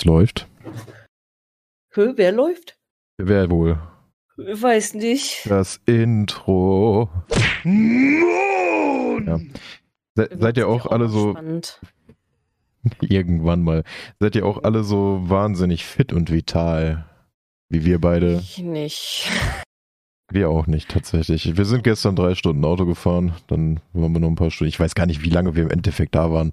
[0.00, 0.48] es läuft.
[1.92, 2.78] Hö, wer läuft?
[3.18, 3.78] Wer wohl?
[4.36, 5.42] Weiß nicht.
[5.48, 7.10] Das Intro.
[7.64, 9.38] Ja.
[10.14, 11.80] Se seid ihr auch alle so Spannend.
[13.02, 13.84] irgendwann mal?
[14.18, 17.04] Seid ihr auch alle so wahnsinnig fit und vital?
[17.68, 18.36] Wie wir beide?
[18.36, 19.28] Ich nicht.
[20.32, 21.56] Wir auch nicht, tatsächlich.
[21.56, 24.68] Wir sind gestern drei Stunden Auto gefahren, dann waren wir noch ein paar Stunden.
[24.68, 26.52] Ich weiß gar nicht, wie lange wir im Endeffekt da waren.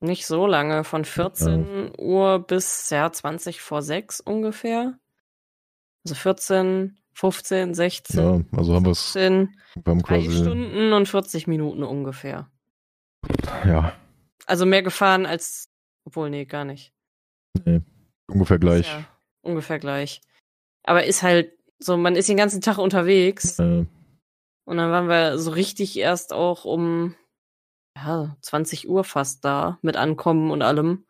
[0.00, 0.84] Nicht so lange.
[0.84, 4.98] Von 14 Uhr bis ja, 20 vor 6 ungefähr.
[6.04, 11.08] Also 14, 15, 16, Ja, also haben wir es, 17, wir haben quasi, Stunden und
[11.08, 12.48] 40 Minuten ungefähr.
[13.64, 13.92] ja,
[14.46, 15.68] Also mehr gefahren als,
[16.04, 16.92] obwohl, nee, gar nicht.
[18.28, 18.86] ungefähr gleich.
[18.86, 19.04] Ja
[19.48, 20.20] ungefähr gleich.
[20.84, 23.86] Aber ist halt so, man ist den ganzen Tag unterwegs Äh,
[24.64, 27.14] und dann waren wir so richtig erst auch um
[28.04, 31.04] ja, 20 Uhr fast da mit Ankommen und allem.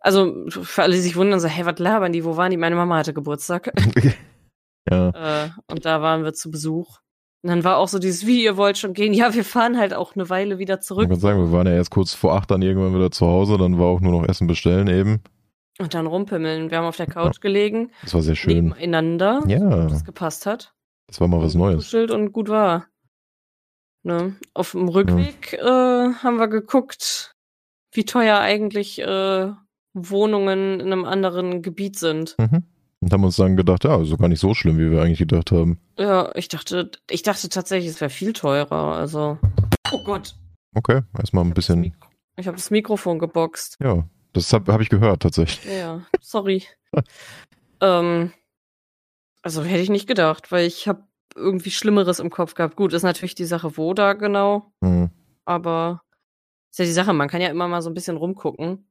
[0.00, 2.24] Also für alle, die sich wundern, so, hey, was labern die?
[2.24, 2.56] Wo waren die?
[2.56, 3.72] Meine Mama hatte Geburtstag.
[4.90, 6.98] ja, äh, und da waren wir zu Besuch.
[7.42, 9.12] Und dann war auch so dieses, wie, ihr wollt schon gehen?
[9.12, 11.08] Ja, wir fahren halt auch eine Weile wieder ich zurück.
[11.08, 13.78] kann sagen, wir waren ja erst kurz vor acht dann irgendwann wieder zu Hause, dann
[13.78, 15.20] war auch nur noch Essen bestellen eben.
[15.78, 16.70] Und dann rumpimmeln.
[16.72, 18.54] Wir haben auf der Couch gelegen, Das war sehr schön.
[18.54, 20.74] nebeneinander, Ja, das gepasst hat.
[21.06, 21.94] das war mal was Neues.
[21.94, 22.86] Und gut war.
[24.04, 24.36] Ne?
[24.54, 27.34] Auf dem Rückweg äh, haben wir geguckt,
[27.92, 29.52] wie teuer eigentlich äh,
[29.94, 32.36] Wohnungen in einem anderen Gebiet sind.
[32.38, 32.64] Mhm.
[33.00, 35.52] Und haben uns dann gedacht, ja, doch gar nicht so schlimm, wie wir eigentlich gedacht
[35.52, 35.78] haben.
[35.98, 38.96] Ja, ich dachte, ich dachte tatsächlich, es wäre viel teurer.
[38.96, 39.38] Also.
[39.92, 40.34] Oh Gott.
[40.74, 43.76] Okay, erstmal ein Ich hab bisschen, Mikro- Ich habe das Mikrofon geboxt.
[43.80, 45.72] ja, das habe hab ich gehört tatsächlich.
[45.72, 46.64] Ja, sorry.
[47.80, 48.32] ähm,
[49.42, 52.76] also hätte ich nicht gedacht, weil ich habe irgendwie Schlimmeres im Kopf gehabt.
[52.76, 54.72] Gut, ist natürlich die Sache, wo da genau.
[54.80, 55.10] Mhm.
[55.44, 56.02] Aber
[56.70, 58.90] ist ja die Sache, man kann ja immer mal so ein bisschen rumgucken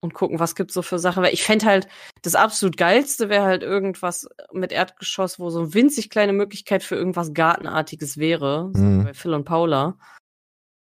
[0.00, 1.22] und gucken, was gibt's so für Sachen.
[1.22, 1.88] Weil ich fände halt,
[2.22, 6.94] das absolut geilste wäre halt irgendwas mit Erdgeschoss, wo so eine winzig kleine Möglichkeit für
[6.96, 8.70] irgendwas Gartenartiges wäre.
[8.74, 9.00] So Mhm.
[9.00, 9.98] wie bei Phil und Paula.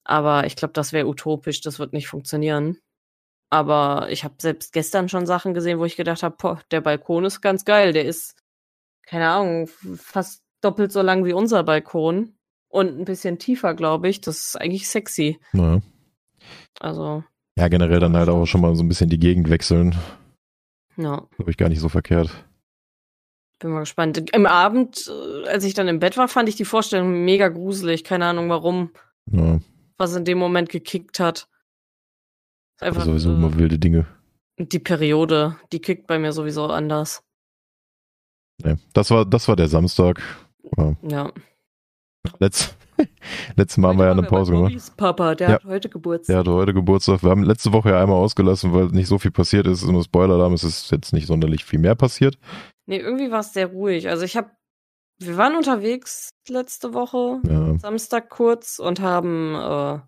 [0.05, 2.77] Aber ich glaube, das wäre utopisch, das wird nicht funktionieren.
[3.51, 7.39] Aber ich habe selbst gestern schon Sachen gesehen, wo ich gedacht habe, der Balkon ist
[7.41, 7.93] ganz geil.
[7.93, 8.35] Der ist,
[9.05, 12.33] keine Ahnung, fast doppelt so lang wie unser Balkon.
[12.69, 14.21] Und ein bisschen tiefer, glaube ich.
[14.21, 15.39] Das ist eigentlich sexy.
[15.51, 15.81] Naja.
[16.79, 17.23] Also,
[17.55, 19.95] Ja, generell dann halt auch schon mal so ein bisschen die Gegend wechseln.
[20.97, 22.31] ja, Glaube ich gar nicht so verkehrt.
[23.59, 24.31] bin mal gespannt.
[24.33, 28.03] Im Abend, äh, als ich dann im Bett war, fand ich die Vorstellung mega gruselig.
[28.03, 28.89] Keine Ahnung warum,
[29.31, 29.59] Ja,
[29.97, 31.47] was in dem Moment gekickt hat.
[32.77, 34.07] Ist Einfach, sowieso äh, immer wilde Dinge.
[34.57, 37.23] die Periode, die kickt bei mir sowieso anders.
[38.63, 40.21] Ja, das war, das war der Samstag.
[40.77, 40.95] Ja.
[41.03, 41.31] Ja.
[42.39, 42.75] Letzt,
[43.57, 44.69] letztes Mal haben wir ja eine Pause gemacht.
[44.71, 45.55] Bobbys Papa, der Ja.
[45.55, 46.33] hat heute Geburtstag.
[46.33, 47.21] Der hatte heute Geburtstag.
[47.23, 49.85] Wir haben letzte Woche ja einmal ausgelassen, weil nicht so viel passiert ist.
[49.85, 52.37] Nur Spoiler-Alarm, es ist jetzt nicht sonderlich viel mehr passiert.
[52.85, 54.09] Nee, irgendwie war es sehr ruhig.
[54.09, 54.51] Also ich habe,
[55.19, 59.99] wir waren unterwegs letzte Woche, Ja, Samstag kurz und haben äh,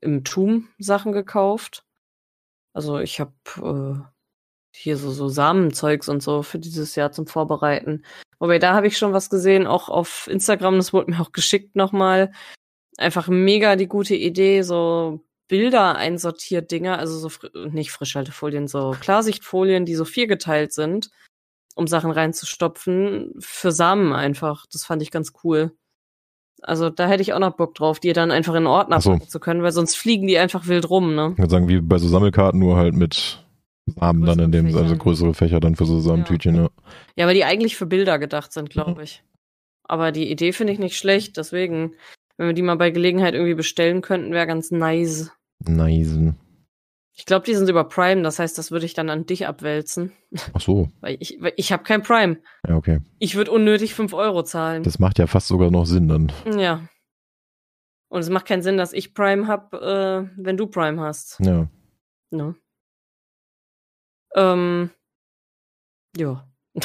[0.00, 1.84] im Tum Sachen gekauft.
[2.74, 4.00] Also ich habe äh,
[4.76, 8.04] hier so, so Samenzeugs und so für dieses Jahr zum Vorbereiten.
[8.44, 11.76] Wobei da habe ich schon was gesehen, auch auf Instagram, das wurde mir auch geschickt
[11.76, 12.30] nochmal.
[12.98, 18.94] Einfach mega die gute Idee, so Bilder einsortiert Dinger, also so fri nicht Frischhaltefolien, so
[19.00, 21.08] Klarsichtfolien, die so viergeteilt sind,
[21.74, 24.66] um Sachen reinzustopfen, für Samen einfach.
[24.70, 25.72] Das fand ich ganz cool.
[26.60, 29.12] Also da hätte ich auch noch Bock drauf, die dann einfach in Ordner so.
[29.12, 31.30] packen zu können, weil sonst fliegen die einfach wild rum, ne?
[31.32, 33.42] ich würde sagen, wie bei so Sammelkarten, nur halt mit
[33.86, 34.98] Samen dann in dem, also Fächern.
[34.98, 36.70] größere Fächer dann für so Samentütchen, ja.
[37.16, 39.22] Ja, weil die eigentlich für Bilder gedacht sind, glaube ich.
[39.82, 41.94] Aber die Idee finde ich nicht schlecht, deswegen,
[42.38, 45.30] wenn wir die mal bei Gelegenheit irgendwie bestellen könnten, wäre ganz nice.
[45.66, 46.18] Nice.
[47.16, 50.12] Ich glaube, die sind über Prime, das heißt, das würde ich dann an dich abwälzen.
[50.54, 52.38] Ach so, Weil ich, weil ich habe kein Prime.
[52.66, 53.00] ja, okay.
[53.18, 54.82] Ich würde unnötig 5 Euro zahlen.
[54.82, 56.32] Das macht ja fast sogar noch Sinn dann.
[56.58, 56.88] ja.
[58.08, 61.38] Und es macht keinen Sinn, dass ich Prime hab, äh, wenn du Prime hast.
[61.40, 61.68] Ja.
[62.30, 62.54] Ne?
[64.34, 64.90] Ähm,
[66.16, 66.46] ja.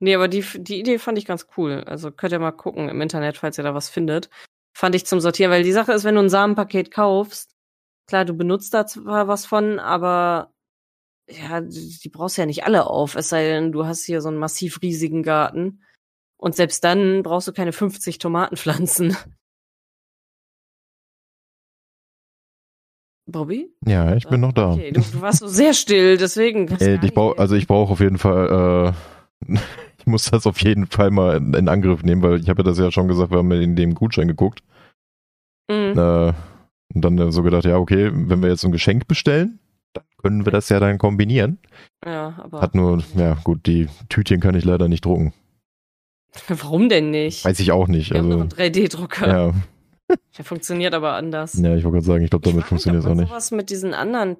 [0.00, 1.84] nee, aber die, die Idee fand ich ganz cool.
[1.86, 4.30] Also könnt ihr mal gucken im Internet, falls ihr da was findet.
[4.74, 7.54] Fand ich zum Sortieren, weil die Sache ist, wenn du ein Samenpaket kaufst,
[8.06, 10.52] klar, du benutzt da zwar was von, aber
[11.28, 14.38] ja, die, brauchst ja nicht alle auf, es sei denn, du hast hier so einen
[14.38, 15.82] massiv riesigen Garten.
[16.36, 19.16] Und selbst dann brauchst du keine 50 Tomatenpflanzen.
[23.26, 23.70] Bobby?
[23.86, 24.72] Ja, ich bin noch da.
[24.72, 26.66] Okay, du, du warst so sehr still, deswegen.
[26.80, 28.94] Äh, ich brauch, also ich brauche auf jeden Fall,
[29.48, 29.54] äh,
[29.98, 32.64] ich muss das auf jeden Fall mal in, in Angriff nehmen, weil ich habe ja
[32.64, 34.62] das ja schon gesagt, wir haben in dem Gutschein geguckt.
[35.70, 35.96] Mhm.
[35.96, 36.32] Äh,
[36.94, 39.58] und dann so gedacht, ja, okay, wenn wir jetzt so ein Geschenk bestellen,
[39.94, 41.58] dann können wir das ja dann kombinieren.
[42.04, 42.60] Ja, aber.
[42.60, 45.32] Hat nur, ja gut, die Tütchen kann ich leider nicht drucken.
[46.48, 47.44] Warum denn nicht?
[47.44, 48.10] Weiß ich auch nicht.
[48.10, 49.28] Wir haben noch Also, einen 3D-Drucker.
[49.28, 49.54] ja,
[50.38, 51.54] Der funktioniert aber anders.
[51.54, 53.28] ja, ich wollte gerade sagen, ich glaube, damit funktioniert es auch man nicht.
[53.28, 54.36] sowas mit diesen anderen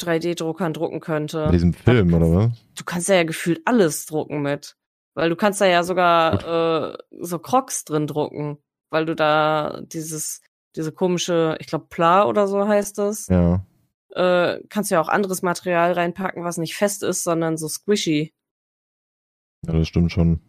[0.00, 1.46] 3D-Druckern drucken könnte.
[1.46, 2.50] Bei diesem Film, oder was?
[2.76, 4.76] Du kannst ja, ja gefühlt alles drucken mit.
[5.14, 8.58] Weil du kannst da ja sogar äh, so Crocs drin drucken.
[8.90, 10.40] Weil du da dieses,
[10.76, 13.66] diese komische, ich glaube Pla oder so heißt das, Ja.
[14.14, 18.32] äh, kannst ja auch anderes Material reinpacken, was nicht fest ist, sondern so squishy.
[19.66, 20.40] Ja, das stimmt schon.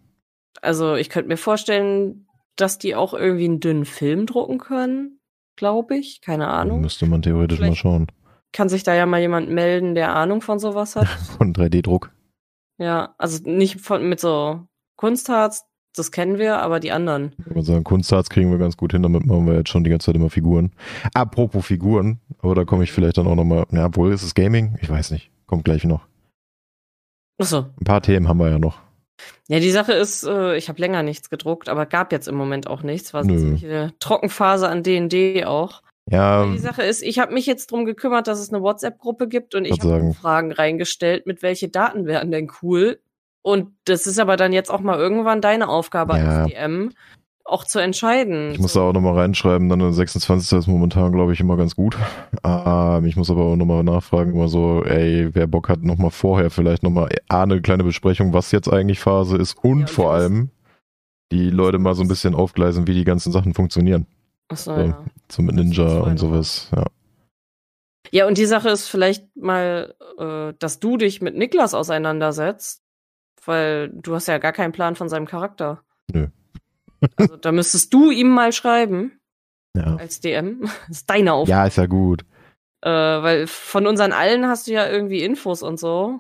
[0.62, 2.28] Also ich könnte mir vorstellen,
[2.62, 5.20] dass die auch irgendwie einen dünnen Film drucken können,
[5.56, 6.22] glaube ich.
[6.22, 6.82] Keine Ahnung.
[6.82, 8.08] Müsste man theoretisch mal Vielleicht- schauen.
[8.52, 11.08] Kann sich da ja mal jemand melden, der Ahnung von sowas hat.
[11.38, 12.12] Von 3D-Druck.
[12.80, 14.66] ja, also nicht von mit so
[14.96, 15.66] Kunstharz,
[15.96, 17.34] das kennen wir, aber die anderen.
[17.38, 19.92] Ich würde sagen, Kunstharz kriegen wir ganz gut hin, damit machen wir jetzt schon die
[19.92, 20.72] ganze Zeit immer Figuren.
[21.14, 24.78] Apropos Figuren, aber da komme ich vielleicht dann auch nochmal, ja, obwohl ist es Gaming?
[24.82, 25.30] Ich weiß nicht.
[25.46, 26.08] Kommt gleich noch.
[27.40, 27.68] Achso.
[27.80, 28.80] Ein paar Themen haben wir ja noch.
[29.48, 32.68] Ja, die Sache ist, äh, ich habe länger nichts gedruckt, aber gab jetzt im Moment
[32.68, 33.14] auch nichts.
[33.14, 35.82] War so eine Trockenphase an D&D auch.
[36.12, 39.54] Ja, Die Sache ist, ich habe mich jetzt drum gekümmert, dass es eine WhatsApp-Gruppe gibt
[39.54, 40.14] und ich habe.
[40.14, 43.00] Fragen reingestellt, mit welche Daten wären denn cool.
[43.42, 46.42] Und das ist aber dann jetzt auch mal irgendwann deine Aufgabe Ja.
[46.44, 46.92] als DM,
[47.50, 48.52] auch zu entscheiden.
[48.52, 50.58] ich muss da auch nochmal reinschreiben, dann der 26.
[50.58, 51.98] ist momentan, glaube ich, immer ganz gut.
[52.44, 56.50] Ähm, ich muss aber auch nochmal nachfragen, immer so, ey, wer Bock hat, nochmal vorher
[56.50, 60.14] vielleicht nochmal A, eine kleine Besprechung, was jetzt eigentlich Phase ist und Ja, und vor
[60.14, 60.50] allem
[61.32, 64.08] die Leute mal so ein bisschen aufgleisen, wie die ganzen Sachen funktionieren.
[64.48, 64.82] Achso, so.
[64.82, 65.06] ja.
[65.32, 66.86] So mit Ninja und sowas, ja.
[68.12, 72.82] Ja, und die Sache ist vielleicht mal, äh, dass du dich mit Niklas auseinandersetzt,
[73.46, 75.84] weil du hast ja gar keinen Plan von seinem Charakter.
[76.12, 76.28] Nö.
[77.16, 79.20] Also da müsstest du ihm mal schreiben
[79.76, 80.62] Ja, als DM.
[80.88, 81.52] Das ist deine Aufgabe.
[81.60, 82.24] ja ist ja gut.
[82.82, 86.20] Äh, weil von unseren allen hast du ja irgendwie Infos und so.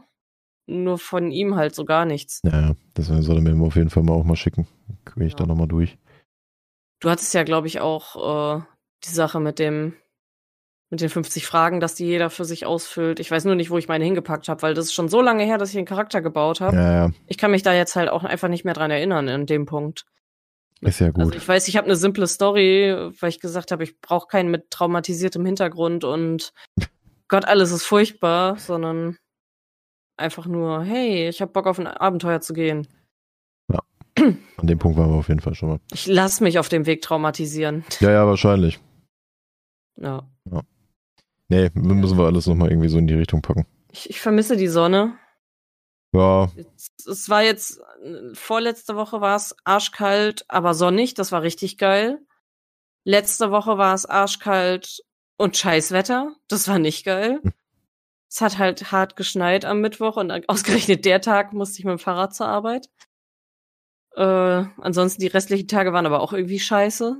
[0.67, 2.41] Nur von ihm halt so gar nichts.
[2.43, 4.67] Ja, das soll er mir auf jeden Fall mal auch mal schicken.
[5.05, 5.39] Kriege ich Ja.
[5.39, 5.97] da nochmal durch.
[7.01, 8.61] Du hattest ja, glaube ich, auch äh,
[9.05, 9.93] die Sache mit dem
[10.91, 13.19] mit den 50 Fragen, dass die jeder für sich ausfüllt.
[13.19, 15.43] Ich weiß nur nicht, wo ich meine hingepackt habe, weil das ist schon so lange
[15.43, 16.75] her, dass ich einen Charakter gebaut habe.
[16.75, 19.45] Ja, ja, Ich kann mich da jetzt halt auch einfach nicht mehr dran erinnern in
[19.45, 20.05] dem Punkt.
[20.81, 21.35] Ist ja Also gut.
[21.35, 24.71] ich weiß, ich habe eine simple Story, weil ich gesagt habe, ich brauche keinen mit
[24.71, 26.53] traumatisiertem Hintergrund und
[27.27, 29.17] Gott, alles ist furchtbar, sondern
[30.17, 32.87] einfach nur, hey, ich habe Bock auf ein Abenteuer zu gehen.
[34.17, 35.79] An dem Punkt waren wir auf jeden Fall schon mal.
[35.93, 37.85] Ich lass mich auf dem Weg traumatisieren.
[37.99, 38.79] Ja, ja, wahrscheinlich.
[40.01, 40.25] Ja.
[41.49, 43.65] Nee, müssen wir alles nochmal irgendwie so in die Richtung packen.
[43.91, 45.13] Ich, ich vermisse die Sonne.
[46.11, 46.49] Ja,
[47.05, 47.79] Es, war jetzt,
[48.33, 52.19] vorletzte Woche war es arschkalt, aber sonnig, das war richtig geil.
[53.03, 55.03] Letzte Woche war es arschkalt
[55.37, 57.39] und Scheißwetter, das war nicht geil.
[57.43, 57.53] Hm.
[58.31, 61.99] Es hat halt hart geschneit am Mittwoch und ausgerechnet der Tag musste ich mit dem
[61.99, 62.89] Fahrrad zur Arbeit.
[64.15, 64.23] Äh,
[64.77, 67.17] ansonsten die restlichen Tage waren aber auch irgendwie scheiße.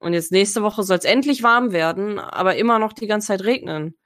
[0.00, 3.44] Und jetzt nächste Woche soll es endlich warm werden, aber immer noch die ganze Zeit
[3.44, 3.96] regnen.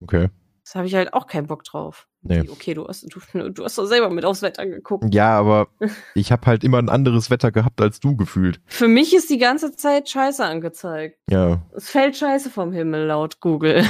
[0.00, 0.30] okay.
[0.64, 2.08] Das habe ich halt auch keinen Bock drauf.
[2.28, 2.48] Nee.
[2.48, 5.14] Okay, du hast, du, du hast doch selber mit aufs Wetter geguckt.
[5.14, 5.68] Ja, aber
[6.14, 8.60] ich habe halt immer ein anderes Wetter gehabt als du gefühlt.
[8.66, 11.18] Für mich ist die ganze Zeit Scheiße angezeigt.
[11.30, 11.62] Ja.
[11.74, 13.84] Es fällt Scheiße vom Himmel laut Google.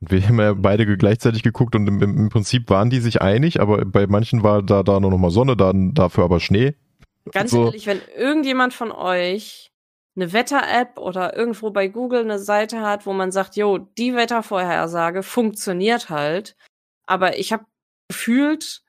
[0.00, 3.84] Wir haben ja beide gleichzeitig geguckt und im, im Prinzip waren die sich einig, aber
[3.84, 6.74] bei manchen war da, da nur noch mal Sonne, dann dafür aber Schnee.
[7.32, 7.66] Ganz So.
[7.66, 9.70] ehrlich, wenn irgendjemand von euch
[10.16, 15.22] eine Wetter-App oder irgendwo bei Google eine Seite hat, wo man sagt, jo, die Wettervorhersage
[15.22, 16.56] funktioniert halt,
[17.06, 17.64] aber ich habe
[18.10, 18.82] gefühlt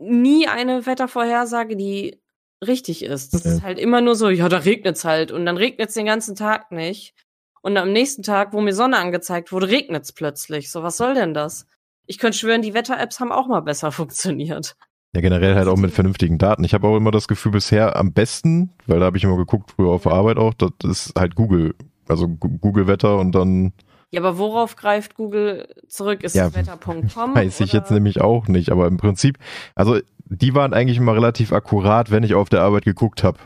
[0.00, 2.20] nie eine Wettervorhersage, die
[2.66, 3.32] richtig ist.
[3.32, 6.34] Das ist halt immer nur so, ja, da regnet's halt und dann regnet's den ganzen
[6.34, 7.14] Tag nicht.
[7.62, 10.70] Und am nächsten Tag, wo mir Sonne angezeigt wurde, regnet's plötzlich.
[10.70, 11.66] So, was soll denn das?
[12.06, 14.76] Ich könnte schwören, die Wetter-Apps haben auch mal besser funktioniert.
[15.14, 16.64] Ja, generell halt auch mit vernünftigen Daten.
[16.64, 19.72] Ich habe auch immer das Gefühl bisher am besten, weil da habe ich immer geguckt,
[19.76, 21.74] früher auf der Arbeit auch, das ist halt Google.
[22.08, 23.72] Also Google Wetter und dann
[24.12, 26.22] Ja, aber worauf greift Google zurück?
[26.24, 27.04] Ist Ja, es wetter.com?
[27.34, 28.70] weiß ich oder- jetzt nämlich auch nicht.
[28.70, 29.38] Aber im Prinzip,
[29.74, 33.38] also die waren eigentlich immer relativ akkurat, wenn ich auf der Arbeit geguckt habe.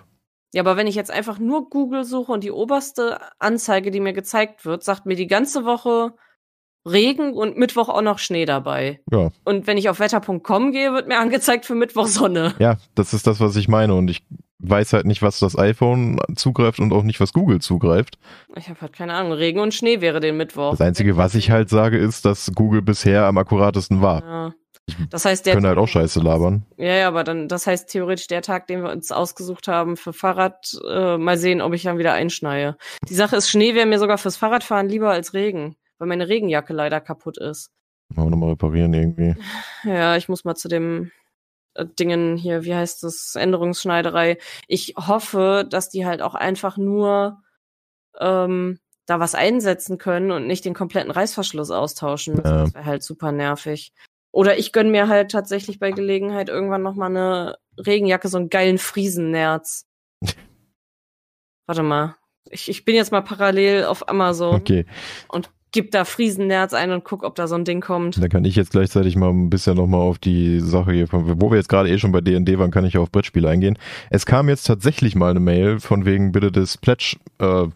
[0.55, 4.13] Ja, aber wenn ich jetzt einfach nur Google suche und die oberste Anzeige, die mir
[4.13, 6.15] gezeigt wird, sagt mir die ganze Woche
[6.87, 9.01] Regen und Mittwoch auch noch Schnee dabei.
[9.11, 9.31] Ja.
[9.45, 12.55] Und wenn ich auf wetter.com gehe, wird mir angezeigt für Mittwoch Sonne.
[12.59, 13.95] Ja, das ist das, was ich meine.
[13.95, 14.23] Und ich
[14.61, 18.19] weiß halt nicht, was das iPhone zugreift und auch nicht, was Google zugreift.
[18.57, 19.33] Ich habe halt keine Ahnung.
[19.33, 20.73] Regen und Schnee wäre den Mittwoch.
[20.73, 24.23] Das Einzige, was ich halt sage, ist, dass Google bisher am akkuratesten war.
[24.23, 24.55] Ja.
[25.09, 26.67] Das heißt, der Können halt auch Scheiße labern.
[26.77, 30.13] Ja, ja, aber dann, das heißt theoretisch der Tag, den wir uns ausgesucht haben für
[30.13, 32.77] Fahrrad, äh, mal sehen, ob ich dann wieder einschneie.
[33.09, 35.77] Die Sache ist, Schnee wäre mir sogar fürs Fahrradfahren lieber als Regen.
[35.99, 37.71] weil meine Regenjacke leider kaputt ist.
[38.15, 39.35] Mal nochmal reparieren irgendwie.
[39.85, 41.11] Ja, ich muss mal zu dem
[41.99, 44.39] Dingen hier, wie heißt das, Änderungsschneiderei.
[44.69, 47.43] Ich hoffe, dass die halt auch einfach nur
[48.21, 52.47] ähm, da was einsetzen können und nicht den kompletten Reißverschluss austauschen müssen.
[52.47, 52.65] Ja.
[52.65, 53.93] Das wäre halt super nervig.
[54.31, 58.51] Oder ich gönn mir halt tatsächlich bei Gelegenheit irgendwann noch mal eine Regenjacke, so einen
[58.51, 59.87] geilen Friesennerz.
[61.67, 62.17] Warte mal.
[62.51, 64.87] Ich, ich bin jetzt mal parallel auf Amazon Okay,
[65.29, 68.23] und gib da Friesennerz ein und guck, ob da so ein Ding kommt.
[68.23, 71.51] dann kann ich jetzt gleichzeitig mal ein bisschen nochmal auf die Sache hier, von, wo
[71.51, 73.77] wir jetzt gerade eh schon bei D&D waren, kann ich auf Brettspiele eingehen.
[74.09, 77.67] Es kam jetzt tatsächlich mal eine Mail von wegen bitte das Pledge, äh,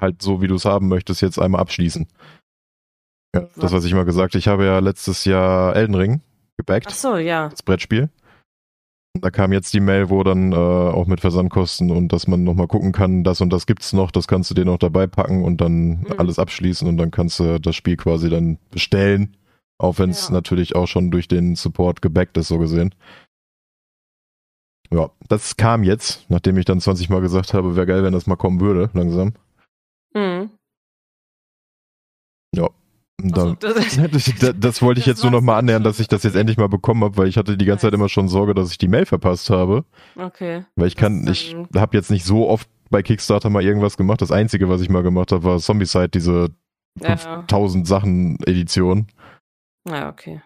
[0.00, 2.08] halt so wie du es haben möchtest, jetzt einmal abschließen.
[3.34, 6.22] Ja, das, was ich mal gesagt, ich habe ja letztes Jahr Elden Ring
[6.56, 6.86] gebackt.
[6.88, 7.50] Ach so, ja.
[7.50, 8.08] das Brettspiel.
[9.18, 12.68] Da kam jetzt die Mail, wo dann äh, auch mit Versandkosten und dass man nochmal
[12.68, 15.60] gucken kann, das und das gibt's noch, das kannst du dir noch dabei packen und
[15.60, 16.14] dann Mhm.
[16.18, 19.36] alles abschließen und dann kannst du das Spiel quasi dann bestellen.
[19.78, 20.34] Auch wenn es Ja.
[20.34, 22.94] natürlich auch schon durch den Support gebackt ist, so gesehen.
[24.92, 28.26] Ja, das kam jetzt, nachdem ich dann 20 Mal gesagt habe, wäre geil, wenn das
[28.26, 29.34] mal kommen würde, langsam.
[30.14, 30.50] Mhm.
[32.58, 32.70] Ach
[33.34, 33.96] so, das,
[34.40, 36.56] das, das, wollte ich Das jetzt nur noch mal annähern, dass ich das jetzt endlich
[36.58, 38.88] mal bekommen habe, weil ich hatte die ganze Zeit immer schon Sorge, dass ich die
[38.88, 39.84] Mail verpasst habe.
[40.16, 40.64] okay.
[40.76, 44.20] Weil ich kann, ich ist habe jetzt nicht so oft bei Kickstarter mal irgendwas gemacht.
[44.20, 46.48] Das Einzige, was ich mal gemacht habe, war Zombicide, diese
[47.00, 47.16] Ja.
[47.16, 49.06] 5000 Sachen Edition.
[49.88, 50.42] Ja, okay.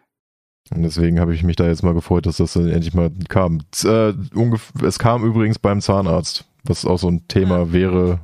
[0.71, 3.61] Und deswegen habe ich mich da jetzt mal gefreut, dass das dann endlich mal kam.
[3.71, 4.15] Z äh,
[4.85, 7.73] es kam übrigens beim Zahnarzt, was auch so ein Thema Ja.
[7.73, 8.21] wäre.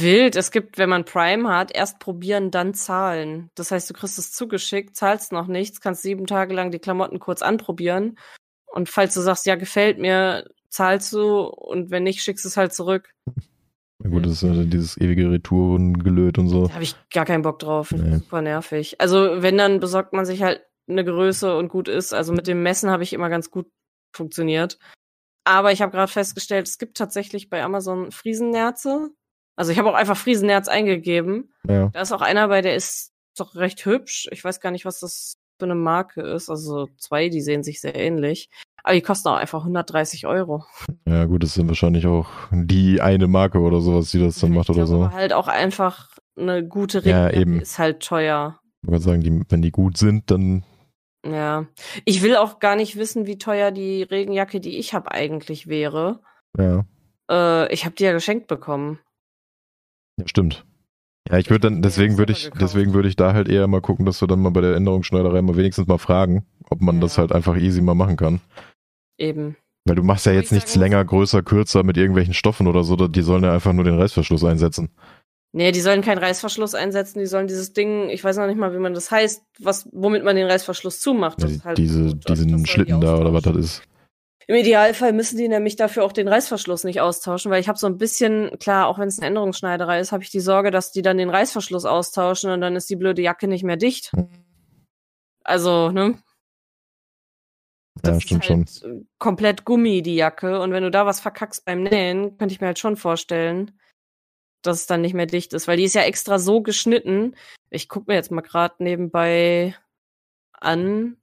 [0.00, 0.36] Wild.
[0.36, 3.50] Es gibt, wenn man Prime hat, erst probieren, dann zahlen.
[3.54, 7.18] Das heißt, du kriegst es zugeschickt, zahlst noch nichts, kannst sieben Tage lang die Klamotten
[7.18, 8.18] kurz anprobieren.
[8.66, 11.42] Und falls du sagst, ja, gefällt mir, zahlst du.
[11.42, 13.12] Und wenn nicht, schickst du es halt zurück.
[14.02, 16.66] Na gut, das ist ja dieses ewige Retourengelöt und so.
[16.66, 17.92] Da habe ich gar keinen Bock drauf.
[17.92, 18.16] Nee.
[18.16, 19.00] Super nervig.
[19.00, 22.12] Also, wenn, dann besorgt man sich halt eine Größe und gut ist.
[22.12, 23.70] Also mit dem Messen habe ich immer ganz gut
[24.14, 24.78] funktioniert.
[25.44, 29.10] Aber ich habe gerade festgestellt, es gibt tatsächlich bei Amazon Friesennerze.
[29.60, 31.52] Also ich habe auch einfach Friesennerz eingegeben.
[31.68, 31.88] Ja.
[31.92, 34.26] Da ist auch einer bei, der ist doch recht hübsch.
[34.32, 36.48] Ich weiß gar nicht, was das für eine Marke ist.
[36.48, 38.48] Also zwei, die sehen sich sehr ähnlich.
[38.82, 40.64] Aber die kosten auch einfach 130 Euro.
[41.06, 44.70] ja, gut, das sind wahrscheinlich auch die eine Marke oder sowas, die das dann macht
[44.70, 44.94] oder so.
[45.04, 47.60] Aber halt auch einfach eine gute Ja, Regenjacke eben.
[47.60, 48.58] ist halt teuer.
[48.82, 50.64] Ich würde sagen, die, wenn die gut sind, dann
[51.26, 51.66] Ja.
[52.06, 56.20] Ich will auch gar nicht wissen, wie teuer die Regenjacke, die ich habe, eigentlich wäre.
[56.56, 56.86] ja.
[57.30, 58.98] Äh, ich habe die ja geschenkt bekommen.
[60.20, 60.64] Ja, stimmt.
[61.28, 64.06] Ja, ich würde dann, deswegen würde ich, deswegen würde ich da halt eher mal gucken,
[64.06, 67.02] dass wir dann mal bei der Änderungsschneiderei mal wenigstens mal fragen, ob man Ja.
[67.02, 68.40] das halt einfach easy mal machen kann.
[69.18, 69.56] Eben.
[69.84, 72.84] Weil du machst ja jetzt ich nichts sagen, länger, größer, kürzer mit irgendwelchen Stoffen oder
[72.84, 74.90] so, die sollen ja einfach nur den Reißverschluss einsetzen.
[75.52, 78.72] Nee, die sollen keinen Reißverschluss einsetzen, die sollen dieses Ding, ich weiß noch nicht mal,
[78.72, 81.42] wie man das heißt, was, womit man den Reißverschluss zumacht.
[81.42, 82.18] Ja, die, halt diese.
[82.28, 83.82] Also diesen Schlitten da oder was das ist.
[84.50, 87.86] Im Idealfall müssen die nämlich dafür auch den Reißverschluss nicht austauschen, weil ich habe so
[87.86, 91.02] ein bisschen, klar, auch wenn es eine Änderungsschneiderei ist, habe ich die Sorge, dass die
[91.02, 94.12] dann den Reißverschluss austauschen und dann ist die blöde Jacke nicht mehr dicht.
[95.44, 96.18] Also, ne?
[98.04, 100.60] Ja, Das stimmt ist halt komplett Gummi, die Jacke.
[100.60, 103.78] Und wenn du da was verkackst beim Nähen, könnte ich mir halt schon vorstellen,
[104.62, 107.36] dass es dann nicht mehr dicht ist, weil die ist ja extra so geschnitten.
[107.70, 109.76] Ich guck mir jetzt mal gerade nebenbei
[110.50, 111.19] an,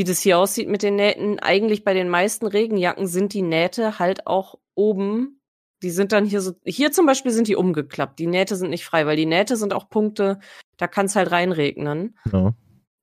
[0.00, 1.40] wie das hier aussieht mit den Nähten.
[1.40, 5.42] Eigentlich bei den meisten Regenjacken sind die Nähte halt auch oben.
[5.82, 8.18] Die sind dann hier so, hier zum Beispiel sind die umgeklappt.
[8.18, 10.38] Die Nähte sind nicht frei, weil die Nähte sind auch Punkte,
[10.78, 12.16] da kann es halt reinregnen.
[12.32, 12.54] Ja.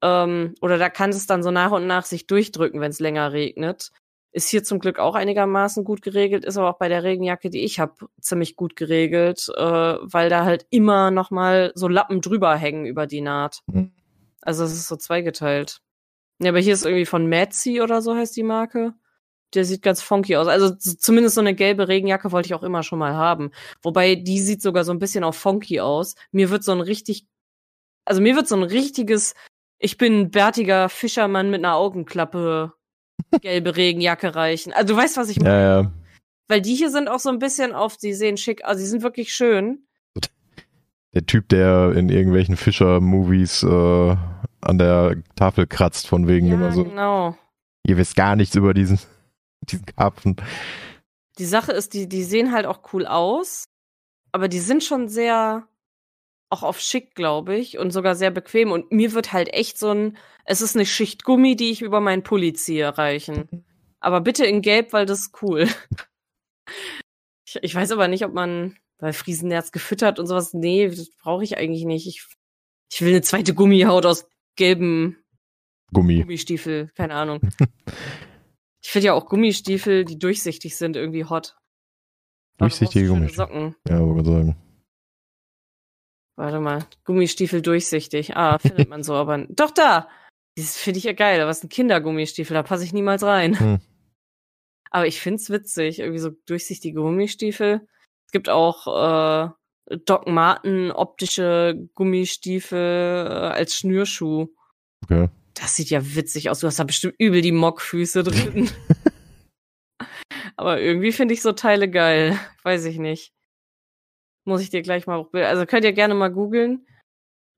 [0.02, 3.32] Ähm, oder da kann es dann so nach und nach sich durchdrücken, wenn es länger
[3.32, 3.92] regnet.
[4.32, 7.64] Ist hier zum Glück auch einigermaßen gut geregelt, ist aber auch bei der Regenjacke, die
[7.64, 12.56] ich habe, ziemlich gut geregelt, äh, weil da halt immer noch mal so Lappen drüber
[12.56, 13.60] hängen über die Naht.
[13.68, 13.92] Mhm.
[14.42, 15.82] Also es ist so zweigeteilt.
[16.40, 18.94] Ja, aber hier ist irgendwie von Metzi oder so heißt die Marke.
[19.54, 20.48] Der sieht ganz funky aus.
[20.48, 23.52] Also zumindest so eine gelbe Regenjacke wollte ich auch immer schon mal haben.
[23.82, 26.16] Wobei die sieht sogar so ein bisschen auch funky aus.
[26.32, 27.26] Mir wird so ein richtig,
[28.06, 29.36] also mir wird so ein richtiges,
[29.80, 32.74] ich bin ein bärtiger Fischermann mit einer Augenklappe
[33.42, 34.74] gelbe Regenjacke reichen.
[34.74, 35.50] Also du weißt, was ich meine.
[35.50, 35.92] Ja, ja.
[36.50, 39.04] Weil die hier sind auch so ein bisschen auf, die sehen schick, also sie sind
[39.04, 39.88] wirklich schön.
[41.14, 44.16] Der Typ, der in irgendwelchen Fischer-Movies äh,
[44.62, 47.38] an der Tafel kratzt, von wegen ja, immer so, genau.
[47.86, 49.00] ihr wisst gar nichts über diesen,
[49.62, 50.36] diesen Karpfen.
[51.38, 53.66] Die Sache ist, die, die sehen halt auch cool aus,
[54.32, 55.68] aber die sind schon sehr
[56.50, 58.72] auch auf schick, glaube ich, und sogar sehr bequem.
[58.72, 62.00] Und mir wird halt echt so ein, es ist eine Schicht Gummi, die ich über
[62.00, 63.66] meinen Pulli ziehe, reichen.
[64.00, 65.68] Aber bitte in Gelb, weil das ist cool.
[67.46, 71.44] ich, ich weiß aber nicht, ob man, Weil Friesenerz gefüttert und sowas, nee, das brauche
[71.44, 72.08] ich eigentlich nicht.
[72.08, 72.26] Ich,
[72.92, 75.18] ich will eine zweite Gummihaut aus gelben
[75.94, 76.22] Gummi.
[76.22, 77.40] Gummistiefel, keine Ahnung.
[78.82, 81.56] ich finde ja auch Gummistiefel, die durchsichtig sind, irgendwie hot.
[82.58, 83.46] Durchsichtige Gummistiefel.
[83.48, 83.76] Socken.
[83.88, 84.56] Ja, wollte sagen.
[86.36, 88.36] Warte mal, Gummistiefel durchsichtig.
[88.36, 90.08] Ah, findet man so, aber doch da.
[90.56, 91.42] Das finde ich ja geil.
[91.42, 93.60] Aber es ist ein Kindergummistiefel, da passe ich niemals rein.
[93.60, 93.80] Hm.
[94.92, 97.88] Aber ich find's witzig, irgendwie so durchsichtige Gummistiefel.
[98.28, 99.50] Es gibt auch äh,
[100.06, 104.48] Doc Marten optische Gummistiefel äh, als Schnürschuh.
[105.04, 105.30] Okay.
[105.54, 106.60] Das sieht ja witzig aus.
[106.60, 108.70] Du hast da bestimmt übel die Mockfüße drin.
[110.58, 112.38] Aber irgendwie finde ich so Teile geil.
[112.64, 113.32] Weiß ich nicht.
[114.46, 115.34] Muss ich dir gleich mal auch.
[115.34, 116.86] Also könnt ihr gerne mal googeln.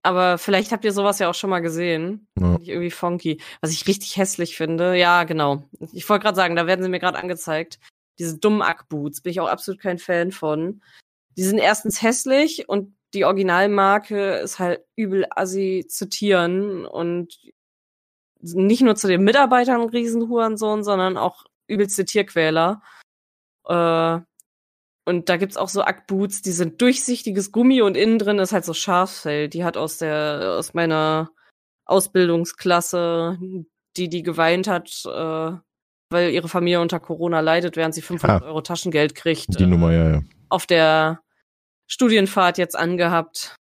[0.03, 2.27] Aber vielleicht habt ihr sowas ja auch schon mal gesehen.
[2.37, 2.45] Ja.
[2.45, 3.41] Finde ich irgendwie funky.
[3.61, 4.95] Was ich richtig hässlich finde.
[4.95, 5.63] Ja, genau.
[5.93, 7.79] Ich wollte gerade sagen, da werden sie mir gerade angezeigt.
[8.17, 9.21] Diese dummen Ackboots.
[9.21, 10.81] Bin ich auch absolut kein Fan von.
[11.39, 17.39] Die sind erstens hässlich und die Originalmarke ist halt übel assi zitieren und
[18.41, 22.81] nicht nur zu den Mitarbeitern ein Riesenhurensohn, sondern auch übelste Tierquäler.
[23.65, 24.19] Äh,
[25.05, 28.65] und da gibt's auch so Ackboots, die sind durchsichtiges Gummi und innen drin ist halt
[28.65, 29.47] so Schafsfell.
[29.47, 31.31] Die hat aus der, aus meiner
[31.85, 33.37] Ausbildungsklasse,
[33.95, 35.51] die die geweint hat, äh,
[36.11, 38.45] weil ihre Familie unter Corona leidet, während sie 500 Ah.
[38.45, 40.21] Euro Taschengeld kriegt, Die äh, Nummer, ja, ja.
[40.49, 41.21] auf der
[41.89, 43.55] Studienfahrt jetzt angehabt.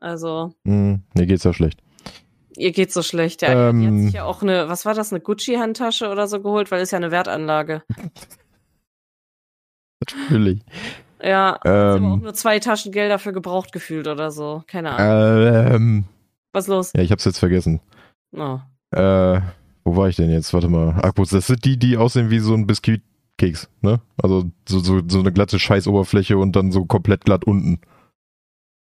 [0.00, 1.80] Also, Hm, mir geht's ja schlecht.
[2.56, 3.42] ihr geht's so schlecht.
[3.42, 4.04] Ja, die hat Ähm.
[4.04, 6.98] sich ja auch eine, was war das, eine Gucci-Handtasche oder so geholt, weil ist ja
[6.98, 7.82] eine Wertanlage.
[10.00, 10.60] Natürlich.
[11.22, 14.62] Ja, aber auch Ähm, nur zwei Taschengelder für gebraucht gefühlt oder so.
[14.66, 15.72] Keine Ahnung.
[15.74, 16.04] ähm,
[16.52, 16.92] Was los?
[16.94, 17.80] ja, ich hab's jetzt vergessen.
[18.36, 18.58] Oh.
[18.90, 19.40] Äh,
[19.84, 20.52] wo war ich denn jetzt?
[20.52, 20.90] Warte mal.
[21.02, 22.66] Akkus, das sind die, die aussehen wie so ein
[23.36, 24.00] Biskuitkeks, ne?
[24.22, 27.80] Also so, so, so eine glatte Scheißoberfläche und dann so komplett glatt unten.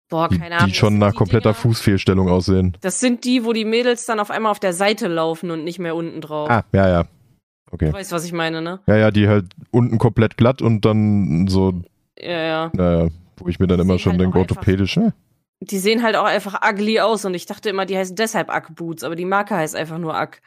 [0.09, 0.67] Boah, Die, keine Ahnung.
[0.69, 2.77] die schon nach die kompletter Dinger- Fußfehlstellung aussehen.
[2.81, 5.79] Das sind die, wo die Mädels dann auf einmal auf der Seite laufen und nicht
[5.79, 6.50] mehr unten drauf.
[6.50, 7.03] Ah, ja, ja.
[7.03, 7.09] Du
[7.73, 7.91] Okay.
[7.91, 8.79] weißt, was ich meine, ne?
[8.86, 11.82] Ja, ja, die halt unten komplett glatt und dann so,
[12.19, 12.71] Ja, ja.
[12.73, 15.13] naja, wo ich mir dann Die immer schon halt denke, orthopädisch, ne?
[15.62, 19.03] Die sehen halt auch einfach ugly aus und ich dachte immer, die heißen deshalb Ack-Boots,
[19.03, 20.41] aber die Marke heißt einfach nur Ack.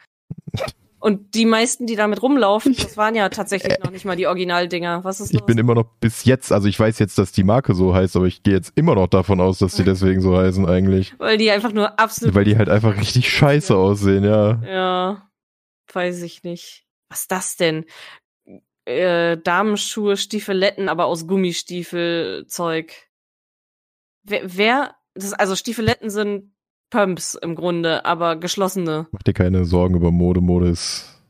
[0.99, 5.03] Und die meisten, die damit rumlaufen, das waren ja tatsächlich noch nicht mal die Originaldinger.
[5.03, 5.45] Was ist Ich los?
[5.45, 8.25] bin immer noch bis jetzt, also ich weiß jetzt, dass die Marke so heißt, aber
[8.25, 11.13] ich gehe jetzt immer noch davon aus, dass die deswegen so heißen eigentlich.
[11.19, 12.33] Weil die einfach nur absolut.
[12.33, 14.61] Weil die halt einfach richtig scheiße aussehen, ja.
[14.65, 15.29] Ja,
[15.93, 16.85] weiß ich nicht.
[17.09, 17.85] Was ist das denn?
[18.85, 22.93] Äh, Damenschuhe, Stiefeletten, aber aus Gummistiefelzeug.
[24.23, 26.53] Wer, wer das, also Stiefeletten sind
[26.89, 29.07] Pumps im Grunde, aber geschlossene.
[29.11, 30.41] Mach dir keine Sorgen über Mode.
[30.41, 31.21] Mode ist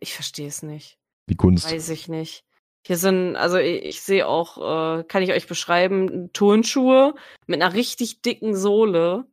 [0.00, 0.98] Ich verstehe es nicht.
[1.26, 1.70] wie Kunst.
[1.70, 2.44] Weiß ich nicht.
[2.86, 4.56] Hier sind, also ich, ich sehe auch,
[4.98, 7.14] äh, kann ich euch beschreiben, Turnschuhe
[7.46, 9.26] mit einer richtig dicken Sohle.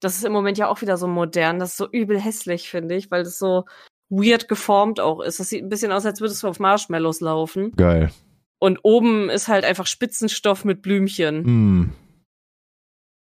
[0.00, 1.58] Das ist im Moment ja auch wieder so modern.
[1.58, 3.64] Das ist so übel hässlich, finde ich, weil das so
[4.10, 5.40] weird geformt auch ist.
[5.40, 7.72] Das sieht ein bisschen aus, als würdest du auf Marshmallows laufen.
[7.76, 8.10] Geil.
[8.58, 11.44] Und oben ist halt einfach Spitzenstoff mit Blümchen.
[11.44, 11.92] Hm.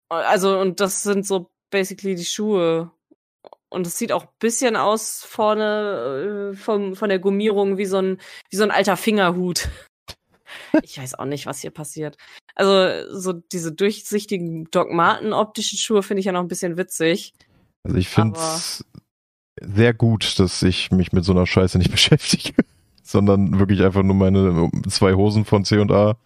[0.10, 2.92] Also, und das sind so basically die Schuhe.
[3.70, 7.98] Und es sieht auch ein bisschen aus vorne äh, vom, von der Gummierung wie so
[7.98, 8.18] ein,
[8.50, 9.70] wie so ein alter Fingerhut.
[10.82, 12.18] Ich weiß auch nicht, was hier passiert.
[12.56, 17.34] Also, so diese durchsichtigen Doc Marten optischen Schuhe finde ich ja noch ein bisschen witzig.
[17.84, 18.84] Also ich finde es
[19.62, 22.54] sehr gut, dass ich mich mit so einer Scheiße nicht beschäftige,
[23.04, 26.18] sondern wirklich einfach nur meine zwei Hosen von C&A,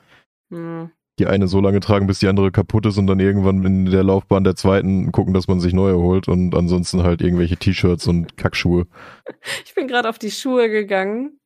[0.54, 0.92] Hm.
[1.20, 4.04] Die eine so lange tragen, bis die andere kaputt ist und dann irgendwann in der
[4.04, 8.38] Laufbahn der zweiten gucken, dass man sich neue holt und ansonsten halt irgendwelche T-Shirts und
[8.38, 8.88] Kackschuhe.
[9.66, 11.40] Ich bin gerade auf die Schuhe gegangen.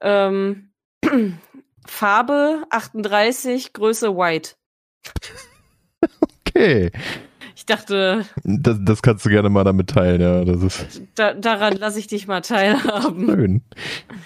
[0.00, 0.70] Ähm,
[1.86, 4.54] Farbe 38, Größe White.
[6.46, 6.90] Okay,
[7.58, 11.74] Ich dachte, das, das kannst du gerne mal damit teilen, ja, das ist da, daran
[11.74, 13.26] lasse ich dich mal teilhaben.
[13.26, 13.62] schön.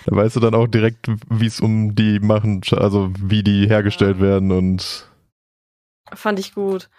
[0.04, 4.20] Da weißt du dann auch direkt, wie es um die machen, also wie die hergestellt
[4.20, 5.08] werden und
[6.12, 6.90] Fand ich gut.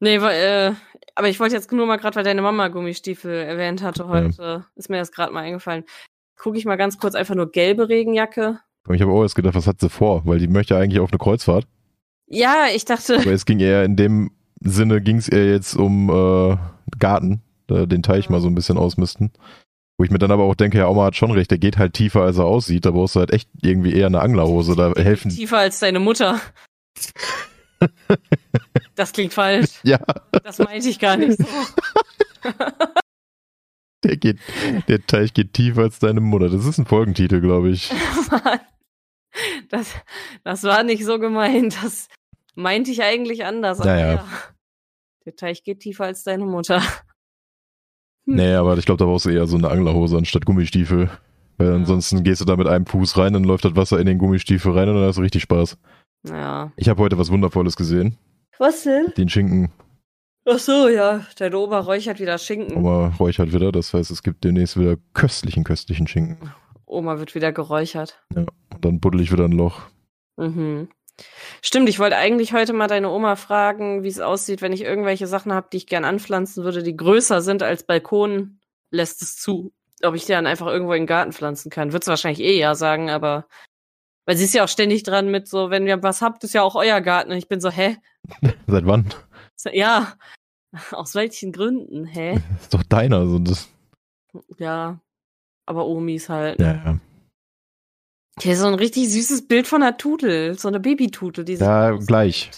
[0.00, 0.74] Nee, weil, äh,
[1.16, 4.88] aber ich wollte jetzt nur mal gerade, weil deine Mama Gummistiefel erwähnt hatte heute, ist
[4.88, 5.84] mir das gerade mal eingefallen.
[6.38, 8.58] Gucke ich mal ganz kurz einfach nur gelbe Regenjacke.
[8.90, 11.18] ich habe auch erst gedacht, was hat sie vor, weil die möchte eigentlich auf eine
[11.18, 11.66] Kreuzfahrt.
[12.26, 14.30] Ja, ich dachte, Aber es ging eher in dem
[14.70, 16.56] Sinne, ging es eher jetzt um äh,
[16.98, 19.32] Garten, äh, den Teich mal so ein bisschen ausmisten.
[19.96, 21.94] Wo ich mir dann aber auch denke, ja, Oma hat schon recht, der geht halt
[21.94, 22.84] tiefer, als er aussieht.
[22.84, 24.74] Da brauchst du halt echt irgendwie eher eine Anglerhose.
[24.74, 25.30] Da helfen.
[25.30, 26.40] tiefer als deine Mutter.
[28.94, 29.80] Das klingt falsch.
[29.82, 29.98] Ja,
[30.44, 31.44] Das meinte ich gar nicht so.
[34.04, 34.38] der geht,
[34.88, 36.48] der Teich geht tiefer als deine Mutter.
[36.48, 37.92] Das ist ein Folgentitel, glaube ich.
[38.30, 38.60] Mann.
[39.68, 39.92] Das,
[40.44, 41.76] das war nicht so gemeint.
[41.82, 42.08] Das,
[42.54, 43.80] Meinte ich eigentlich anders.
[43.80, 44.24] aber ja, ja.
[45.26, 46.82] Der Teich geht tiefer als deine Mutter.
[48.26, 48.36] Hm.
[48.36, 51.10] Nee, aber ich glaube, da brauchst du eher so eine Anglerhose anstatt Gummistiefel.
[51.58, 51.74] Weil ja.
[51.74, 54.72] ansonsten gehst du da mit einem Fuß rein, dann läuft das Wasser in den Gummistiefel
[54.72, 55.76] rein und dann hast du richtig Spaß.
[56.26, 56.72] Ja.
[56.76, 58.16] Ich habe heute was Wundervolles gesehen.
[58.58, 59.12] Was denn?
[59.18, 59.72] Den Schinken.
[60.46, 61.26] Ach so, ja.
[61.38, 62.76] Deine Oma räuchert wieder Schinken.
[62.76, 66.50] Oma räuchert wieder, das heißt, es gibt demnächst wieder köstlichen, köstlichen Schinken.
[66.86, 68.24] Oma wird wieder geräuchert.
[68.34, 69.82] Ja, und dann buddel ich wieder ein Loch.
[70.36, 70.88] Mhm.
[71.62, 75.26] Stimmt, ich wollte eigentlich heute mal deine Oma fragen, wie es aussieht, wenn ich irgendwelche
[75.26, 79.72] Sachen habe, die ich gern anpflanzen würde, die größer sind als Balkon, lässt es zu.
[80.02, 81.92] Ob ich die dann einfach irgendwo in den Garten pflanzen kann.
[81.92, 83.46] Wird sie wahrscheinlich eh ja sagen, aber
[84.26, 86.62] weil sie ist ja auch ständig dran mit so, wenn ihr was habt, ist ja
[86.62, 87.30] auch euer Garten.
[87.30, 87.96] Und ich bin so, hä?
[88.66, 89.12] Seit wann?
[89.72, 90.14] Ja.
[90.90, 92.40] Aus welchen Gründen, hä?
[92.60, 93.68] Ist doch deiner, so das.
[94.58, 94.98] Ja.
[95.66, 96.58] Aber Omis halt.
[96.58, 96.98] Ja, ja.
[98.40, 101.44] Hier ist so ein richtig süßes Bild von einer Tutel, so eine Babytutel.
[101.44, 102.50] Die ja, gleich.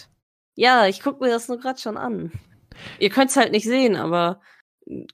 [0.55, 2.31] Ja, ich gucke mir das nur gerade schon an.
[2.99, 4.41] Ihr könnt es halt nicht sehen, aber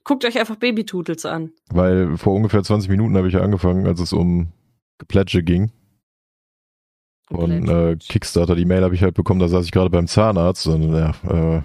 [0.04, 1.52] guckt euch einfach Babytutels an.
[1.68, 4.52] Weil vor ungefähr 20 Minuten habe ich ja angefangen, als es um
[4.98, 5.70] Geplätsche ging.
[7.30, 10.66] Und äh, Kickstarter, die Mail habe ich halt bekommen, da saß ich gerade beim Zahnarzt
[10.66, 11.62] und ja, äh,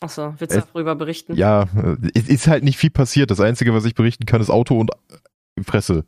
[0.00, 1.36] Achso, willst du es, darüber berichten?
[1.36, 1.68] Ja,
[2.14, 3.30] es ist halt nicht viel passiert.
[3.30, 4.90] Das Einzige, was ich berichten kann, ist Auto und
[5.64, 6.04] Fresse.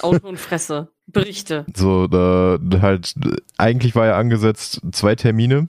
[0.00, 0.88] Auto und Fresse.
[1.06, 1.66] Berichte.
[1.74, 3.14] So, da halt,
[3.56, 5.68] eigentlich war ja angesetzt zwei Termine.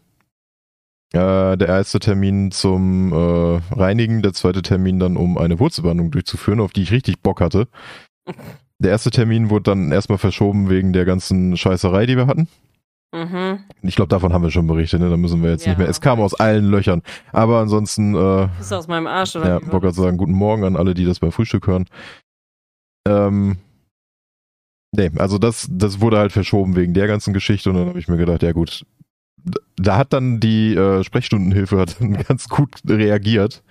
[1.13, 6.59] Äh, der erste Termin zum äh, Reinigen, der zweite Termin dann, um eine Wurzelbehandlung durchzuführen,
[6.59, 7.67] auf die ich richtig Bock hatte.
[8.79, 12.47] Der erste Termin wurde dann erstmal verschoben wegen der ganzen Scheißerei, die wir hatten.
[13.13, 13.59] Mhm.
[13.83, 15.09] Ich glaube, davon haben wir schon berichtet, ne?
[15.09, 15.71] Da müssen wir jetzt ja.
[15.71, 15.87] nicht mehr.
[15.87, 17.03] Es kam aus allen Löchern.
[17.31, 19.47] Aber ansonsten, äh, ist aus meinem Arsch, oder?
[19.47, 21.85] Ja, wollte gerade sagen, guten Morgen an alle, die das beim Frühstück hören.
[23.07, 23.57] Ähm,
[24.95, 28.07] nee, also das, das wurde halt verschoben wegen der ganzen Geschichte und dann habe ich
[28.07, 28.85] mir gedacht, ja gut,
[29.75, 33.63] da hat dann die äh, Sprechstundenhilfe hat dann ganz gut reagiert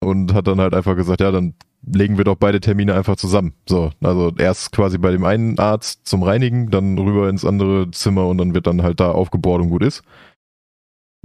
[0.00, 1.54] und hat dann halt einfach gesagt, ja, dann
[1.84, 3.54] legen wir doch beide Termine einfach zusammen.
[3.68, 8.26] So, also erst quasi bei dem einen Arzt zum Reinigen, dann rüber ins andere Zimmer
[8.28, 10.02] und dann wird dann halt da aufgebohrt und gut ist.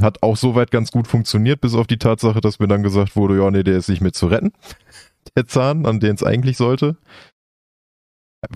[0.01, 3.37] Hat auch soweit ganz gut funktioniert, bis auf die Tatsache, dass mir dann gesagt wurde,
[3.37, 4.51] ja, nee, der ist nicht mehr zu retten.
[5.35, 6.97] Der Zahn, an den es eigentlich sollte.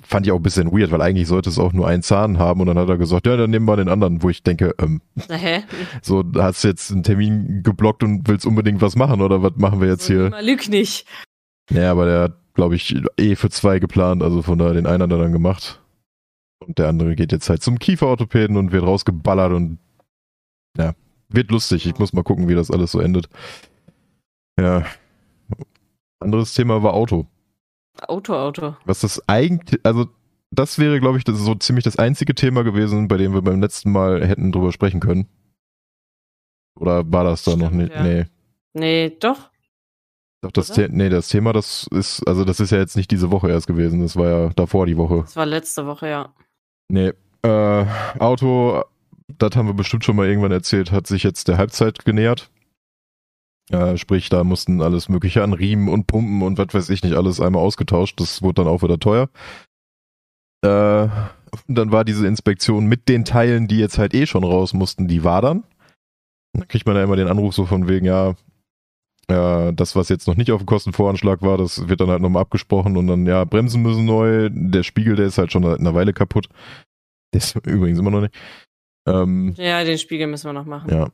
[0.04, 2.62] Fand ich auch ein bisschen weird, weil eigentlich sollte es auch nur einen Zahn haben
[2.62, 5.02] und dann hat er gesagt, ja, dann nehmen wir den anderen, wo ich denke, ähm,
[5.28, 5.64] hä?
[6.04, 9.82] so, hast du jetzt einen Termin geblockt und willst unbedingt was machen oder was machen
[9.82, 10.42] wir jetzt so, hier?
[10.42, 11.08] Lüg nicht.
[11.72, 15.02] Ja, aber der hat, glaube ich, eh für zwei geplant, also von daher den einen
[15.02, 15.82] hat er dann gemacht.
[16.60, 19.80] Und der andere geht jetzt halt zum Kieferorthopäden und wird rausgeballert und
[20.78, 20.94] ja,
[21.30, 21.88] wird lustig.
[21.88, 23.30] Ich muss mal gucken, wie das alles so endet.
[24.60, 24.86] Ja.
[26.22, 27.28] Anderes Thema war Auto.
[28.08, 28.76] Auto, Auto.
[28.86, 30.08] Was das eigentlich, also
[30.52, 33.42] das wäre, glaube ich, das ist so ziemlich das einzige Thema gewesen, bei dem wir
[33.42, 35.28] beim letzten Mal hätten drüber sprechen können.
[36.80, 37.94] Oder war das da noch nicht?
[37.94, 38.04] Ja.
[38.04, 38.26] Nee.
[38.74, 39.50] Nee, doch.
[40.42, 43.30] Doch, das, The nee, das Thema, das ist, also das ist ja jetzt nicht diese
[43.30, 45.22] Woche erst gewesen, das war ja davor die Woche.
[45.22, 46.34] Das war letzte Woche, ja.
[46.90, 47.86] Nee, äh,
[48.18, 48.84] Auto,
[49.38, 52.51] das haben wir bestimmt schon mal irgendwann erzählt, hat sich jetzt der Halbzeit genähert.
[53.72, 57.16] Äh, sprich, da mussten alles mögliche an Riemen und Pumpen und was weiß ich nicht
[57.16, 58.20] alles einmal ausgetauscht.
[58.20, 59.30] Das wurde dann auch wieder teuer.
[60.64, 61.08] Äh,
[61.68, 65.24] dann war diese Inspektion mit den Teilen, die jetzt halt eh schon raus mussten, die
[65.24, 65.64] war dann.
[66.54, 68.36] Dann kriegt man ja immer den Anruf so von wegen, ja,
[69.28, 72.42] äh, das, was jetzt noch nicht auf dem Kostenvoranschlag war, das wird dann halt nochmal
[72.42, 76.14] abgesprochen und dann, ja, Bremsen müssen neu, der Spiegel, der ist halt schon eine Weile
[76.14, 76.50] kaputt.
[77.34, 78.36] Der ist übrigens immer noch nicht.
[79.08, 80.92] Ähm, ja, den Spiegel müssen wir noch machen.
[80.92, 81.10] Ja.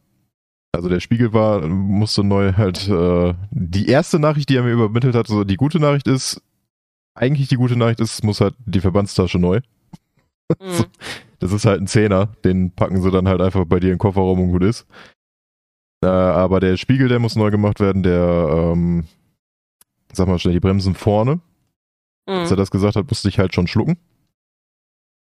[0.78, 5.16] Also der Spiegel war, musste neu halt, äh, die erste Nachricht, die er mir übermittelt
[5.16, 6.40] hat, so die gute Nachricht ist,
[7.16, 9.62] eigentlich die gute Nachricht ist, es muss halt die Verbandstasche neu.
[10.62, 10.86] Mhm.
[11.40, 13.98] das ist halt ein Zehner, den packen sie dann halt einfach bei dir in den
[13.98, 14.86] Kofferraum und gut ist.
[16.04, 19.06] Äh, aber der Spiegel, der muss neu gemacht werden, der, ähm,
[20.14, 21.40] sag mal schnell, die Bremsen vorne.
[22.28, 22.34] Mhm.
[22.34, 23.98] Als er das gesagt hat, musste ich halt schon schlucken.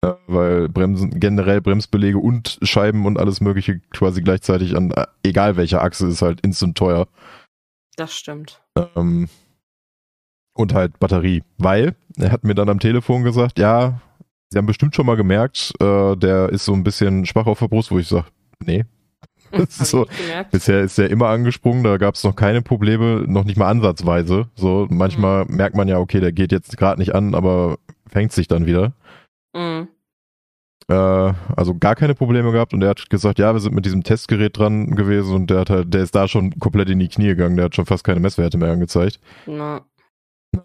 [0.04, 5.56] Äh, weil Bremsen, generell Bremsbelege und Scheiben und alles mögliche quasi gleichzeitig an, äh, egal
[5.56, 7.06] welcher Achse, ist halt instant teuer.
[7.96, 8.62] Das stimmt.
[8.96, 9.28] Ähm,
[10.54, 11.42] und halt Batterie.
[11.58, 14.00] Weil, er hat mir dann am Telefon gesagt, ja,
[14.52, 17.68] Sie haben bestimmt schon mal gemerkt, äh, der ist so ein bisschen schwach auf der
[17.68, 18.26] Brust, wo ich sage,
[18.62, 18.84] nee,
[19.68, 20.06] so,
[20.50, 24.48] bisher ist er immer angesprungen, da gab es noch keine Probleme, noch nicht mal ansatzweise.
[24.54, 25.56] So, manchmal mhm.
[25.56, 27.78] merkt man ja, okay, der geht jetzt gerade nicht an, aber
[28.10, 28.92] fängt sich dann wieder.
[29.54, 29.88] Mhm.
[30.88, 30.94] Äh,
[31.56, 34.56] also gar keine Probleme gehabt und er hat gesagt, ja, wir sind mit diesem Testgerät
[34.58, 37.56] dran gewesen und der hat halt, der ist da schon komplett in die Knie gegangen,
[37.56, 39.20] der hat schon fast keine Messwerte mehr angezeigt.
[39.46, 39.84] Na.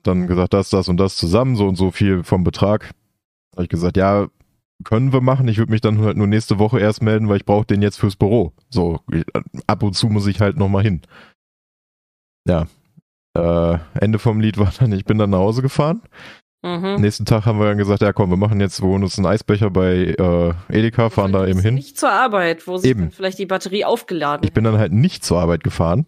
[0.03, 2.91] Dann gesagt, das, das und das zusammen, so und so viel vom Betrag.
[3.53, 4.27] Habe ich gesagt, ja,
[4.83, 5.47] können wir machen.
[5.47, 7.97] Ich würde mich dann halt nur nächste Woche erst melden, weil ich brauche den jetzt
[7.97, 8.53] fürs Büro.
[8.69, 8.99] So,
[9.65, 11.01] ab und zu muss ich halt nochmal hin.
[12.47, 12.67] Ja.
[13.33, 16.01] Äh, Ende vom Lied war dann, ich bin dann nach Hause gefahren.
[16.67, 17.01] Mhm.
[17.01, 19.25] Nächsten Tag haben wir dann gesagt, ja komm, wir machen jetzt, wir holen uns einen
[19.27, 21.75] Eisbecher bei äh, Edeka, fahren da eben hin.
[21.75, 23.01] Nicht zur Arbeit, wo sich Eben.
[23.01, 26.05] dann vielleicht die Batterie aufgeladen Ich bin dann halt nicht zur Arbeit gefahren,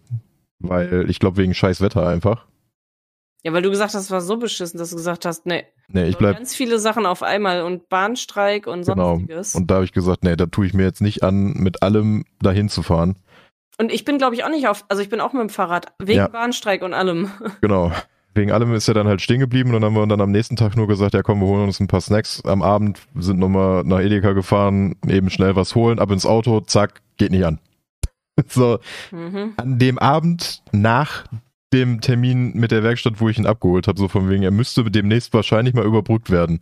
[0.58, 2.46] weil ich glaube wegen scheiß Wetter einfach.
[3.42, 6.04] Ja, weil du gesagt hast, es war so beschissen, dass du gesagt hast, nee, Nee,
[6.08, 9.14] ich bleib ganz viele Sachen auf einmal und Bahnstreik und Genau.
[9.16, 9.54] sonstiges.
[9.56, 12.24] und da habe ich gesagt, nee, da tue ich mir jetzt nicht an, mit allem
[12.40, 13.16] dahin zu fahren.
[13.78, 15.92] Und ich bin, glaube ich, auch nicht auf, also ich bin auch mit dem Fahrrad,
[15.98, 16.28] wegen Ja.
[16.28, 17.30] Bahnstreik und allem.
[17.62, 17.90] Genau.
[18.34, 20.54] Wegen allem ist er dann halt stehen geblieben und dann haben wir dann am nächsten
[20.56, 23.82] Tag nur gesagt, ja komm, wir holen uns ein paar Snacks am Abend, sind nochmal
[23.84, 27.58] nach Edeka gefahren, eben schnell was holen, ab ins Auto, zack, geht nicht an.
[28.48, 28.78] So,
[29.10, 29.52] Mhm.
[29.56, 31.24] an dem Abend nach
[31.74, 34.84] dem Termin mit der Werkstatt, wo ich ihn abgeholt habe, so von wegen, er müsste
[34.90, 36.60] demnächst wahrscheinlich mal überbrückt werden.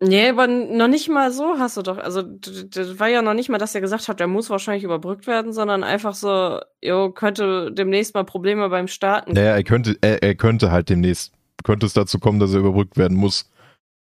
[0.00, 1.98] Nee, aber noch nicht mal so hast du doch.
[1.98, 5.26] Also, das war ja noch nicht mal, dass er gesagt hat, der muss wahrscheinlich überbrückt
[5.26, 9.32] werden, sondern einfach so, jo, könnte demnächst mal Probleme beim Starten.
[9.32, 11.32] Naja, er könnte, er, er könnte halt demnächst,
[11.64, 13.50] könnte es dazu kommen, dass er überbrückt werden muss.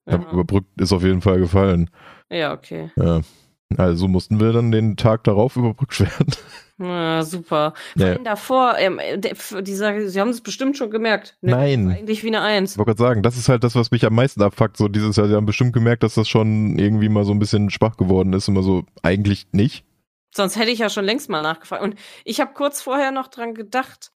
[0.05, 0.31] Aber ja.
[0.31, 1.89] überbrückt ist auf jeden Fall gefallen.
[2.29, 2.91] ja, okay.
[2.97, 3.21] Ja.
[3.77, 6.35] Also mussten wir dann den Tag darauf überbrückt werden.
[6.77, 7.73] Ja, super.
[7.95, 8.17] Ja.
[8.17, 8.99] davor, ähm,
[9.61, 11.37] dieser, sie haben es bestimmt schon gemerkt.
[11.41, 11.89] Ne, Nein.
[11.89, 12.73] Eigentlich wie eine Eins.
[12.73, 14.75] Ich wollte gerade sagen, das ist halt das, was mich am meisten abfuckt.
[14.75, 17.69] So dieses Jahr, sie haben bestimmt gemerkt, dass das schon irgendwie mal so ein bisschen
[17.69, 18.49] schwach geworden ist.
[18.49, 19.85] Immer so, eigentlich nicht.
[20.35, 21.81] Sonst hätte ich ja schon längst mal nachgefragt.
[21.81, 24.11] Und ich habe kurz vorher noch dran gedacht,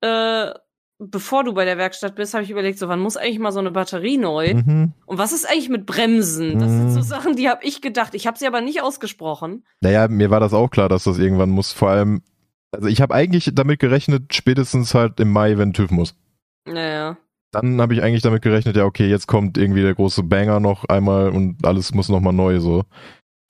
[0.00, 0.52] äh,
[0.98, 3.58] bevor du bei der Werkstatt bist, habe ich überlegt, so wann muss eigentlich mal so
[3.60, 4.54] eine Batterie neu?
[4.54, 4.92] Mhm.
[5.04, 6.58] Und was ist eigentlich mit Bremsen?
[6.58, 7.04] Das sind so Mhm.
[7.04, 8.14] Sachen, die habe ich gedacht.
[8.14, 9.64] Ich habe sie aber nicht ausgesprochen.
[9.80, 11.72] Naja, mir war das auch klar, dass das irgendwann muss.
[11.72, 12.22] Vor allem,
[12.72, 16.14] also ich habe eigentlich damit gerechnet, spätestens halt im Mai, wenn TÜV muss.
[16.66, 17.16] Naja.
[17.52, 20.84] Dann habe ich eigentlich damit gerechnet, ja, okay, jetzt kommt irgendwie der große Banger noch
[20.86, 22.84] einmal und alles muss nochmal neu so.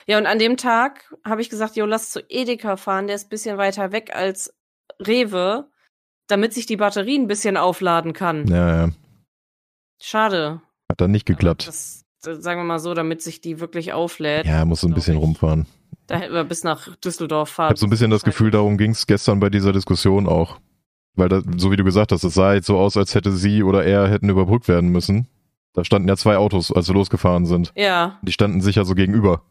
[0.07, 3.27] Ja, und an dem Tag habe ich gesagt, jo, lass zu Edeka fahren, der ist
[3.27, 4.55] ein bisschen weiter weg als
[5.05, 5.69] Rewe,
[6.27, 8.47] damit sich die Batterie ein bisschen aufladen kann.
[8.47, 8.93] Ja, ja.
[10.01, 10.61] Schade.
[10.91, 11.67] Hat dann nicht geklappt.
[11.67, 14.47] Das, das, sagen wir mal so, damit sich die wirklich auflädt.
[14.47, 15.23] Ja, muss so ein bisschen ich.
[15.23, 15.67] rumfahren.
[16.07, 17.69] Da hätten wir bis nach Düsseldorf Ich fahren.
[17.71, 20.59] habe so ein bisschen das Gefühl, darum ging es gestern bei dieser Diskussion auch.
[21.15, 23.63] Weil, da, so wie du gesagt hast, es sah jetzt so aus, als hätte sie
[23.63, 25.29] oder er hätten überbrückt werden müssen.
[25.73, 27.73] Da standen ja zwei Autos, als wir losgefahren sind.
[27.75, 28.19] Ja.
[28.23, 29.43] Die standen sich ja so gegenüber.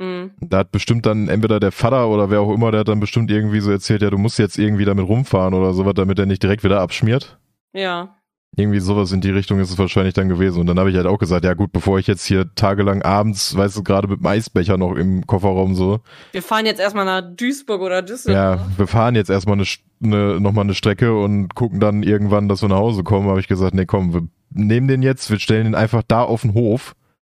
[0.00, 0.32] Mhm.
[0.40, 3.30] Da hat bestimmt dann entweder der Vater oder wer auch immer, der hat dann bestimmt
[3.30, 6.42] irgendwie so erzählt, ja, du musst jetzt irgendwie damit rumfahren oder sowas, damit er nicht
[6.42, 7.38] direkt wieder abschmiert.
[7.72, 8.16] Ja.
[8.56, 10.60] Irgendwie sowas in die Richtung ist es wahrscheinlich dann gewesen.
[10.60, 13.56] Und dann habe ich halt auch gesagt, ja gut, bevor ich jetzt hier tagelang abends,
[13.56, 17.22] weißt du, gerade mit dem Eisbecher noch im Kofferraum so, Wir fahren jetzt erstmal nach
[17.36, 18.60] Duisburg oder Düsseldorf.
[18.60, 19.66] ja, wir fahren jetzt erstmal eine,
[20.04, 23.48] eine, nochmal eine Strecke und gucken dann irgendwann, dass wir nach Hause kommen, habe ich
[23.48, 26.94] gesagt, nee, komm, wir nehmen den jetzt, wir stellen den einfach da auf den Hof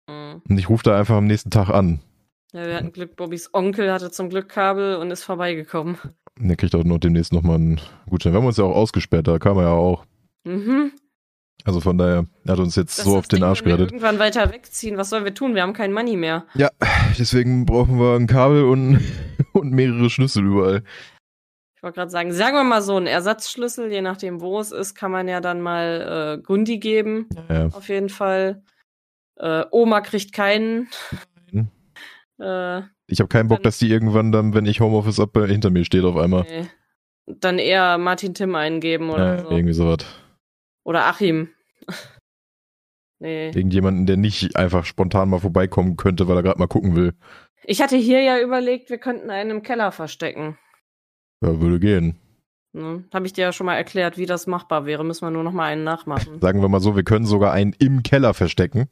[0.07, 0.43] Mhm.
[0.51, 2.01] und ich rufe da einfach am nächsten Tag an.
[2.55, 5.99] Ja, wir hatten Glück, Bobbys Onkel hatte zum Glück Kabel und ist vorbeigekommen.
[6.39, 8.33] Der kriegt auch noch demnächst nochmal einen Gutschein.
[8.33, 10.05] Wir haben uns ja auch ausgesperrt, da kam er ja auch.
[10.45, 10.93] Mhm.
[11.65, 13.77] Also von daher, er hat uns jetzt Das so auf den Ding, Arsch wenn wir
[13.79, 13.93] gerettet.
[13.93, 14.97] irgendwann weiter wegziehen.
[14.97, 15.57] Was sollen wir tun?
[15.57, 16.47] Wir haben kein Money mehr.
[16.55, 16.71] Ja,
[17.19, 19.01] deswegen brauchen wir ein Kabel und,
[19.53, 20.85] und mehrere Schlüssel überall.
[21.77, 24.95] Ich wollte gerade sagen, sagen wir mal so, ein Ersatzschlüssel, je nachdem, wo es ist,
[24.95, 27.29] kann man ja dann mal äh, Gundi geben.
[27.49, 28.63] Ja, Auf jeden Fall.
[29.37, 30.89] Äh, Oma kriegt keinen.
[32.41, 35.71] Äh, ich habe keinen Bock, dass die irgendwann dann, wenn ich Homeoffice ab, äh, hinter
[35.71, 36.43] mir steht auf einmal.
[36.43, 36.67] nee.
[37.27, 39.51] Dann eher Martin Tim eingeben oder Ja, so.
[39.51, 39.99] irgendwie sowas.
[40.85, 41.49] Oder Achim.
[43.19, 43.47] nee.
[43.49, 47.15] Irgendjemanden, der nicht einfach spontan mal vorbeikommen könnte, weil er gerade mal gucken will.
[47.65, 50.59] Ich hatte hier ja überlegt, wir könnten einen im Keller verstecken.
[51.43, 52.19] Ja, würde gehen.
[52.73, 53.05] Ne?
[53.15, 55.05] Habe ich dir ja schon mal erklärt, wie das machbar wäre.
[55.05, 56.41] Müssen wir nur noch mal einen nachmachen.
[56.41, 58.89] Sagen wir mal so, wir können sogar einen im Keller verstecken,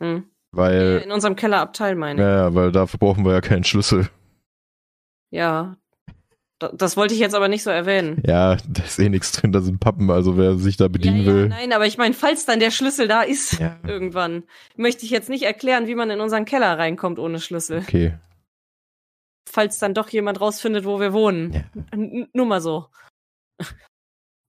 [0.00, 0.24] Hm.
[0.52, 2.26] Weil, In unserem Kellerabteil meine ich.
[2.26, 4.08] ja, weil dafür brauchen wir ja keinen Schlüssel.
[5.30, 5.76] Ja.
[6.58, 8.22] Da- Das wollte ich jetzt aber nicht so erwähnen.
[8.26, 11.22] Ja, da ist eh nichts drin, da sind Pappen, also wer sich da bedienen ja,
[11.24, 11.48] ja, will.
[11.48, 13.78] Nein, aber ich meine, falls dann der Schlüssel da ist, Ja.
[13.86, 14.44] irgendwann,
[14.76, 17.78] möchte ich jetzt nicht erklären, wie man in unseren Keller reinkommt ohne Schlüssel.
[17.80, 18.18] Okay.
[19.48, 21.64] Falls dann doch jemand rausfindet, wo wir wohnen.
[22.32, 22.86] Nur mal so.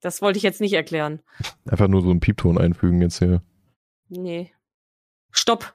[0.01, 1.21] Das wollte ich jetzt nicht erklären.
[1.67, 3.41] Einfach nur so einen Piepton einfügen jetzt hier.
[4.09, 4.53] Nee.
[5.31, 5.73] Stopp.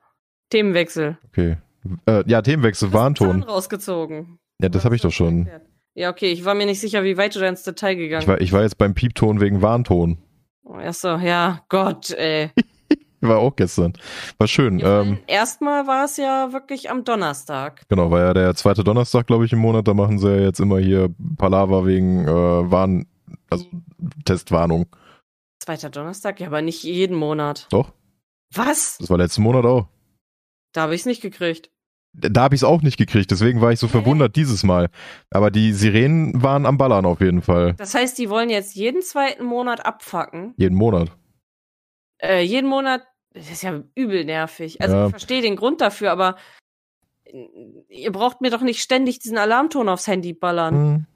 [0.52, 1.18] Themenwechsel.
[1.28, 1.56] Okay.
[2.06, 3.42] Äh, ja, Themenwechsel, Warnton.
[3.42, 4.38] rausgezogen.
[4.60, 5.48] Ja, das habe ich doch schon.
[5.94, 8.28] Ja, okay, ich war mir nicht sicher, wie weit du da ins Detail gegangen Ich
[8.28, 10.18] war, ich war jetzt beim Piepton wegen Warnton.
[10.64, 12.50] Oh, Achso, ja, Gott, ey.
[13.24, 13.92] War auch gestern.
[14.38, 14.80] War schön.
[14.80, 17.82] Ja, Ähm, Erstmal war es ja wirklich am Donnerstag.
[17.88, 19.86] genau, war ja der zweite Donnerstag, glaube ich, im Monat.
[19.86, 22.30] Da machen sie ja jetzt immer hier Palaver wegen äh,
[22.70, 23.06] Warn,
[23.48, 23.66] also
[24.24, 24.86] Testwarnung.
[25.60, 26.40] Zweiter Donnerstag?
[26.40, 27.68] Ja, aber nicht jeden Monat.
[27.70, 27.92] Doch,
[28.54, 28.98] Was?
[28.98, 29.86] das war letzten Monat auch.
[30.72, 31.70] Da habe ich es nicht gekriegt.
[32.14, 33.92] Da habe ich es auch nicht gekriegt, deswegen war ich so Hä?
[33.92, 34.88] verwundert dieses Mal.
[35.30, 37.72] Aber die Sirenen waren am Ballern auf jeden Fall.
[37.78, 40.52] Das heißt, die wollen jetzt jeden zweiten Monat abfacken.
[40.58, 41.10] Jeden Monat.
[42.18, 44.80] Äh, jeden Monat, das ist ja übel nervig.
[44.82, 45.04] Also Ja.
[45.06, 46.36] ich verstehe den Grund dafür, aber
[47.24, 47.46] äh,
[47.88, 50.74] ihr braucht mir doch nicht ständig diesen Alarmton aufs Handy ballern.
[50.74, 51.06] Hm.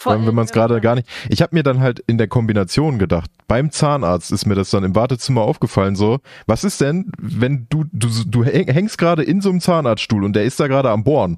[0.00, 1.06] Vor Vor allem, wenn man es gerade gar nicht.
[1.28, 4.82] Ich habe mir dann halt in der Kombination gedacht, beim Zahnarzt ist mir das dann
[4.82, 9.42] im Wartezimmer aufgefallen, so, was ist denn, wenn du, du, du häng- hängst gerade in
[9.42, 11.36] so einem Zahnarztstuhl und der ist da gerade am Bohren.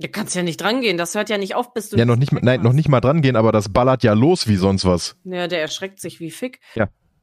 [0.00, 1.96] Du kannst ja nicht dran gehen, das hört ja nicht auf, bis du.
[1.96, 2.74] Ja, noch nicht, nein, noch hast.
[2.74, 5.16] nicht mal dran gehen, aber das ballert ja los wie sonst was.
[5.22, 6.58] Ja, der erschreckt sich wie Fick.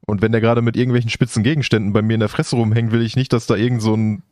[0.06, 3.02] Und wenn der gerade mit irgendwelchen spitzen Gegenständen bei mir in der Fresse rumhängt, will
[3.02, 4.22] ich nicht, dass da irgend so ein.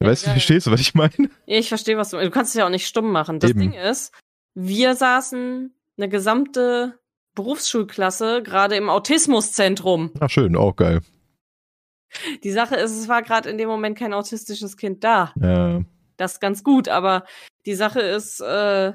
[0.00, 1.28] Ja, weißt du, verstehst du, was ich meine?
[1.46, 3.40] Ja, ich verstehe, was du Du kannst es ja auch nicht stumm machen.
[3.40, 3.60] Das Eben.
[3.60, 4.12] Ding ist,
[4.54, 6.98] wir saßen eine gesamte
[7.34, 10.12] Berufsschulklasse gerade im Autismuszentrum.
[10.20, 11.00] Ach, schön, auch geil.
[12.42, 15.32] Die Sache ist, es war gerade in dem Moment kein autistisches Kind da.
[15.40, 15.80] Ja,
[16.16, 17.24] Das ist ganz gut, aber
[17.66, 18.92] die Sache ist, äh,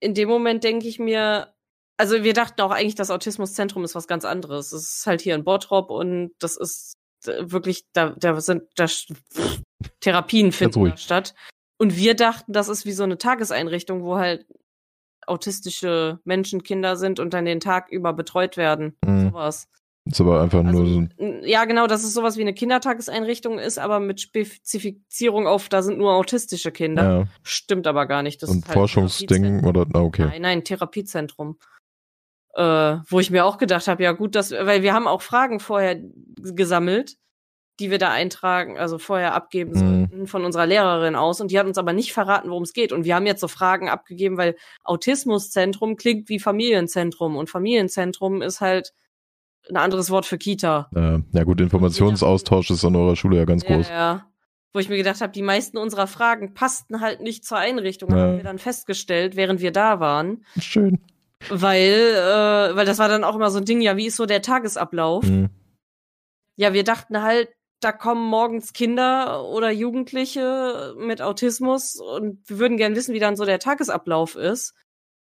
[0.00, 1.54] in dem Moment denke ich mir,
[1.96, 4.72] also wir dachten auch eigentlich, das Autismuszentrum ist was ganz anderes.
[4.72, 6.94] Es ist halt hier in Bottrop und das ist
[7.26, 8.86] äh, wirklich, da, da sind da
[10.00, 11.34] Therapien finden statt.
[11.78, 14.46] Und wir dachten, das ist wie so eine Tageseinrichtung, wo halt
[15.26, 18.96] autistische Menschen, Kinder sind und dann den Tag über betreut werden.
[19.04, 19.30] Mhm.
[19.30, 19.68] Sowas.
[20.04, 23.78] ist aber einfach Also, nur so ja, genau, dass es sowas wie eine Kindertageseinrichtung ist,
[23.78, 27.02] aber mit Spezifizierung auf, da sind nur autistische Kinder.
[27.02, 28.42] Ja, Stimmt aber gar nicht.
[28.42, 29.86] Das ein ist halt Forschungsding oder.
[29.88, 30.26] Na, okay.
[30.26, 31.58] Nein, nein, Therapiezentrum.
[32.54, 35.60] Äh, wo ich mir auch gedacht habe, ja gut, dass, weil wir haben auch Fragen
[35.60, 36.00] vorher
[36.40, 37.18] gesammelt,
[37.78, 39.76] die wir da eintragen, also vorher abgeben Mhm.
[40.08, 42.92] sollten von unserer Lehrerin aus und die hat uns aber nicht verraten, worum es geht.
[42.92, 48.60] Und wir haben jetzt so Fragen abgegeben, weil Autismuszentrum klingt wie Familienzentrum und Familienzentrum ist
[48.60, 48.92] halt
[49.68, 50.88] ein anderes Wort für Kita.
[50.94, 53.88] Äh, ja, gut, Informationsaustausch ist an eurer Schule ja ganz groß.
[53.88, 54.26] Ja, ja.
[54.72, 58.16] Wo ich mir gedacht habe, die meisten unserer Fragen passten halt nicht zur Einrichtung, Ja.
[58.18, 60.44] haben wir dann festgestellt, während wir da waren.
[60.58, 61.00] Schön.
[61.48, 64.26] Weil, äh, weil das war dann auch immer so ein Ding, ja, wie ist so
[64.26, 65.24] der Tagesablauf?
[65.24, 65.50] Mhm.
[66.56, 67.48] Ja, wir dachten halt,
[67.80, 73.36] da kommen morgens Kinder oder Jugendliche mit Autismus und wir würden gern wissen, wie dann
[73.36, 74.74] so der Tagesablauf ist.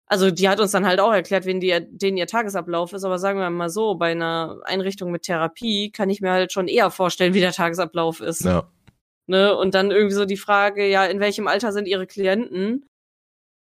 [0.09, 3.18] Also die hat uns dann halt auch erklärt, wen die, denen ihr Tagesablauf ist, aber
[3.18, 6.90] sagen wir mal so, bei einer Einrichtung mit Therapie kann ich mir halt schon eher
[6.90, 8.44] vorstellen, wie der Tagesablauf ist.
[8.44, 8.70] Ja.
[9.27, 9.57] Ne?
[9.57, 12.87] Und dann irgendwie so die Frage, ja, in welchem Alter sind ihre Klienten?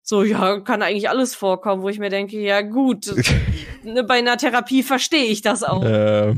[0.02, 3.06] So, ja, kann eigentlich alles vorkommen, wo ich mir denke, ja gut,
[3.82, 5.82] ne, bei einer Therapie verstehe ich das auch.
[5.82, 6.34] äh,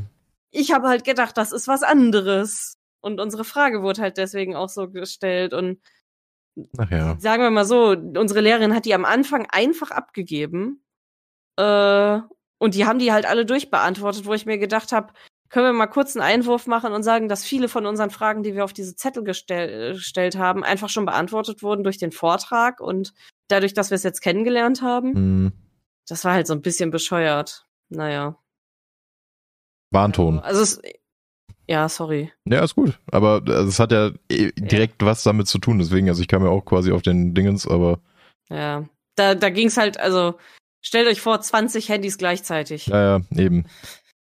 [0.57, 2.77] Ich habe halt gedacht, das ist was anderes.
[3.01, 5.53] Und unsere Frage wurde halt deswegen auch so gestellt.
[5.53, 5.81] Und
[6.91, 7.17] ja.
[7.19, 10.83] sagen wir mal so, unsere Lehrerin hat die am Anfang einfach abgegeben.
[11.57, 12.21] Äh,
[12.59, 15.13] und die haben die halt alle durchbeantwortet, wo ich mir gedacht habe,
[15.49, 18.55] können wir mal kurz einen Einwurf machen und sagen, dass viele von unseren Fragen, die
[18.55, 23.13] wir auf diese Zettel gestell gestellt haben, einfach schon beantwortet wurden durch den Vortrag und
[23.49, 25.13] dadurch, dass wir es jetzt kennengelernt haben.
[25.13, 25.53] Mhm.
[26.09, 27.67] Das war halt so ein bisschen bescheuert.
[27.89, 28.39] Naja.
[29.97, 30.39] Warnton.
[30.41, 30.81] Also es,
[31.69, 32.33] ja, sorry.
[32.49, 32.99] Ja, ist gut.
[33.11, 35.79] Aber also, es hat ja eh direkt was damit zu tun.
[35.79, 37.99] Deswegen, also ich kam ja auch quasi auf den Dingens, aber
[38.51, 38.85] Ja.
[39.17, 40.35] Da, da ging's halt, also,
[40.85, 42.87] stellt euch vor, 20 Handys gleichzeitig.
[42.87, 43.65] ja, ja, eben.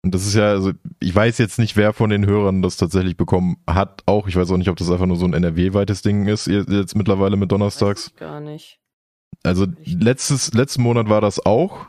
[0.05, 3.17] Und das ist ja, also ich weiß jetzt nicht, wer von den Hörern das tatsächlich
[3.17, 4.03] bekommen hat.
[4.05, 6.95] Auch, ich weiß auch nicht, ob das einfach nur so ein NRW-weites Ding ist, jetzt
[6.95, 8.13] mittlerweile mit Donnerstags.
[8.15, 8.79] gar nicht.
[9.43, 11.87] Also letztes, letzten Monat war das auch.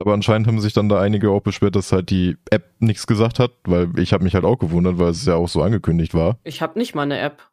[0.00, 3.38] Aber anscheinend haben sich dann da einige auch beschwert, dass halt die App nichts gesagt
[3.38, 6.38] hat, weil ich habe mich halt auch gewundert, weil es ja auch so angekündigt war.
[6.42, 7.50] Ich habe nicht mal eine App.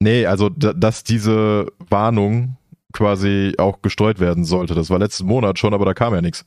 [0.00, 2.56] Nee, also da, dass diese Warnung
[2.92, 4.76] quasi auch gestreut werden sollte.
[4.76, 6.46] Das war letzten Monat schon, aber da kam ja nichts.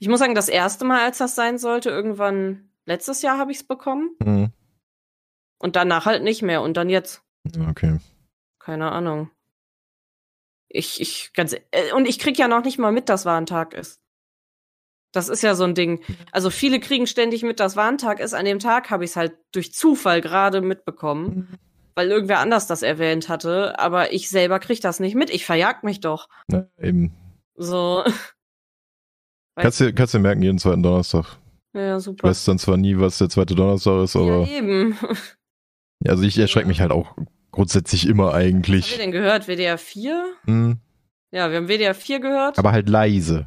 [0.00, 3.62] Ich muss sagen, das erste Mal, als das sein sollte, irgendwann letztes Jahr habe ich's
[3.62, 4.10] bekommen.
[4.18, 4.50] Mhm.
[5.60, 6.60] Und danach halt nicht mehr.
[6.60, 7.22] Und dann jetzt.
[7.68, 8.00] Okay.
[8.58, 9.30] Keine Ahnung.
[10.68, 14.01] Ich, ich, ganz, äh, und ich krieg ja noch nicht mal mit, dass Warntag ist.
[15.12, 16.00] Das ist ja so ein Ding.
[16.32, 18.32] Also viele kriegen ständig mit, dass Warntag ist.
[18.34, 21.58] An dem Tag habe ich es halt durch Zufall gerade mitbekommen,
[21.94, 23.78] weil irgendwer anders das erwähnt hatte.
[23.78, 25.28] Aber ich selber krieg das nicht mit.
[25.30, 26.28] Ich verjag mich doch.
[26.50, 27.12] Ja, eben.
[27.54, 28.04] So.
[29.54, 31.36] Kannst du, kannst du merken, jeden zweiten Donnerstag.
[31.74, 32.26] ja, super.
[32.26, 34.96] weiß dann zwar nie, was der zweite Donnerstag ist, aber ja, eben.
[36.08, 37.14] also ich erschrecke mich halt auch
[37.50, 38.96] grundsätzlich immer Haben wir eigentlich.
[38.96, 39.48] denn gehört?
[39.48, 40.24] WDR 4?
[40.46, 40.78] Mhm.
[41.32, 42.58] Ja, wir haben WDR 4 gehört.
[42.58, 43.46] Aber halt leise.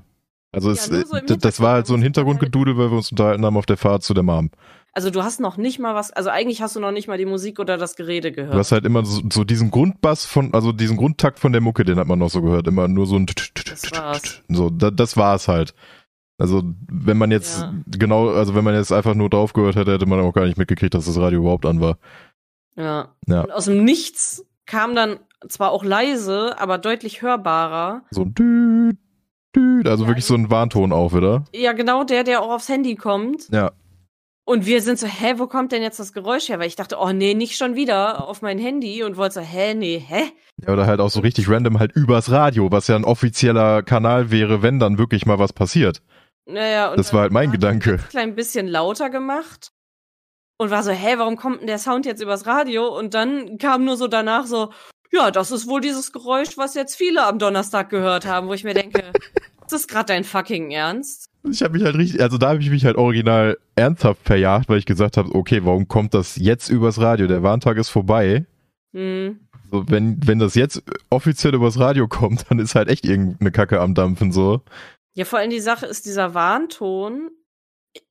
[0.55, 2.39] Also es, nur so das war halt so ein Hintergrund.
[2.39, 4.49] Hintergrundgedudel, weil wir uns unterhalten haben auf der Fahrt zu der Mom.
[4.93, 7.25] Also du hast noch nicht mal was, also eigentlich hast du noch nicht mal die
[7.25, 8.53] Musik oder das Gerede gehört.
[8.53, 11.83] Du hast halt immer so, so diesen Grundbass von, also diesen Grundtakt von der Mucke,
[11.83, 12.65] den hat man noch so gehört.
[12.67, 14.41] Immer nur so ein Das war's.
[14.47, 15.73] so, da, das war's halt.
[16.37, 17.73] Also wenn man jetzt Ja.
[17.87, 20.57] genau, also wenn man jetzt einfach nur drauf gehört hätte, hätte man auch gar nicht
[20.57, 21.97] mitgekriegt, dass das Radio überhaupt an war.
[22.77, 23.09] Ja.
[23.27, 23.41] Ja.
[23.41, 28.03] Und aus dem Nichts kam dann zwar auch leise, aber deutlich hörbarer.
[28.11, 28.97] So ein Düt,
[29.55, 31.45] also Ja, wirklich so ein Warnton auch wieder.
[31.53, 33.49] Ja, genau der, der auch aufs Handy kommt.
[33.49, 33.71] Ja.
[34.47, 36.59] Und wir sind so, hä, wo kommt denn jetzt das Geräusch her?
[36.59, 39.73] Weil ich dachte, oh nee, nicht schon wieder auf mein Handy und wollte so, hä,
[39.73, 40.23] nee, hä?
[40.61, 44.29] Ja, oder halt auch so richtig random halt übers Radio, was ja ein offizieller Kanal
[44.29, 46.03] wäre, wenn dann wirklich mal was passiert.
[46.45, 47.93] Naja, und Das war halt mein Gedanke.
[47.93, 49.71] Ein klein bisschen lauter gemacht.
[50.57, 52.87] Und war so, hä, warum kommt denn der Sound jetzt übers Radio?
[52.97, 54.71] Und dann kam nur so danach so,
[55.15, 58.63] ja, das ist wohl dieses Geräusch, was jetzt viele am Donnerstag gehört haben, wo ich
[58.63, 58.99] mir denke,
[59.61, 61.29] ist das gerade dein fucking Ernst?
[61.49, 64.79] Ich habe mich halt richtig, also da habe ich mich halt original ernsthaft verjagt, weil
[64.79, 67.27] ich gesagt habe, okay, warum kommt das jetzt übers Radio?
[67.27, 68.45] Der Warntag ist vorbei.
[68.93, 69.39] Hm.
[69.71, 73.79] So, wenn, wenn das jetzt offiziell übers Radio kommt, dann ist halt echt irgendeine Kacke
[73.79, 74.61] am Dampfen so.
[75.13, 77.29] Ja, vor allem die Sache ist dieser Warnton.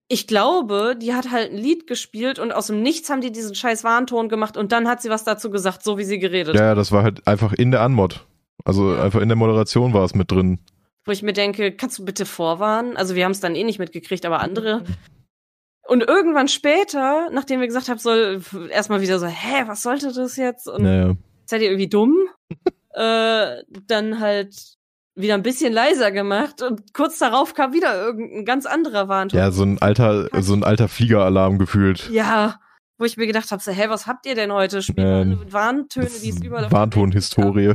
[0.08, 3.54] Ich glaube, die hat halt ein Lied gespielt und aus dem Nichts haben die diesen
[3.54, 6.60] scheiß Warnton gemacht und dann hat sie was dazu gesagt, so wie sie geredet Ja,
[6.60, 6.66] hat.
[6.68, 8.26] ja, das war halt einfach in der Anmod.
[8.64, 10.58] Also einfach in der Moderation war es mit drin.
[11.06, 12.96] Wo ich mir denke, kannst du bitte vorwarnen?
[12.96, 14.84] Also wir haben es dann eh nicht mitgekriegt, aber andere.
[15.86, 18.40] Und irgendwann später, nachdem wir gesagt haben, soll
[18.70, 20.66] erstmal wieder so, hä, was sollte das jetzt?
[20.66, 21.14] Und Naja.
[21.44, 22.16] seid ihr irgendwie dumm?
[22.94, 24.54] äh, dann halt
[25.16, 29.38] wieder ein bisschen leiser gemacht und kurz darauf kam wieder irgendein ganz anderer Warnton.
[29.38, 32.10] Ja, so ein alter, so ein alter Fliegeralarm gefühlt.
[32.10, 32.58] Ja,
[32.98, 34.82] wo ich mir gedacht habe, so, hä, was habt ihr denn heute?
[34.82, 37.74] Spielt Ähm, Warntöne, die es überall Warnton-Historie.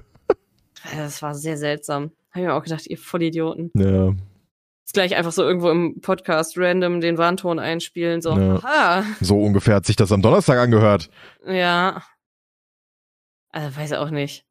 [0.95, 2.11] Das war sehr seltsam.
[2.31, 3.71] Hab ich mir auch gedacht, ihr Vollidioten.
[3.73, 4.07] Ja.
[4.81, 8.55] Jetzt gleich einfach so irgendwo im Podcast random den Warnton einspielen, so, Ja.
[8.55, 11.09] aha, So ungefähr hat sich das am Donnerstag angehört.
[11.45, 12.01] ja.
[13.51, 14.45] Also, weiß ich auch nicht.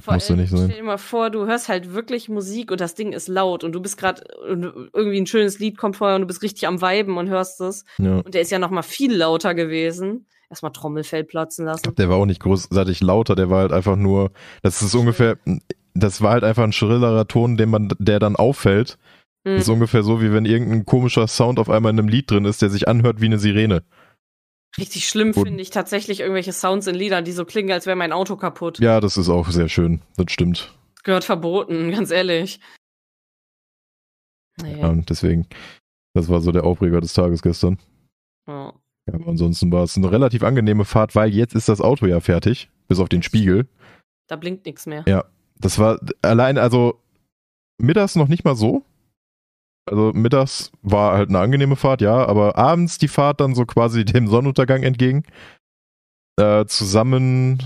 [0.00, 0.66] Vor Musste allem, nicht sein.
[0.66, 3.72] Stell dir mal vor, du hörst halt wirklich Musik und das Ding ist laut und
[3.72, 7.16] du bist gerade irgendwie ein schönes Lied kommt vorher und du bist richtig am Viben
[7.16, 8.18] und hörst es Ja.
[8.18, 10.26] und der ist ja noch mal viel lauter gewesen.
[10.50, 11.94] Erstmal Trommelfell platzen lassen.
[11.94, 14.30] Der war auch nicht großartig lauter, der war halt einfach nur,
[14.62, 15.38] das ist ungefähr,
[15.94, 18.98] das war halt einfach ein schrillerer Ton, den man, der dann auffällt.
[19.46, 19.54] Hm.
[19.54, 22.44] Das ist ungefähr so, wie wenn irgendein komischer Sound auf einmal in einem Lied drin
[22.44, 23.82] ist, der sich anhört wie eine Sirene.
[24.76, 28.12] Richtig schlimm finde ich tatsächlich irgendwelche Sounds in Liedern, die so klingen, als wäre mein
[28.12, 28.78] Auto kaputt.
[28.78, 30.02] Ja, das ist auch sehr schön.
[30.16, 30.74] Das stimmt.
[31.04, 32.60] Gehört verboten, ganz ehrlich.
[34.60, 34.80] Nee.
[34.80, 35.46] Ja, und deswegen,
[36.14, 37.78] das war so der Aufreger des Tages gestern.
[38.46, 38.72] Ja.
[39.06, 42.20] Ja, aber ansonsten war es eine relativ angenehme Fahrt, weil jetzt ist das Auto ja
[42.20, 43.66] fertig, bis auf den Spiegel.
[44.26, 45.04] Da blinkt nichts mehr.
[45.06, 45.24] Ja.
[45.60, 47.00] Das war allein, also
[47.78, 48.84] mittags noch nicht mal so.
[49.88, 54.04] Also mittags war halt eine angenehme Fahrt, ja, aber abends die Fahrt dann so quasi
[54.04, 55.24] dem Sonnenuntergang entgegen.
[56.38, 57.62] Äh, zusammen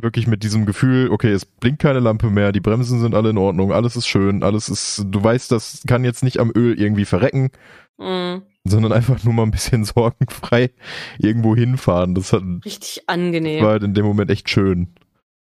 [0.00, 3.38] wirklich mit diesem Gefühl, okay, es blinkt keine Lampe mehr, die Bremsen sind alle in
[3.38, 7.04] Ordnung, alles ist schön, alles ist, du weißt, das kann jetzt nicht am Öl irgendwie
[7.04, 7.50] verrecken,
[7.98, 8.42] Mhm.
[8.64, 10.70] sondern einfach nur mal ein bisschen sorgenfrei
[11.18, 12.14] irgendwo hinfahren.
[12.14, 13.62] Das hat, Richtig angenehm.
[13.62, 14.94] war halt in dem Moment echt schön.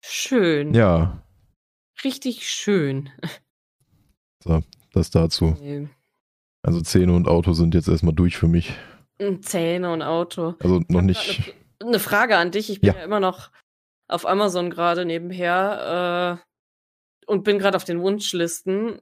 [0.03, 0.73] Schön.
[0.73, 1.23] Ja,
[2.03, 3.09] Richtig schön.
[4.93, 5.55] Das dazu.
[5.59, 5.87] Nee.
[6.61, 8.73] Also Zähne und Auto sind jetzt erstmal durch für mich.
[9.41, 10.55] Zähne und Auto.
[10.59, 11.53] Also noch nicht.
[11.79, 12.69] Eine, eine Frage an dich.
[12.69, 12.95] Ich bin Ja.
[12.99, 13.51] ja, immer noch
[14.07, 18.99] auf Amazon gerade nebenher äh, und bin gerade auf den Wunschlisten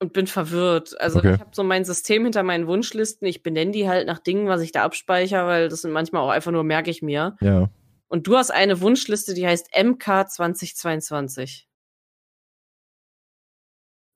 [0.00, 0.98] und bin verwirrt.
[1.00, 1.34] Also Okay.
[1.34, 3.26] ich habe so mein System hinter meinen Wunschlisten.
[3.26, 6.30] Ich benenne die halt nach Dingen, was ich da abspeichere, weil das sind manchmal auch
[6.30, 7.36] einfach nur merke ich mir.
[7.40, 7.68] Ja.
[8.08, 11.67] Und du hast eine Wunschliste, die heißt MK 2022.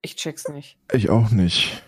[0.03, 0.77] Ich check's nicht.
[0.93, 1.83] Ich auch nicht.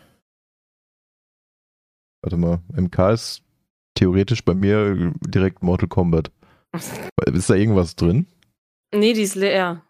[2.23, 3.43] Warte mal, MK ist
[3.95, 6.31] theoretisch bei mir direkt Mortal Kombat.
[7.27, 8.27] Ist da irgendwas drin?
[8.93, 9.85] Nee, die ist leer.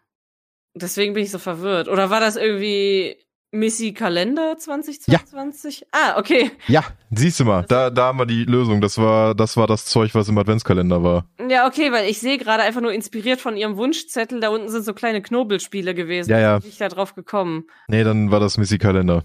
[0.74, 1.88] Deswegen bin ich so verwirrt.
[1.88, 3.16] Oder war das irgendwie
[3.54, 5.86] Missy Kalender 2022?
[5.92, 6.50] Ah, okay.
[6.66, 8.80] Ja, siehst du mal, da, da haben wir die Lösung.
[8.80, 11.26] Das war, das war das Zeug, was im Adventskalender war.
[11.48, 14.84] Ja, okay, weil ich sehe gerade einfach nur inspiriert von ihrem Wunschzettel, da unten sind
[14.84, 16.30] so kleine Knobelspiele gewesen.
[16.30, 16.58] Ja, ja.
[16.58, 17.64] Bin ich da drauf gekommen.
[17.88, 19.22] Nee, dann war das Missy Kalender.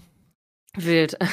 [0.76, 1.18] Wild.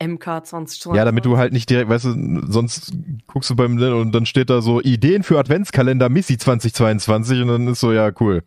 [0.00, 0.94] MK 2022.
[0.94, 2.92] Ja, damit du halt nicht direkt, weißt du, sonst
[3.26, 7.66] guckst du beim und dann steht da so Ideen für Adventskalender Missy 2022 und dann
[7.66, 8.44] ist so, ja, cool.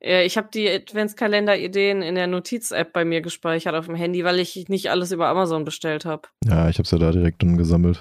[0.00, 4.38] Ja, ich habe die Adventskalender-Ideen in der Notiz-App bei mir gespeichert auf dem Handy, weil
[4.38, 6.28] ich nicht alles über Amazon bestellt habe.
[6.44, 8.00] Ja, ich hab's ja da direkt dann gesammelt.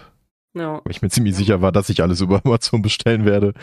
[0.56, 0.82] Ja.
[0.84, 3.54] Weil ich mir ziemlich sicher war, dass ich alles über Amazon bestellen werde.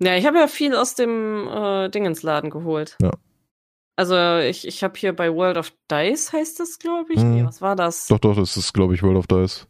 [0.00, 2.96] Ja, ich habe ja viel aus dem äh, Dingensladen geholt.
[3.00, 3.12] Ja.
[3.96, 7.20] Also ich, ich habe hier bei World of Dice heißt das, glaube ich.
[7.20, 7.34] Mhm.
[7.34, 8.06] Nee, was war das?
[8.08, 9.66] Doch, doch, das ist, glaube ich, World of Dice.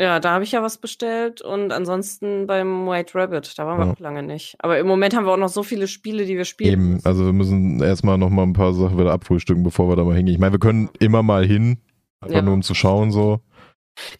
[0.00, 3.86] Ja, da habe ich ja was bestellt und ansonsten beim White Rabbit, da waren wir
[3.86, 3.92] Ja.
[3.92, 4.56] auch lange nicht.
[4.58, 6.72] Aber im Moment haben wir auch noch so viele Spiele, die wir spielen.
[6.72, 7.06] Eben, müssen.
[7.06, 10.16] also wir müssen erstmal noch mal ein paar Sachen wieder abfrühstücken, bevor wir da mal
[10.16, 10.34] hingehen.
[10.36, 11.82] Ich meine, wir können immer mal hin,
[12.22, 12.40] einfach Ja.
[12.42, 13.40] nur um zu schauen so.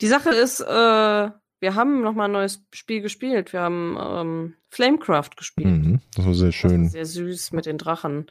[0.03, 0.66] Die Sache ist, äh,
[1.62, 3.55] wir haben noch mal ein neues Spiel gespielt.
[3.55, 5.66] Wir haben ähm, Flamecraft gespielt.
[5.68, 6.85] Mhm, das war sehr schön.
[6.87, 8.26] ist sehr süß mit den Drachen.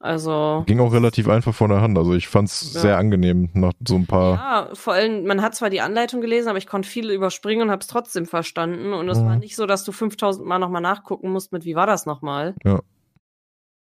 [0.00, 1.98] Also Ging auch relativ einfach von der Hand.
[1.98, 2.80] Also ich fand's Ja.
[2.80, 4.34] sehr angenehm nach so ein paar.
[4.34, 7.70] Ja, vor allem, man hat zwar die Anleitung gelesen, aber ich konnte viel überspringen und
[7.72, 8.92] habe es trotzdem verstanden.
[8.92, 9.24] Und es Mhm.
[9.26, 12.54] war nicht so, dass du 5000 Mal nochmal nachgucken musst mit, wie war das nochmal?
[12.64, 12.80] Ja.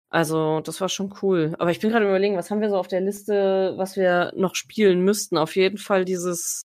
[0.08, 1.56] Also, das war schon cool.
[1.58, 4.54] Aber ich bin gerade überlegen, was haben wir so auf der Liste, was wir noch
[4.54, 5.36] spielen müssten?
[5.36, 6.62] Auf jeden Fall dieses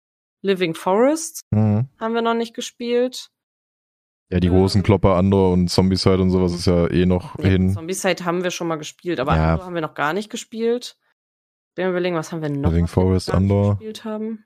[0.42, 1.88] Living Forest Mhm.
[1.98, 3.28] haben wir noch nicht gespielt.
[4.30, 7.70] Ja, die großen Klopper Andor und Zombicide und sowas ist ja eh noch Nee, hin.
[7.70, 9.52] Zombicide haben wir schon mal gespielt, aber Ja.
[9.52, 10.96] Andor haben wir noch gar nicht gespielt.
[11.76, 12.70] Wir überlegen, was haben wir noch?
[12.70, 13.70] Living Forest, nicht Andor.
[13.76, 14.44] gespielt haben.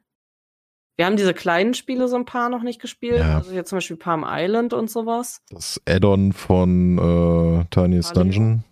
[0.96, 3.18] Wir haben diese kleinen Spiele so ein paar noch nicht gespielt.
[3.20, 3.36] Ja.
[3.36, 5.42] Also hier zum Beispiel Palm Island und sowas.
[5.50, 8.24] Das Add-on von äh, Tiniest Paleo.
[8.24, 8.64] Dungeon.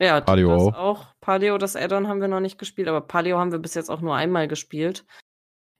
[0.00, 0.78] Ja, Paleo das auch.
[0.78, 1.06] auch.
[1.20, 4.00] Paleo, das Add-on haben wir noch nicht gespielt, aber Paleo haben wir bis jetzt auch
[4.00, 5.04] nur einmal gespielt.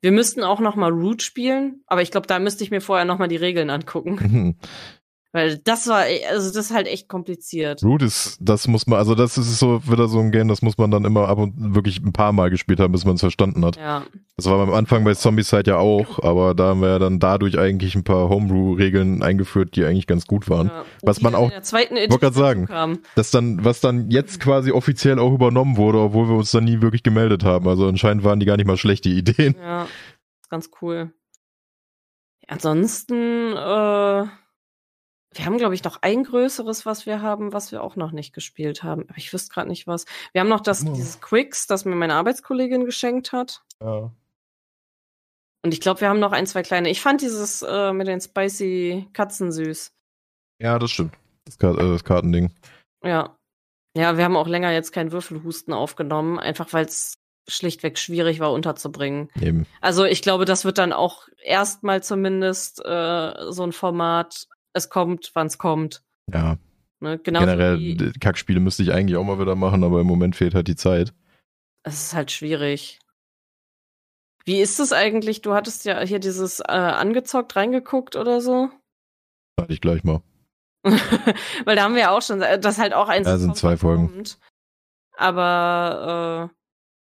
[0.03, 3.05] Wir müssten auch noch mal Root spielen, aber ich glaube, da müsste ich mir vorher
[3.05, 4.59] noch mal die Regeln angucken,
[5.33, 7.83] weil das war, also das ist halt echt kompliziert.
[7.83, 10.77] Root ist, das muss man, also das ist so wieder so ein Game, das muss
[10.79, 13.65] man dann immer ab und wirklich ein paar Mal gespielt haben, bis man es verstanden
[13.65, 13.77] hat.
[13.77, 14.05] Ja,
[14.37, 17.59] Das war am Anfang bei Zombicide ja auch, aber da haben wir ja dann dadurch
[17.59, 20.69] eigentlich ein paar Homebrew-Regeln eingeführt, die eigentlich ganz gut waren.
[20.69, 20.85] ja.
[21.03, 22.67] Was man auch- in der zweiten wollte Edition sagen.
[22.67, 22.99] kam.
[23.15, 26.83] Das dann, was dann jetzt quasi offiziell auch übernommen wurde, obwohl wir uns dann nie
[26.83, 27.67] wirklich gemeldet haben.
[27.69, 29.55] Also anscheinend waren die gar nicht mal schlechte Ideen.
[29.61, 29.87] Ja,
[30.51, 31.13] ganz cool.
[32.49, 34.27] Ansonsten, äh,
[35.35, 38.33] wir haben, glaube ich, noch ein größeres, was wir haben, was wir auch noch nicht
[38.35, 39.05] gespielt haben.
[39.09, 40.05] Aber ich wüsste gerade nicht was.
[40.33, 40.93] Wir haben noch das, Oh.
[40.93, 43.63] dieses Quicks, das mir meine Arbeitskollegin geschenkt hat.
[43.81, 44.11] Ja.
[45.65, 46.91] Und ich glaube, wir haben noch ein, zwei kleine.
[46.91, 49.93] Ich fand dieses äh, mit den spicy Katzen süß.
[50.61, 51.15] Ja, das stimmt.
[51.45, 52.51] Das, Ka äh, das Kartending.
[53.05, 53.37] Ja.
[53.97, 57.19] Ja, wir haben auch länger jetzt keinen Würfelhusten aufgenommen, einfach weil es
[57.49, 59.29] schlichtweg schwierig war unterzubringen.
[59.41, 59.67] Eben.
[59.81, 65.31] Also ich glaube, das wird dann auch erstmal zumindest äh, so ein Format, es kommt,
[65.35, 66.03] wann es kommt.
[66.33, 66.57] Ja,
[67.03, 67.19] Ne?
[67.19, 70.77] Generell, Kackspiele müsste ich eigentlich auch mal wieder machen, aber im Moment fehlt halt die
[70.77, 71.13] Zeit.
[71.83, 73.01] es ist halt schwierig.
[74.45, 75.43] Wie ist es eigentlich?
[75.43, 78.71] Du hattest ja hier dieses äh, angezockt reingeguckt oder so?
[79.61, 80.23] Hatte ich gleich mal.
[80.85, 83.27] Weil da haben wir ja auch schon, äh, das ist halt auch eins.
[83.27, 84.09] Das sind zwei Folgen.
[84.13, 84.39] kommt.
[85.17, 86.57] Aber äh,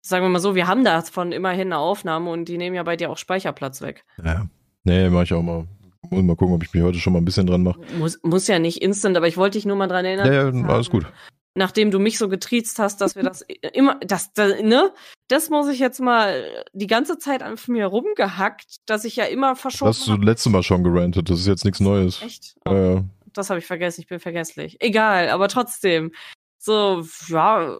[0.02, 2.96] sagen wir mal so, wir haben davon immerhin eine Aufnahme und die nehmen ja bei
[2.96, 4.04] dir auch Speicherplatz weg.
[4.24, 4.46] Ja.
[4.84, 5.66] Nee, mach ich auch mal.
[6.09, 7.80] Muss mal gucken, ob ich mich heute schon mal ein bisschen dran mache.
[7.98, 10.32] Muss, muss ja nicht instant, aber ich wollte dich nur mal dran erinnern.
[10.32, 11.07] Ja, ja, alles gut.
[11.55, 13.42] Nachdem du mich so getriezt hast, dass wir das
[13.74, 14.92] immer, das, das, ne?
[15.28, 19.57] Das muss ich jetzt mal die ganze Zeit an mir rumgehackt, dass ich ja immer
[19.57, 20.24] verschoben Das hast du hab.
[20.24, 22.22] letztes Mal schon gerantet, das ist jetzt nichts Neues.
[22.22, 22.55] Echt?
[22.66, 23.05] Oh, ja.
[23.32, 24.76] Das habe ich vergessen, ich bin vergesslich.
[24.80, 26.12] Egal, aber trotzdem.
[26.59, 27.78] So, ja,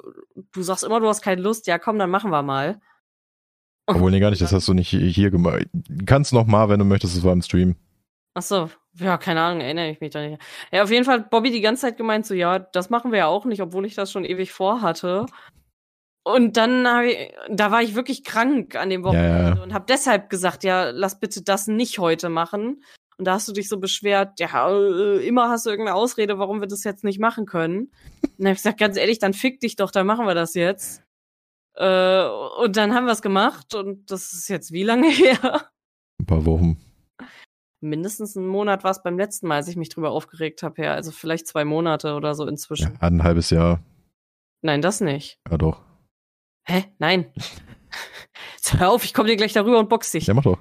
[0.53, 1.66] du sagst immer, du hast keine Lust.
[1.66, 2.81] Ja, komm, dann machen wir mal.
[3.87, 5.66] Obwohl, nee, gar nicht, das hast du nicht hier- hier gemacht.
[6.07, 7.77] Kannst noch mal, wenn du möchtest, es war im Stream.
[8.35, 10.41] Ach so, ja, keine Ahnung, erinnere ich mich da nicht.
[10.70, 13.18] Ja, auf jeden Fall hat Bobby die ganze Zeit gemeint, so, ja, das machen wir
[13.18, 15.26] ja auch nicht, obwohl ich das schon ewig vorhatte.
[16.22, 19.87] Und dann habe ich, da war ich wirklich krank an dem Wochenende Ja, und habe
[19.89, 22.85] deshalb gesagt, ja, lass bitte das nicht heute machen.
[23.18, 26.61] Und da hast du dich so beschwert, ja, äh, immer hast du irgendeine Ausrede, warum
[26.61, 27.91] wir das jetzt nicht machen können.
[28.22, 30.55] Und dann habe ich gesagt, ganz ehrlich, dann fick dich doch, dann machen wir das
[30.55, 31.03] jetzt.
[31.74, 32.24] Äh,
[32.62, 35.68] und dann haben wir es gemacht und das ist jetzt wie lange her?
[36.18, 36.78] Ein paar Wochen.
[37.81, 40.95] Mindestens einen Monat war es beim letzten Mal, als ich mich drüber aufgeregt habe, ja.
[40.95, 42.97] Also vielleicht zwei Monate oder so Ja, inzwischen.
[43.01, 43.81] ein halbes Jahr.
[44.62, 45.39] Nein, das nicht.
[45.51, 45.83] Ja, doch.
[46.66, 46.85] Hä?
[46.99, 47.33] Nein.
[48.78, 50.26] Hör auf, ich komme dir gleich darüber und box dich.
[50.26, 50.59] Ja, mach doch.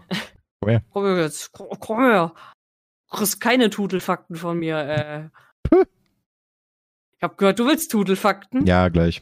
[0.61, 1.51] Komm her jetzt.
[1.51, 2.34] Komm, komm her.
[3.11, 5.30] Du kriegst keine Tutelfakten von mir, äh.
[5.63, 5.84] Puh.
[7.17, 8.65] Ich hab gehört, du willst Tutelfakten?
[8.65, 9.22] Ja, gleich.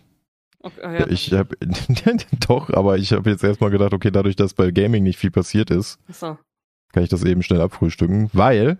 [0.59, 1.55] Okay, ja, Ich habe
[2.47, 5.69] doch, aber ich habe jetzt erstmal gedacht, okay, dadurch, dass bei Gaming nicht viel passiert
[5.71, 6.37] ist, Achso.
[6.93, 8.77] Kann ich das eben schnell abfrühstücken, weil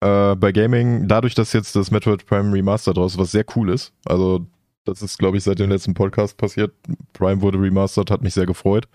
[0.00, 3.92] äh, bei Gaming, dadurch, dass jetzt das Metroid Prime Remaster draus was sehr cool ist,
[4.04, 4.46] also
[4.86, 6.72] das ist, glaube ich, seit dem letzten Podcast passiert,
[7.12, 8.88] Prime wurde remastered, hat mich sehr gefreut.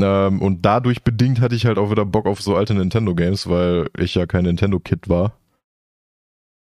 [0.00, 3.88] Ähm, und dadurch bedingt hatte ich halt auch wieder Bock auf so alte Nintendo-Games, weil
[3.96, 5.38] ich ja kein Nintendo-Kid war.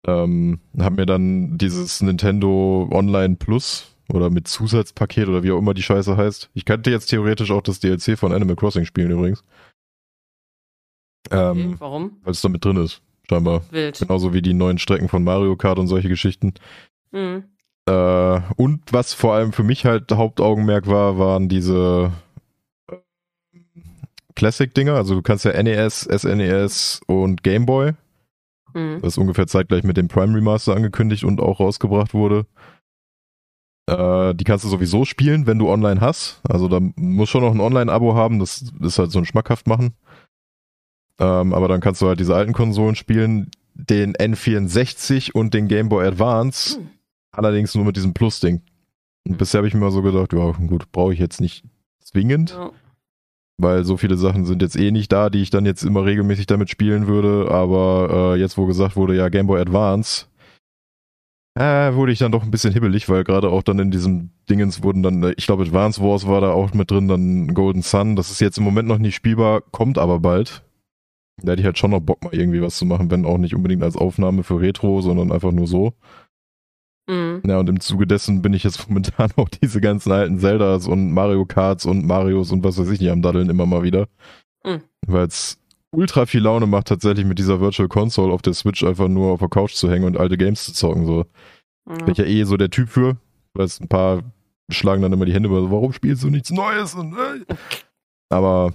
[0.07, 5.75] Ähm, hab mir dann dieses Nintendo Online Plus oder mit Zusatzpaket oder wie auch immer
[5.75, 6.51] die Scheiße heißt.
[6.55, 9.45] Ich könnte jetzt theoretisch auch das DLC von Animal Crossing spielen übrigens.
[11.31, 12.13] Okay, Ähm, warum?
[12.23, 13.63] weil es da mit drin ist, scheinbar.
[13.71, 13.99] Wild.
[13.99, 16.55] Genauso wie die neuen Strecken von Mario Kart und solche Geschichten.
[17.13, 17.45] Mhm.
[17.89, 22.13] Äh, und was vor allem für mich halt Hauptaugenmerk war, waren diese
[22.91, 22.97] äh,
[24.35, 24.95] Classic-Dinger.
[24.95, 27.93] Also du kannst ja NES, SNES und Game Boy.
[28.75, 29.01] Mhm.
[29.03, 32.47] Das ungefähr zeitgleich mit dem Prime Remaster angekündigt und auch rausgebracht wurde.
[33.89, 36.43] Äh, die kannst du sowieso spielen, wenn du online hast.
[36.47, 38.39] Also da muss schon noch ein Online-Abo haben.
[38.39, 39.95] Das ist halt so ein schmackhaft machen.
[41.19, 45.89] Ähm, aber dann kannst du halt diese alten Konsolen spielen, den N64 und den Game
[45.89, 46.89] Boy Advance, Hm.
[47.33, 48.63] allerdings nur mit diesem Plus-Ding.
[49.27, 51.65] Und bisher habe ich mir mal so gedacht, ja gut, brauche ich jetzt nicht
[52.03, 52.71] zwingend, Ja.
[53.59, 56.47] weil so viele Sachen sind jetzt eh nicht da, die ich dann jetzt immer regelmäßig
[56.47, 57.51] damit spielen würde.
[57.51, 60.27] Aber äh, jetzt, wo gesagt wurde, ja, Game Boy Advance,
[61.59, 64.83] äh, wurde ich dann doch ein bisschen hibbelig, weil gerade auch dann in diesem Dingens
[64.83, 68.15] wurden dann, äh, ich glaube, Advance Wars war da auch mit drin, dann Golden Sun.
[68.17, 70.63] Das ist jetzt im Moment noch nicht spielbar, kommt aber bald.
[71.43, 73.55] Da hätte ich halt schon noch Bock, mal irgendwie was zu machen, wenn auch nicht
[73.55, 75.93] unbedingt als Aufnahme für Retro, sondern einfach nur so.
[77.09, 77.43] Mhm.
[77.47, 81.13] Ja, und im Zuge dessen bin ich jetzt momentan auch diese ganzen alten Zeldas und
[81.13, 84.09] Mario Karts und Marios und was weiß ich nicht am Daddeln immer mal wieder.
[84.65, 84.83] Mhm.
[85.07, 85.59] Weil es
[85.91, 89.39] ultra viel Laune macht, tatsächlich mit dieser Virtual Console auf der Switch einfach nur auf
[89.41, 91.07] der Couch zu hängen und alte Games zu zocken.
[91.07, 91.25] So.
[91.87, 92.09] Bin Ja.
[92.09, 93.17] ich ja eh so der Typ für.
[93.55, 94.23] Weil es ein paar
[94.71, 96.95] schlagen dann immer die Hände über, so, warum spielst du nichts Neues?
[96.95, 97.45] Und, äh.
[98.29, 98.75] Aber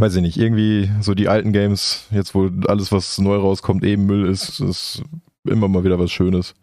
[0.00, 4.06] weiß ich nicht, irgendwie so die alten Games, jetzt wo alles, was neu rauskommt, eben
[4.06, 5.02] Müll ist, ist
[5.44, 6.54] immer mal wieder was Schönes.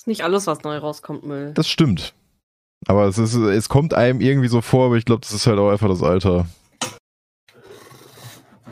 [0.00, 1.52] Ist nicht alles, was neu rauskommt, Müll.
[1.52, 2.14] Das stimmt.
[2.86, 5.58] Aber es ist, es kommt einem irgendwie so vor, aber ich glaube, das ist halt
[5.58, 6.46] auch einfach das Alter.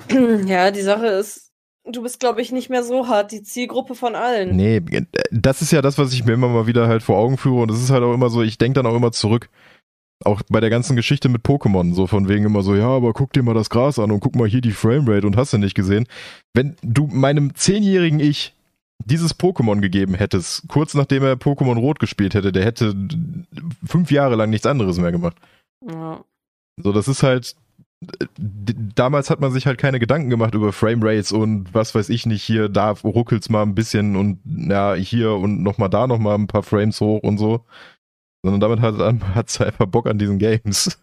[0.47, 1.53] Ja, die Sache ist,
[1.84, 4.57] du bist, glaube ich, nicht mehr so hart die Zielgruppe von allen.
[4.57, 4.80] Nee,
[5.30, 7.70] das ist ja das, was ich mir immer mal wieder halt vor Augen führe und
[7.70, 9.51] es ist halt auch immer so, ich denke dann auch immer zurück.
[10.24, 13.32] Auch bei der ganzen Geschichte mit Pokémon, so von wegen immer so, ja, aber guck
[13.32, 15.74] dir mal das Gras an und guck mal hier die Framerate und hast du nicht
[15.74, 16.06] gesehen.
[16.54, 18.54] Wenn du meinem zehnjährigen Ich
[19.04, 22.96] dieses Pokémon gegeben hättest, kurz nachdem er Pokémon Rot gespielt hätte, der hätte
[23.86, 25.36] fünf Jahre lang nichts anderes mehr gemacht.
[25.86, 26.24] Ja.
[26.82, 27.54] So, das ist halt.
[28.38, 32.44] Damals hat man sich halt keine Gedanken gemacht über Framerates und was weiß ich nicht,
[32.44, 36.62] hier, da ruckelt's mal ein bisschen und ja, hier und nochmal da nochmal ein paar
[36.62, 37.64] Frames hoch und so.
[38.43, 38.95] Sondern damit hat
[39.34, 40.99] hat's einfach Bock an diesen Games.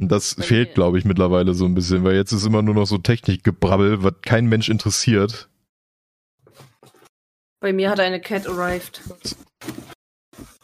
[0.00, 2.74] Und das Bei fehlt, glaube ich, mittlerweile so ein bisschen, weil jetzt ist immer nur
[2.74, 5.48] noch so Technikgebrabbel, was kein Mensch interessiert.
[7.60, 9.02] Bei mir hat eine Cat arrived.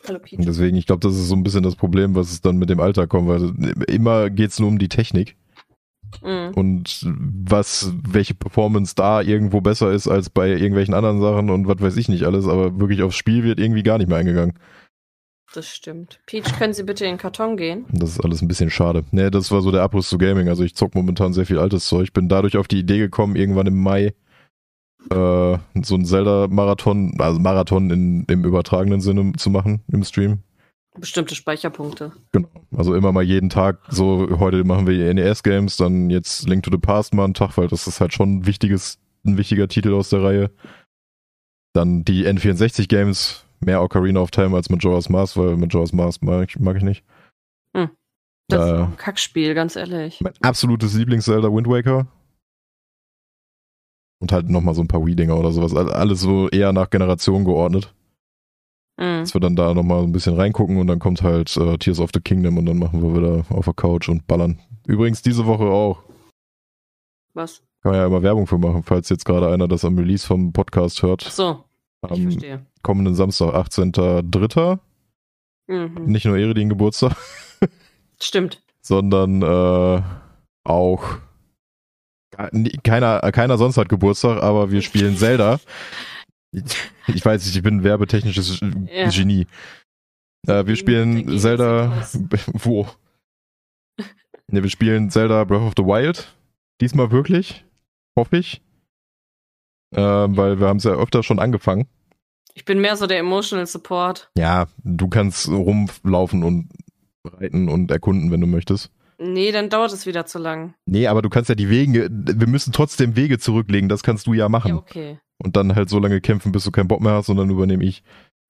[0.07, 0.39] Hallo Und Peach.
[0.47, 2.79] deswegen, ich glaube, das ist so ein bisschen das Problem, was es dann mit dem
[2.79, 3.53] Alter kommt, weil
[3.89, 5.37] immer geht's nur um die Technik.
[6.23, 6.53] Mhm.
[6.55, 11.81] und was, welche Performance da irgendwo besser ist als bei irgendwelchen anderen Sachen und was
[11.81, 14.55] weiß ich nicht alles, aber wirklich aufs Spiel wird irgendwie gar nicht mehr eingegangen.
[15.55, 16.19] Das stimmt.
[16.27, 17.87] Peach, können Sie bitte in den Karton gehen?
[17.93, 19.05] Das ist alles ein bisschen schade.
[19.13, 20.49] Nee, das war so der Abriss zu Gaming.
[20.49, 22.13] Also ich zock momentan sehr viel altes Zeug.
[22.13, 24.15] Bin dadurch auf die Idee gekommen, irgendwann im Mai
[25.11, 30.41] äh, so ein Zelda-Marathon, also Marathon in, im übertragenen Sinne zu machen im Stream.
[30.99, 32.11] Bestimmte Speicherpunkte.
[32.33, 32.49] Genau.
[32.77, 36.71] Also immer mal jeden Tag, so heute machen wir die NES-Games, dann jetzt Link to
[36.73, 39.95] the Past mal einen Tag, weil das ist halt schon ein wichtiges, ein wichtiger Titel
[39.95, 40.51] aus der Reihe.
[41.75, 46.59] Dann die N64-Games, mehr Ocarina of Time als Majora's Mask, weil Majora's Mask mag ich,
[46.61, 47.05] mag ich nicht.
[48.49, 48.75] Das Äh.
[48.75, 50.21] ist ein Kackspiel, ganz ehrlich.
[50.21, 52.07] Mein absolutes Lieblings-Zelda Wind Waker.
[54.21, 55.75] Und halt nochmal so ein paar Wii-Dinger oder sowas.
[55.75, 57.95] All- Alles so eher nach Generation geordnet.
[58.99, 59.21] Mhm.
[59.21, 62.11] Dass wir dann da nochmal ein bisschen reingucken und dann kommt halt äh, Tears of
[62.15, 64.61] the Kingdom und dann machen wir wieder auf der Couch und ballern.
[64.87, 66.03] Übrigens diese Woche auch.
[67.35, 67.63] Was?
[67.83, 70.53] Kann man ja immer Werbung für machen, falls jetzt gerade einer das am Release vom
[70.53, 71.23] Podcast Ach hört.
[71.23, 71.65] so,
[72.05, 72.67] ich Am verstehe.
[72.85, 74.79] Kommenden Samstag, 18.03.
[75.67, 76.05] Mhm.
[76.05, 77.17] Nicht nur Eredin Geburtstag,
[78.21, 78.63] Stimmt.
[78.81, 80.03] sondern äh,
[80.63, 81.19] auch
[82.83, 85.59] keiner, keiner sonst hat Geburtstag, aber wir spielen Zelda.
[86.53, 89.09] Ich weiß nicht, ich bin ein werbetechnisches Ja.
[89.09, 89.47] Genie.
[90.47, 92.07] Äh, wir spielen Dagegen Zelda.
[92.53, 92.87] Wo?
[94.49, 96.35] Ne, wir spielen Zelda Breath of the Wild.
[96.81, 97.65] Diesmal wirklich.
[98.17, 98.63] Hoffe ich.
[99.95, 101.87] Ähm, weil wir haben es ja öfter schon angefangen.
[102.55, 104.31] Ich bin mehr so der Emotional Support.
[104.39, 106.69] Ja, du kannst rumlaufen und
[107.25, 108.91] reiten und erkunden, wenn du möchtest.
[109.19, 110.75] Nee, dann dauert es wieder zu lang.
[110.87, 114.35] Nee, aber du kannst ja die Wege, wir müssen trotzdem Wege zurücklegen, das kannst du
[114.35, 114.69] ja machen.
[114.71, 115.19] Ja, okay.
[115.39, 117.85] Und dann halt so lange kämpfen, bis du keinen Bock mehr hast und dann übernehme
[117.85, 118.03] ich.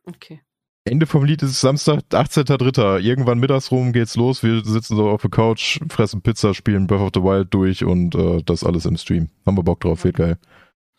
[0.07, 0.41] Okay.
[0.87, 2.99] Ende vom Lied ist Samstag, 18.03.
[3.01, 4.43] Irgendwann mittags rum geht's los.
[4.43, 8.15] Wir sitzen so auf der Couch, fressen Pizza, spielen Breath of the Wild durch und
[8.15, 9.31] äh, das alles im Stream.
[9.47, 10.39] Haben wir Bock drauf, wird geil.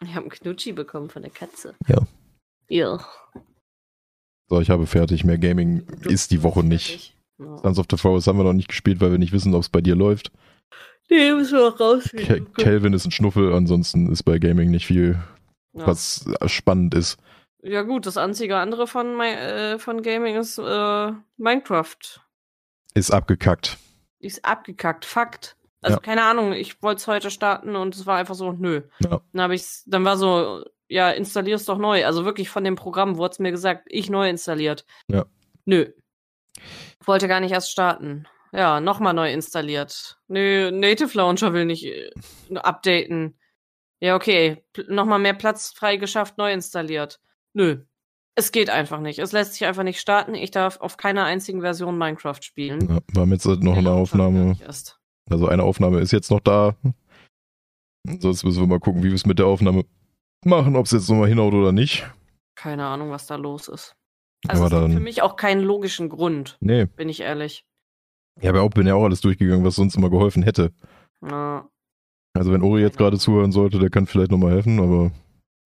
[0.02, 1.76] Ich habe einen Knutschi bekommen von der Katze.
[1.88, 2.00] Ja.
[2.68, 3.00] Ja.
[4.48, 5.24] So, ich habe fertig.
[5.24, 7.16] Mehr Gaming Du- ist die Woche nicht.
[7.40, 7.58] Ja.
[7.58, 9.70] Sons of the Forest haben wir noch nicht gespielt, weil wir nicht wissen, ob es
[9.70, 10.32] bei dir läuft.
[11.10, 12.10] Nee, müssen wir noch raus.
[12.16, 15.20] Ke- Kelvin ist ein Schnuffel, ansonsten ist bei Gaming nicht viel,
[15.74, 15.86] Ja.
[15.88, 17.18] was spannend ist.
[17.62, 21.98] ja gut, das einzige andere von, äh, von Gaming ist äh, Minecraft.
[22.94, 23.78] Ist abgekackt.
[24.20, 25.04] Ist abgekackt.
[25.06, 25.58] Fakt.
[25.82, 26.02] Also Ja.
[26.02, 28.82] keine Ahnung, ich wollte es heute starten und es war einfach so, nö.
[29.00, 29.22] Ja.
[29.34, 32.06] Dann habe ich's, dann war so, ja, installier's doch neu.
[32.06, 34.86] Also wirklich von dem Programm wurde es mir gesagt, ich neu installiert.
[35.08, 35.26] Ja.
[35.66, 35.92] Nö.
[37.04, 38.28] Wollte gar nicht erst starten.
[38.52, 40.18] ja, nochmal neu installiert.
[40.28, 42.12] Nö, Native Launcher will nicht äh,
[42.56, 43.38] updaten.
[44.00, 44.64] Ja, okay.
[44.88, 47.20] Nochmal mehr Platz freigeschafft, neu installiert.
[47.54, 47.84] Nö.
[48.36, 49.20] Es geht einfach nicht.
[49.20, 50.36] Es lässt sich einfach nicht starten.
[50.36, 52.82] Ich darf auf keiner einzigen Version Minecraft spielen.
[52.90, 54.58] Ja, wir haben jetzt noch eine Aufnahme.
[55.30, 56.76] Also eine Aufnahme ist jetzt noch da.
[58.20, 59.86] Sonst müssen wir mal gucken, wie wir es mit der Aufnahme
[60.46, 62.06] machen, ob es jetzt nochmal hinhaut oder nicht.
[62.56, 63.96] Keine Ahnung, was da los ist.
[64.48, 66.58] Also Aber es für mich auch keinen logischen Grund.
[66.60, 66.86] Nee.
[66.86, 67.66] Bin ich ehrlich.
[68.42, 70.72] Ja, aber auch bin ja auch alles durchgegangen, was sonst immer geholfen hätte.
[71.22, 71.68] Ja.
[72.34, 75.12] Also wenn Uri jetzt gerade zuhören sollte, der kann vielleicht nochmal helfen, aber.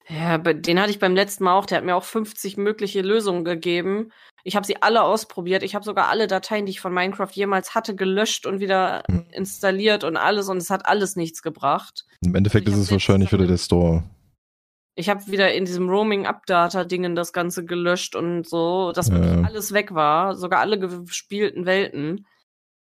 [0.08, 1.66] Ja, den hatte ich beim letzten Mal auch.
[1.66, 4.12] Der hat mir auch 50 mögliche Lösungen gegeben.
[4.44, 5.64] Ich habe sie alle ausprobiert.
[5.64, 9.26] Ich habe sogar alle Dateien, die ich von Minecraft jemals hatte, gelöscht und wieder hm.
[9.32, 10.48] installiert und alles.
[10.48, 12.06] Und es hat alles nichts gebracht.
[12.22, 14.04] Im Endeffekt ist es wahrscheinlich wieder der Store.
[14.96, 19.42] Ich habe wieder in diesem Roaming-Up-Data-Dingen das Ganze gelöscht und so, dass ja.
[19.44, 20.36] alles weg war.
[20.36, 22.26] Sogar alle gespielten Welten.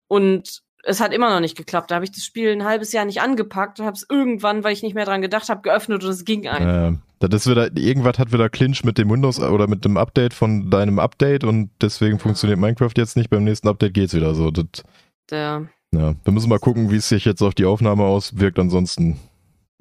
[0.07, 1.91] Und es hat immer noch nicht geklappt.
[1.91, 4.73] Da habe ich das Spiel ein halbes Jahr nicht angepackt und habe es irgendwann, weil
[4.73, 6.99] ich nicht mehr dran gedacht habe, geöffnet und es ging einfach.
[7.21, 10.33] Ja, das ist wieder, irgendwas hat wieder Clinch mit dem Windows oder mit dem Update
[10.33, 12.19] von deinem Update und deswegen ja.
[12.19, 13.29] funktioniert Minecraft jetzt nicht.
[13.29, 14.49] Beim nächsten Update geht's wieder so.
[14.49, 14.83] Das,
[15.29, 15.61] ja.
[15.93, 16.15] ja.
[16.23, 18.57] Wir müssen mal gucken, wie es sich jetzt auf die Aufnahme auswirkt.
[18.57, 19.19] Ansonsten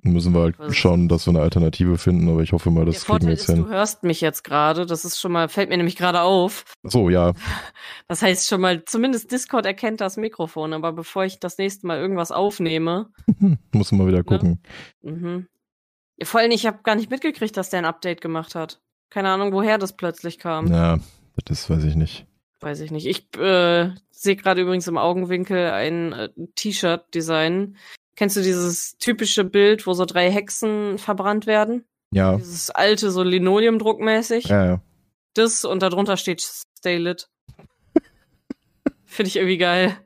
[0.02, 3.22] müssen wir halt schauen, dass wir eine Alternative finden, aber ich hoffe mal, das kriegen
[3.22, 3.64] wir jetzt ist, hin.
[3.64, 6.64] Du hörst mich jetzt gerade, das ist schon mal, fällt mir nämlich gerade auf.
[6.82, 7.32] So, ja.
[8.08, 11.98] Das heißt schon mal, zumindest Discord erkennt das Mikrofon, aber bevor ich das nächste Mal
[11.98, 13.10] irgendwas aufnehme.
[13.72, 14.24] Muss mal wieder ne?
[14.24, 14.60] gucken.
[15.02, 15.12] Ne?
[15.12, 15.46] Mhm.
[16.22, 18.80] Vor allem, ich habe gar nicht mitgekriegt, dass der ein Update gemacht hat.
[19.10, 20.66] Keine Ahnung, woher das plötzlich kam.
[20.72, 20.98] Ja,
[21.44, 22.26] das weiß ich nicht.
[22.60, 23.06] Weiß ich nicht.
[23.06, 27.76] Ich äh, sehe gerade übrigens im Augenwinkel ein äh, T-Shirt-Design
[28.16, 31.84] Kennst du dieses typische Bild, wo so drei Hexen verbrannt werden?
[32.12, 32.36] Ja.
[32.36, 34.46] Dieses alte, so Linoleumdruckmäßig.
[34.46, 34.80] Ja, ja.
[35.34, 37.28] Das und darunter steht Stay Lit.
[39.04, 39.96] Finde ich irgendwie geil.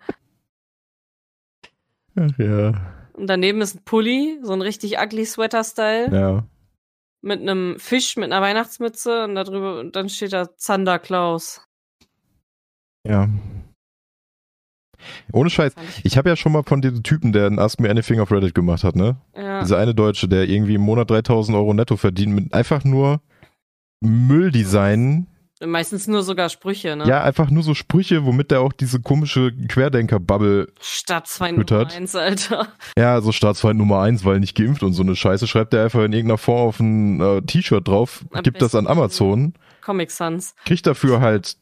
[2.17, 2.73] Ach ja.
[3.15, 6.15] Und daneben ist ein Pulli, so ein richtig ugly Sweater-Style.
[6.15, 6.45] Ja.
[7.23, 11.63] Mit einem Fisch mit einer Weihnachtsmütze und darüber, und dann steht da Zander Klaus.
[13.07, 13.29] Ja.
[15.33, 15.75] Ohne Scheiß.
[16.03, 18.55] Ich habe ja schon mal von diesem Typen, der ein Ask Me Anything auf Reddit
[18.55, 19.17] gemacht hat, ne?
[19.37, 19.61] Ja.
[19.61, 23.21] Dieser eine Deutsche, der irgendwie im Monat 3000 Euro netto verdient mit einfach nur
[24.01, 25.27] Mülldesignen.
[25.65, 27.07] Meistens nur sogar Sprüche, ne?
[27.07, 32.69] Ja, einfach nur so Sprüche, womit der auch diese komische Querdenker-Bubble Staatsfeind Nummer eins, Alter.
[32.99, 35.47] Ja, so Staatsfeind Nummer eins, weil nicht geimpft und so eine Scheiße.
[35.47, 38.87] Schreibt er einfach in irgendeiner Form auf ein äh, T-Shirt drauf, Am gibt das an
[38.87, 39.55] Amazon.
[39.81, 40.55] Comic Sans.
[40.65, 41.57] Kriegt dafür halt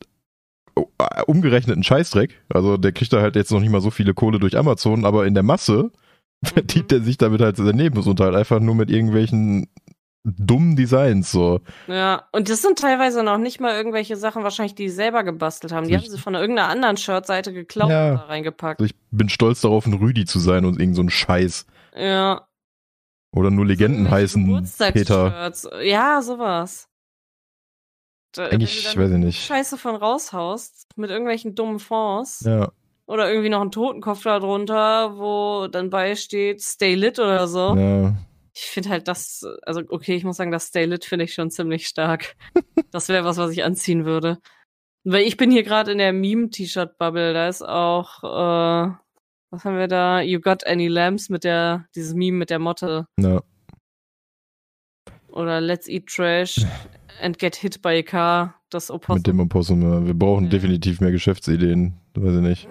[1.26, 2.40] umgerechnet ein Scheißdreck.
[2.48, 5.26] Also der kriegt da halt jetzt noch nicht mal so viele Kohle durch Amazon, aber
[5.26, 5.90] in der Masse
[6.40, 6.46] mhm.
[6.46, 9.68] verdient er sich damit halt seinen Lebensunterhalt einfach nur mit irgendwelchen
[10.24, 11.60] dummen Designs so.
[11.88, 15.72] Ja, und das sind teilweise noch nicht mal irgendwelche Sachen wahrscheinlich, die sie selber gebastelt
[15.72, 15.88] haben.
[15.88, 18.80] Die ich, haben sie von irgendeiner anderen Shirtseite geklaut ja, und da reingepackt.
[18.80, 21.66] Also ich bin stolz darauf, ein Rüdi zu sein und irgend so ein Scheiß.
[21.96, 22.46] Ja.
[23.34, 25.52] Oder nur Legenden heißen Peter.
[25.82, 26.88] Ja, sowas.
[28.38, 29.42] Eigentlich, ich weiß ich nicht.
[29.42, 32.40] Scheiße von raushaust mit irgendwelchen dummen Fonds.
[32.46, 32.72] Ja.
[33.06, 37.74] Oder irgendwie noch einen Totenkopf da drunter, wo dann beisteht Stay Lit oder so.
[37.76, 38.14] Ja.
[38.54, 41.50] Ich finde halt das, also okay, ich muss sagen, das Stay Lit finde ich schon
[41.50, 42.36] ziemlich stark.
[42.90, 44.38] das wäre was, was ich anziehen würde.
[45.04, 48.94] Weil ich bin hier gerade in der Meme-T-Shirt-Bubble, da ist auch, äh,
[49.50, 50.20] was haben wir da?
[50.20, 53.06] You Got Any Lamps mit der, dieses Meme mit der Motte.
[53.18, 53.42] Ja.
[55.28, 56.64] Oder Let's Eat Trash
[57.20, 59.16] and Get Hit by a Car, das Opossum.
[59.16, 60.06] Mit dem Opossum, ja.
[60.06, 60.50] Wir brauchen ja.
[60.50, 62.68] definitiv mehr Geschäftsideen, weiß ich nicht.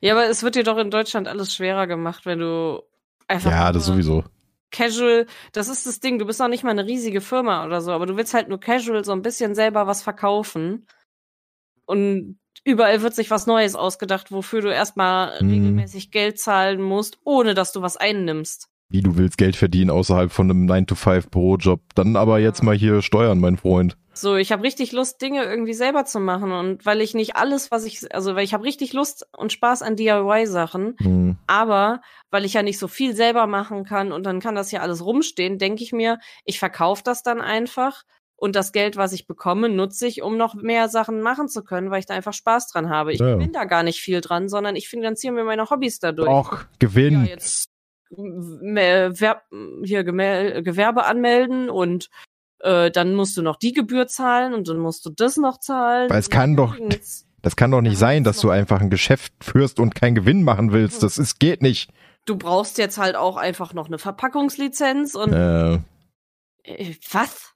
[0.00, 2.82] Ja, aber es wird dir doch in Deutschland alles schwerer gemacht, wenn du
[3.28, 3.50] einfach.
[3.50, 4.24] Ja, das sowieso.
[4.70, 7.92] Casual, das ist das Ding, du bist noch nicht mal eine riesige Firma oder so,
[7.92, 10.86] aber du willst halt nur casual so ein bisschen selber was verkaufen.
[11.84, 15.50] Und überall wird sich was Neues ausgedacht, wofür du erstmal hm.
[15.50, 20.30] regelmäßig Geld zahlen musst, ohne dass du was einnimmst wie du willst Geld verdienen außerhalb
[20.30, 21.80] von einem 9-to-5-Bürojob.
[21.94, 23.96] Dann aber jetzt mal hier steuern, mein Freund.
[24.14, 26.52] So, ich habe richtig Lust, Dinge irgendwie selber zu machen.
[26.52, 29.82] Und weil ich nicht alles, was ich, also weil ich habe richtig Lust und Spaß
[29.82, 31.36] an DIY-Sachen, hm.
[31.46, 34.80] aber weil ich ja nicht so viel selber machen kann und dann kann das ja
[34.80, 38.02] alles rumstehen, denke ich mir, ich verkaufe das dann einfach
[38.36, 41.90] und das Geld, was ich bekomme, nutze ich, um noch mehr Sachen machen zu können,
[41.90, 43.12] weil ich da einfach Spaß dran habe.
[43.12, 43.36] Ich ja.
[43.36, 46.28] bin da gar nicht viel dran, sondern ich finanziere mir meine Hobbys dadurch.
[46.28, 47.24] Auch Gewinn.
[47.24, 47.36] Ja,
[48.16, 52.10] hier Gewerbe anmelden und
[52.60, 56.10] äh, dann musst du noch die Gebühr zahlen und dann musst du das noch zahlen.
[56.10, 56.76] Weil es kann doch,
[57.42, 60.72] das kann doch nicht sein, dass du einfach ein Geschäft führst und keinen Gewinn machen
[60.72, 61.02] willst.
[61.02, 61.90] Das ist, geht nicht.
[62.24, 65.78] Du brauchst jetzt halt auch einfach noch eine Verpackungslizenz und äh.
[67.10, 67.52] was?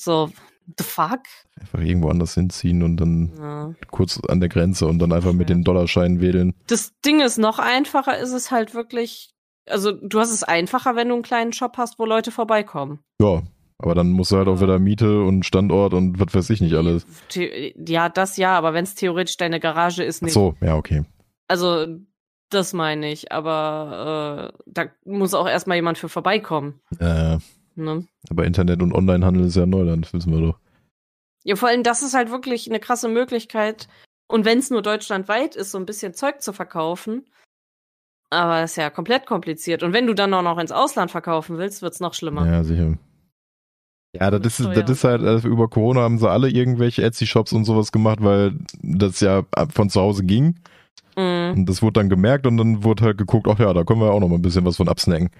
[0.00, 0.30] So,
[0.76, 1.20] The fuck?
[1.58, 3.74] Einfach irgendwo anders hinziehen und dann Ja.
[3.90, 6.54] kurz an der Grenze und dann einfach mit den Dollarscheinen wedeln.
[6.66, 9.30] Das Ding ist, noch einfacher ist es halt wirklich,
[9.70, 13.00] also du hast es einfacher, wenn du einen kleinen Shop hast, wo Leute vorbeikommen.
[13.20, 13.42] Ja,
[13.78, 16.74] aber dann musst du halt auch wieder Miete und Standort und was weiß ich nicht
[16.74, 17.06] alles.
[17.86, 20.34] Ja, das ja, aber wenn es theoretisch deine Garage ist, Ach nicht.
[20.34, 21.04] so, ja, okay.
[21.46, 21.86] Also,
[22.50, 26.80] das meine ich, aber äh, da muss auch erstmal jemand für vorbeikommen.
[26.98, 27.38] Äh,
[27.78, 28.08] Ne?
[28.28, 30.58] aber Internet und Onlinehandel ist ja Neuland, wissen wir doch.
[31.44, 33.86] Ja, vor allem, das ist halt wirklich eine krasse Möglichkeit.
[34.26, 37.26] Und wenn es nur deutschlandweit ist, so ein bisschen Zeug zu verkaufen.
[38.30, 39.82] Aber ist ja komplett kompliziert.
[39.82, 42.46] Und wenn du dann auch noch ins Ausland verkaufen willst, wird's noch schlimmer.
[42.46, 42.98] Ja, sicher.
[44.14, 47.52] Ja, das Mit ist, das ist halt, also über Corona haben sie alle irgendwelche Etsy-Shops
[47.52, 50.58] und sowas gemacht, weil das ja von zu Hause ging.
[51.16, 51.52] Mhm.
[51.58, 54.12] Und das wurde dann gemerkt und dann wurde halt geguckt, ach ja, da können wir
[54.12, 55.30] auch noch mal ein bisschen was von absnacken.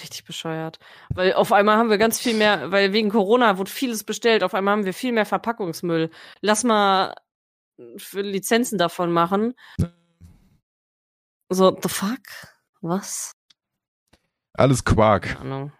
[0.00, 0.78] Richtig bescheuert.
[1.14, 4.54] Weil auf einmal haben wir ganz viel mehr, weil wegen Corona wurde vieles bestellt, auf
[4.54, 6.10] einmal haben wir viel mehr Verpackungsmüll.
[6.40, 7.14] Lass mal
[7.96, 9.54] für Lizenzen davon machen.
[11.52, 12.20] So, the fuck?
[12.80, 13.32] Was?
[14.54, 15.24] Alles Quark.
[15.38, 15.72] Keine Ahnung.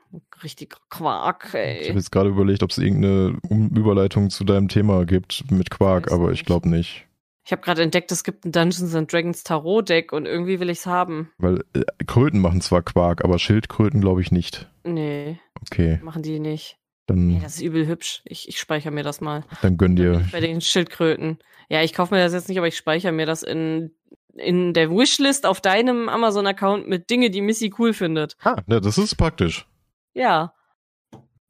[0.43, 1.95] Richtig Quark, Ich habe ey.
[1.95, 6.31] jetzt gerade überlegt, ob es irgendeine Überleitung zu deinem Thema gibt mit Quark, Weiß aber
[6.31, 6.41] nicht.
[6.41, 7.07] ich glaube nicht.
[7.45, 10.69] Ich habe gerade entdeckt, es gibt ein Dungeons and Dragons Tarot Deck und irgendwie will
[10.71, 11.33] ich's haben.
[11.39, 14.71] Weil äh, Kröten machen zwar Quark, aber Schildkröten glaube ich nicht.
[14.85, 16.77] Nee, Okay, machen die nicht.
[17.07, 18.23] Dann, das ist übel hübsch.
[18.25, 19.45] Ich, ich speichere mir das mal.
[19.63, 20.25] dann gönn dir.
[20.31, 21.39] Bei den Schildkröten.
[21.69, 23.93] Ja, ich kaufe mir das jetzt nicht, aber ich speichere mir das in,
[24.35, 28.37] in der Wishlist auf deinem Amazon-Account mit Dinge, die Missy cool findet.
[28.43, 29.67] Ah, ja, das ist praktisch.
[30.15, 30.55] Ja.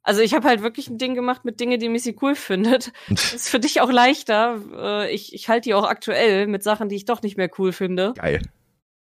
[0.05, 2.91] Also ich habe halt wirklich ein Ding gemacht mit Dinge, die Missy cool findet.
[3.07, 4.59] Das ist für dich auch leichter.
[4.75, 7.71] Äh, Ich, ich halte die auch aktuell mit Sachen, die ich doch nicht mehr cool
[7.71, 8.13] finde.
[8.17, 8.41] Geil.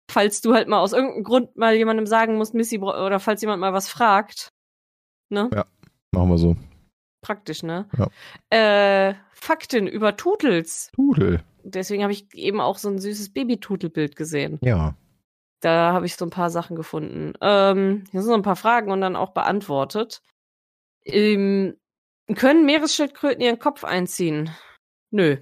[0.09, 3.59] Falls du halt mal aus irgendeinem Grund mal jemandem sagen musst, Missy, oder falls jemand
[3.59, 4.49] mal was fragt.
[5.29, 5.49] Ne?
[5.53, 5.65] Ja.
[6.11, 6.55] Machen wir so.
[7.21, 7.89] Praktisch, ne?
[7.97, 9.09] Ja.
[9.09, 10.91] Äh, Fakten über Tutels.
[10.95, 11.43] Tudel.
[11.67, 14.59] Deswegen habe ich eben auch so ein süßes Baby-Tutelbild gesehen.
[14.61, 14.95] Ja.
[15.61, 17.33] Da habe ich so ein paar Sachen gefunden.
[17.41, 20.21] Ähm, hier sind so ein paar Fragen und dann auch beantwortet.
[21.05, 21.75] Ähm,
[22.35, 24.49] können Meeresschildkröten ihren Kopf einziehen?
[25.11, 25.37] Nö.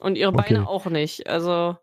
[0.00, 0.54] Und ihre Okay.
[0.54, 1.26] Beine auch nicht.
[1.28, 1.76] Also,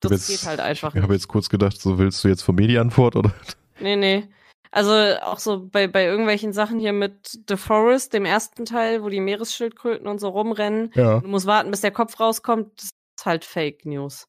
[0.00, 2.54] das Jetzt- geht halt einfach Ich habe jetzt kurz gedacht, so willst du jetzt von
[2.54, 3.32] mir die Antwort oder?
[3.80, 4.28] Nee, nee.
[4.70, 4.92] Also
[5.22, 9.20] auch so bei, bei irgendwelchen Sachen hier mit The Forest, dem ersten Teil, wo die
[9.20, 10.90] Meeresschildkröten und so rumrennen.
[10.94, 11.20] Ja.
[11.20, 12.82] Du musst warten, bis der Kopf rauskommt.
[12.82, 14.28] Das ist halt Fake News.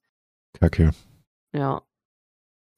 [0.59, 0.91] Kacke.
[1.53, 1.83] Ja.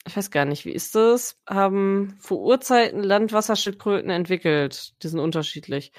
[0.05, 1.39] Ich weiß gar nicht, wie ist das?
[1.47, 4.93] Haben vor Urzeiten Landwasserschildkröten entwickelt.
[5.01, 5.91] Die sind unterschiedlich.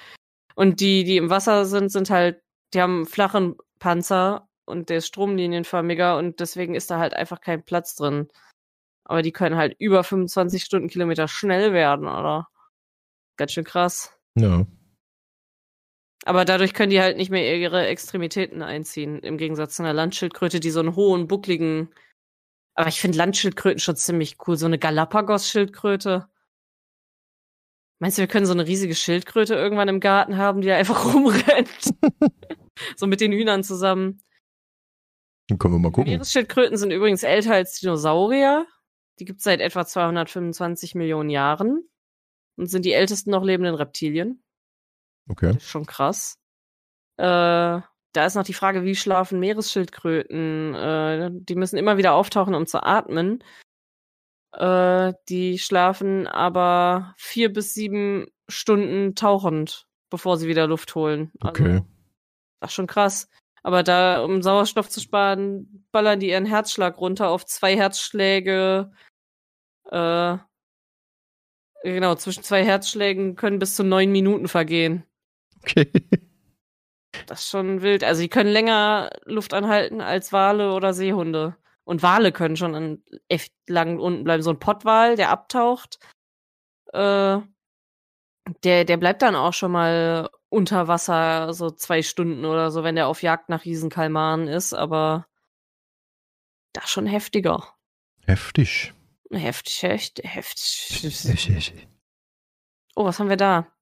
[0.54, 2.42] Und die, die im Wasser sind, sind halt,
[2.74, 7.40] die haben einen flachen Panzer und der ist stromlinienförmiger und deswegen ist da halt einfach
[7.40, 8.28] kein Platz drin.
[9.04, 12.48] Aber die können halt über 25 Stundenkilometer schnell werden, oder?
[13.36, 14.14] Ganz schön krass.
[14.34, 14.66] Ja.
[16.24, 20.60] Aber dadurch können die halt nicht mehr ihre Extremitäten einziehen, im Gegensatz zu einer Landschildkröte,
[20.60, 21.88] die so einen hohen, buckligen.
[22.74, 24.56] Aber ich finde Landschildkröten schon ziemlich cool.
[24.56, 26.28] So eine Galapagos-Schildkröte.
[27.98, 31.94] Meinst du, wir können so eine riesige Schildkröte irgendwann im Garten haben, die einfach rumrennt?
[32.96, 34.22] so mit den Hühnern zusammen.
[35.48, 36.10] Dann können wir mal gucken.
[36.10, 38.66] Meeresschildkröten sind übrigens älter als Dinosaurier.
[39.18, 41.88] Die gibt es seit etwa 225 Millionen Jahren
[42.56, 44.42] und sind die ältesten noch lebenden Reptilien.
[45.28, 45.52] Okay.
[45.54, 46.38] Das ist schon krass.
[47.16, 47.80] Äh,
[48.14, 50.74] da ist noch die Frage, wie schlafen Meeresschildkröten?
[50.74, 53.42] Äh, die müssen immer wieder auftauchen, um zu atmen.
[54.52, 61.32] Äh, die schlafen aber vier bis sieben Stunden tauchend, bevor sie wieder Luft holen.
[61.40, 61.82] Also, Okay.
[62.60, 63.28] Das ist schon krass.
[63.62, 68.92] Aber da, um Sauerstoff zu sparen, ballern die ihren Herzschlag runter auf zwei Herzschläge.
[69.90, 70.36] Äh,
[71.82, 75.04] genau, zwischen zwei Herzschlägen können bis zu neun Minuten vergehen.
[75.62, 75.90] Okay.
[77.26, 78.04] Das ist schon wild.
[78.04, 81.56] Also die können länger Luft anhalten als Wale oder Seehunde.
[81.84, 84.42] Und Wale können schon echt lang unten bleiben.
[84.42, 85.98] So ein Pottwal, der abtaucht,
[86.92, 87.38] äh,
[88.64, 92.96] der, der bleibt dann auch schon mal unter Wasser so zwei Stunden oder so, wenn
[92.96, 94.74] der auf Jagd nach Riesenkalmanen ist.
[94.74, 95.26] Aber
[96.72, 97.74] das ist schon heftiger.
[98.26, 98.92] Heftig.
[99.30, 101.88] Heftig, heftig, heftig.
[102.94, 103.72] Oh, was haben wir da?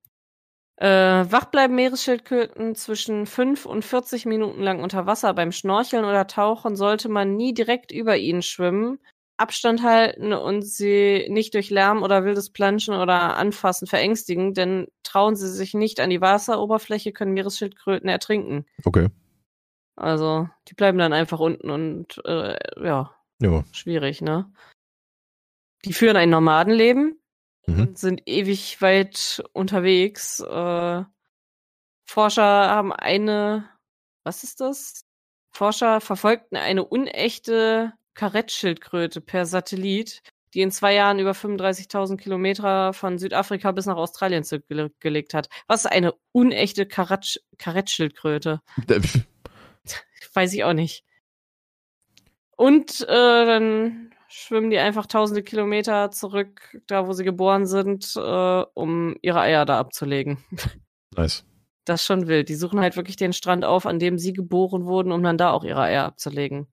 [0.81, 5.35] Äh, wach bleiben Meeresschildkröten zwischen 5 und 40 Minuten lang unter Wasser.
[5.35, 8.99] Beim Schnorcheln oder Tauchen sollte man nie direkt über ihnen schwimmen,
[9.37, 15.37] Abstand halten und sie nicht durch Lärm oder wildes Planschen oder Anfassen verängstigen, denn trauen
[15.37, 18.65] sie sich nicht an die Wasseroberfläche, können Meeresschildkröten ertrinken.
[18.85, 19.09] Okay.
[19.97, 23.65] Also, die bleiben dann einfach unten und äh, ja, Ja.
[23.73, 24.51] schwierig, ne?
[25.85, 27.20] Die führen ein Nomadenleben
[27.67, 27.81] Mhm.
[27.81, 30.41] und sind ewig weit unterwegs.
[30.41, 31.05] Äh,
[32.07, 33.69] Forscher haben eine,
[34.25, 35.05] was ist das?
[35.53, 40.23] Forscher verfolgten eine unechte Karettschildkröte per Satellit,
[40.55, 45.49] die in zwei Jahren über 35.000 Kilometer von Südafrika bis nach Australien zurückgelegt hat.
[45.69, 48.61] Was ist eine unechte Karatsch Karettschildkröte?
[50.35, 51.05] Weiß ich auch nicht.
[52.57, 58.65] Und äh, dann schwimmen die einfach tausende Kilometer zurück, da wo sie geboren sind, äh,
[58.75, 60.39] um ihre Eier da abzulegen.
[61.17, 61.45] Nice.
[61.85, 62.49] Das ist schon wild.
[62.49, 65.51] Die suchen halt wirklich den Strand auf, an dem sie geboren wurden, um dann da
[65.51, 66.69] auch ihre Eier abzulegen.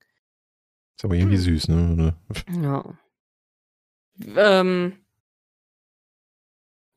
[0.95, 2.16] Ist aber irgendwie süß, ne?
[2.62, 2.84] Ja.
[4.36, 4.93] Ähm,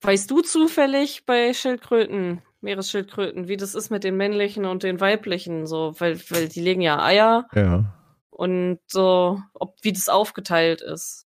[0.02, 5.66] weißt du zufällig bei Schildkröten, Meeresschildkröten, wie das ist mit den männlichen und den weiblichen,
[5.66, 7.99] so, weil, weil die legen ja Eier Ja.
[8.41, 11.26] Und so, ob wie das aufgeteilt ist.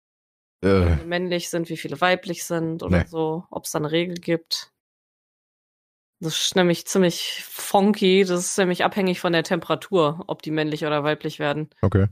[0.60, 3.06] Äh, Wie männlich sind, wie viele weiblich sind oder Nee.
[3.06, 4.72] so, ob es da eine Regel gibt.
[6.20, 10.84] Das ist nämlich ziemlich funky, das ist nämlich abhängig von der Temperatur, ob die männlich
[10.84, 11.70] oder weiblich werden.
[11.82, 12.08] okay.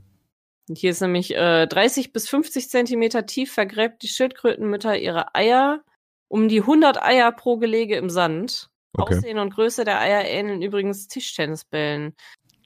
[0.67, 5.83] Und hier ist nämlich äh, 30 bis 50 Zentimeter tief vergräbt die Schildkrötenmütter ihre Eier
[6.27, 8.69] um die 100 Eier pro Gelege im Sand.
[8.97, 9.17] Okay.
[9.17, 12.15] Aussehen und Größe der Eier ähneln übrigens Tischtennisbällen.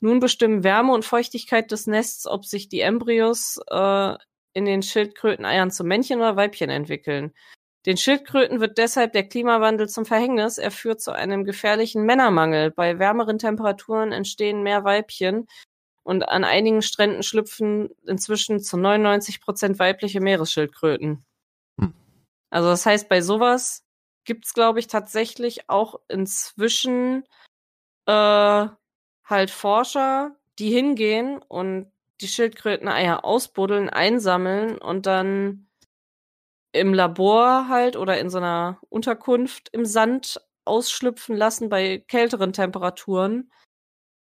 [0.01, 4.15] Nun bestimmen Wärme und Feuchtigkeit des Nests, ob sich die Embryos äh,
[4.53, 7.33] in den Schildkröteneiern zu Männchen oder Weibchen entwickeln.
[7.85, 10.57] Den Schildkröten wird deshalb der Klimawandel zum Verhängnis.
[10.57, 12.71] Er führt zu einem gefährlichen Männermangel.
[12.71, 15.47] Bei wärmeren Temperaturen entstehen mehr Weibchen
[16.03, 21.25] und an einigen Stränden schlüpfen inzwischen zu 99 Prozent weibliche Meeresschildkröten.
[21.79, 21.93] Hm.
[22.49, 23.85] Also das heißt, bei sowas
[24.25, 27.23] gibt's, glaube ich, tatsächlich auch inzwischen
[28.07, 28.67] äh,
[29.29, 35.67] halt Forscher, die hingehen und die Schildkröteneier ausbuddeln, einsammeln und dann
[36.71, 43.51] im Labor halt oder in so einer Unterkunft im Sand ausschlüpfen lassen bei kälteren Temperaturen,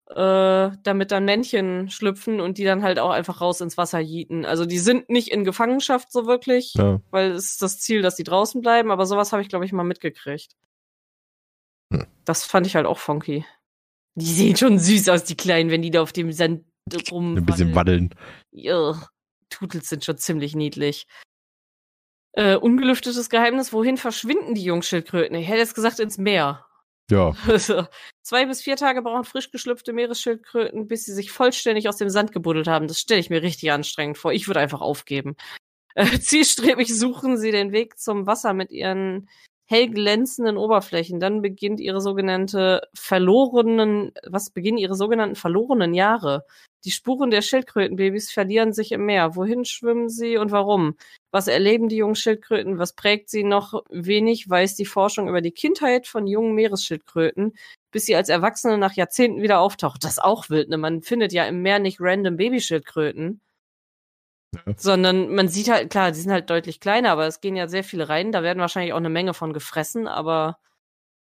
[0.08, 4.46] äh, damit dann Männchen schlüpfen und die dann halt auch einfach raus ins Wasser jieten.
[4.46, 7.00] Also die sind nicht in Gefangenschaft so wirklich, Ja.
[7.10, 9.72] weil es ist das Ziel, dass die draußen bleiben, aber sowas habe ich, glaube ich,
[9.72, 10.56] mal mitgekriegt.
[11.92, 12.06] Hm.
[12.24, 13.44] Das fand ich halt auch funky.
[14.14, 16.64] Die sehen schon süß aus, die Kleinen, wenn die da auf dem Sand
[17.10, 17.36] rum.
[17.36, 18.14] Ein bisschen waddeln.
[18.50, 19.08] Ja,
[19.48, 21.06] Tutels sind schon ziemlich niedlich.
[22.32, 25.36] Äh, ungelüftetes Geheimnis, wohin verschwinden die Jungschildkröten?
[25.36, 26.64] Ich hätte jetzt gesagt ins Meer.
[27.10, 27.34] Ja.
[27.48, 27.86] Also,
[28.22, 32.32] zwei bis vier Tage brauchen frisch geschlüpfte Meeresschildkröten, bis sie sich vollständig aus dem Sand
[32.32, 32.86] gebuddelt haben.
[32.86, 34.32] Das stelle ich mir richtig anstrengend vor.
[34.32, 35.36] Ich würde einfach aufgeben.
[35.94, 39.28] Äh, zielstrebig suchen sie den Weg zum Wasser mit ihren
[39.70, 41.20] hell glänzenden Oberflächen.
[41.20, 46.44] Dann beginnt ihre sogenannte verlorenen, was beginnen ihre sogenannten verlorenen Jahre.
[46.84, 49.36] Die Spuren der Schildkrötenbabys verlieren sich im Meer.
[49.36, 50.96] Wohin schwimmen sie und warum?
[51.30, 52.78] Was erleben die jungen Schildkröten?
[52.78, 53.84] Was prägt sie noch?
[53.90, 57.52] Wenig weiß die Forschung über die Kindheit von jungen Meeresschildkröten,
[57.92, 60.02] bis sie als Erwachsene nach Jahrzehnten wieder auftaucht.
[60.02, 60.78] Das ist auch wild, ne?
[60.78, 63.40] Man findet ja im Meer nicht random Babyschildkröten.
[64.76, 67.84] Sondern man sieht halt, klar, die sind halt deutlich kleiner, aber es gehen ja sehr
[67.84, 68.32] viele rein.
[68.32, 70.58] Da werden wahrscheinlich auch eine Menge von gefressen, aber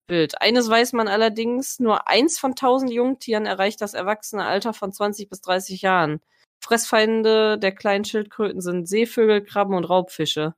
[0.09, 0.41] wild.
[0.41, 5.29] Eines weiß man allerdings, nur eins von tausend Jungtieren erreicht das erwachsene Alter von 20
[5.29, 6.21] bis 30 Jahren.
[6.61, 10.55] Fressfeinde der kleinen Schildkröten sind Seevögel, Krabben und Raubfische.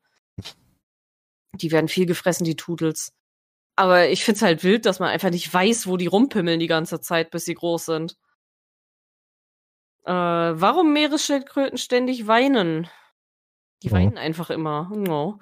[1.53, 3.13] Die werden viel gefressen, die Tudels.
[3.77, 7.01] Aber ich find's halt wild, dass man einfach nicht weiß, wo die rumpimmeln die ganze
[7.01, 8.17] Zeit, bis sie groß sind.
[10.07, 12.89] Äh, warum Meeresschildkröten ständig weinen?
[13.83, 14.91] Die weinen einfach immer.
[14.95, 15.39] No.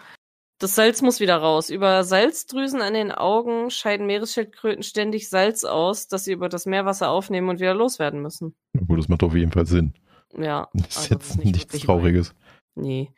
[0.58, 1.68] Das Salz muss wieder raus.
[1.68, 7.10] Über Salzdrüsen an den Augen scheiden Meeresschildkröten ständig Salz aus, das sie über das Meerwasser
[7.10, 8.56] aufnehmen und wieder loswerden müssen.
[8.72, 9.92] Na Gut, das macht auf jeden Fall Sinn.
[10.36, 10.68] Ja.
[10.72, 12.34] Das ist also jetzt nicht nichts Trauriges.
[12.74, 13.12] Nee.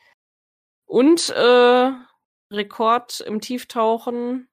[0.84, 1.92] Und äh,
[2.50, 4.48] Rekord im Tieftauchen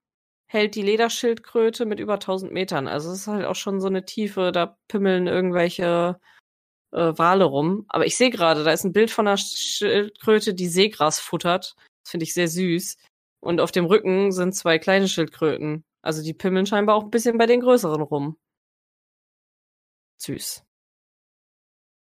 [0.45, 2.87] hält die Lederschildkröte mit über 1000 Metern.
[2.87, 6.19] Also es ist halt auch schon so eine Tiefe, da pimmeln irgendwelche
[6.93, 7.85] äh, Wale rum.
[7.89, 11.75] Aber ich sehe gerade, da ist ein Bild von einer Schildkröte, die Seegras futtert.
[12.03, 12.97] Das finde ich sehr süß.
[13.41, 15.83] Und auf dem Rücken sind zwei kleine Schildkröten.
[16.01, 18.37] Also die pimmeln scheinbar auch ein bisschen bei den größeren rum.
[20.21, 20.63] Süß.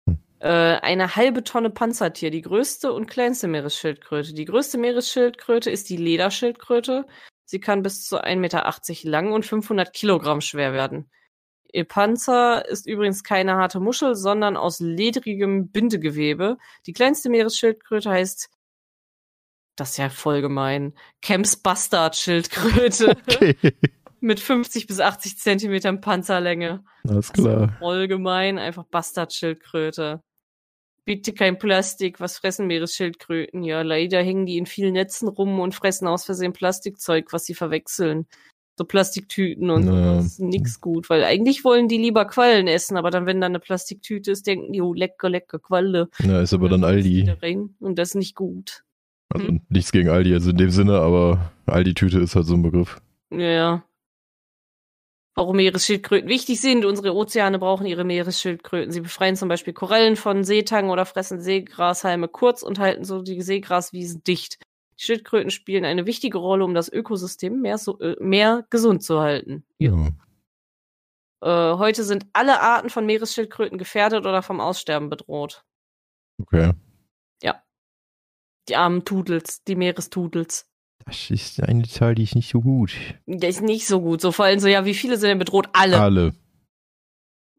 [0.07, 0.19] Hm.
[0.41, 4.35] Äh, eine halbe Tonne Panzertier, die größte und kleinste Meeresschildkröte.
[4.35, 7.07] Die größte Meeresschildkröte ist die Lederschildkröte.
[7.47, 11.11] Sie kann bis zu 1,80 Meter lang und 500 Kilogramm schwer werden.
[11.75, 16.57] Ihr Panzer ist übrigens keine harte Muschel, sondern aus ledrigem Bindegewebe.
[16.87, 18.49] Die kleinste Meeresschildkröte heißt,
[19.75, 23.57] das ist ja voll gemein, Camps Bastard Schildkröte Okay.
[24.21, 26.85] mit 50 bis 80 Zentimetern Panzerlänge.
[27.09, 27.77] Alles klar.
[27.81, 30.23] Voll gemein, einfach Bastardschildkröte.
[31.05, 33.65] Bitte kein Plastik, was fressen Meeresschildkröten?
[33.65, 37.55] Ja, leider hängen die in vielen Netzen rum und fressen aus Versehen Plastikzeug, was sie
[37.55, 38.29] verwechseln.
[38.77, 39.93] So Plastiktüten und Ja.
[39.93, 40.17] so.
[40.17, 43.47] Das ist nix gut, weil eigentlich wollen die lieber Quallen essen, aber dann, wenn da
[43.47, 46.09] eine Plastiktüte ist, denken die, oh, lecker, lecker Qualle.
[46.21, 47.69] Ja, ist aber Und dann sie Aldi.
[47.81, 48.83] Und das ist nicht gut.
[49.29, 49.61] Also Hm.
[49.69, 53.01] nichts gegen Aldi, also in dem Sinne, aber Aldi-Tüte ist halt so ein Begriff.
[53.31, 53.85] Ja.
[55.37, 56.85] Warum Meeresschildkröten wichtig sind.
[56.85, 58.93] Unsere Ozeane brauchen ihre Meeresschildkröten.
[58.93, 63.41] Sie befreien zum Beispiel Korallen von Seetangen oder fressen Seegrashalme kurz und halten so die
[63.43, 64.59] Seegraswiesen dicht.
[64.99, 69.21] Die Schildkröten spielen eine wichtige Rolle, um das Ökosystem mehr, so, äh, mehr gesund zu
[69.21, 69.65] halten.
[69.79, 70.09] Ja.
[71.43, 75.65] Äh, heute sind alle Arten von Meeresschildkröten gefährdet oder vom Aussterben bedroht.
[76.41, 76.73] Okay.
[78.69, 80.67] Die armen Tudels, die Meerestudels.
[81.05, 82.93] Das ist eine Zahl, die ist nicht so gut.
[83.27, 84.23] Das ist nicht so gut.
[84.23, 85.69] So vor allem so, ja, wie viele sind denn bedroht?
[85.75, 86.01] Alle.
[86.01, 86.33] Alle.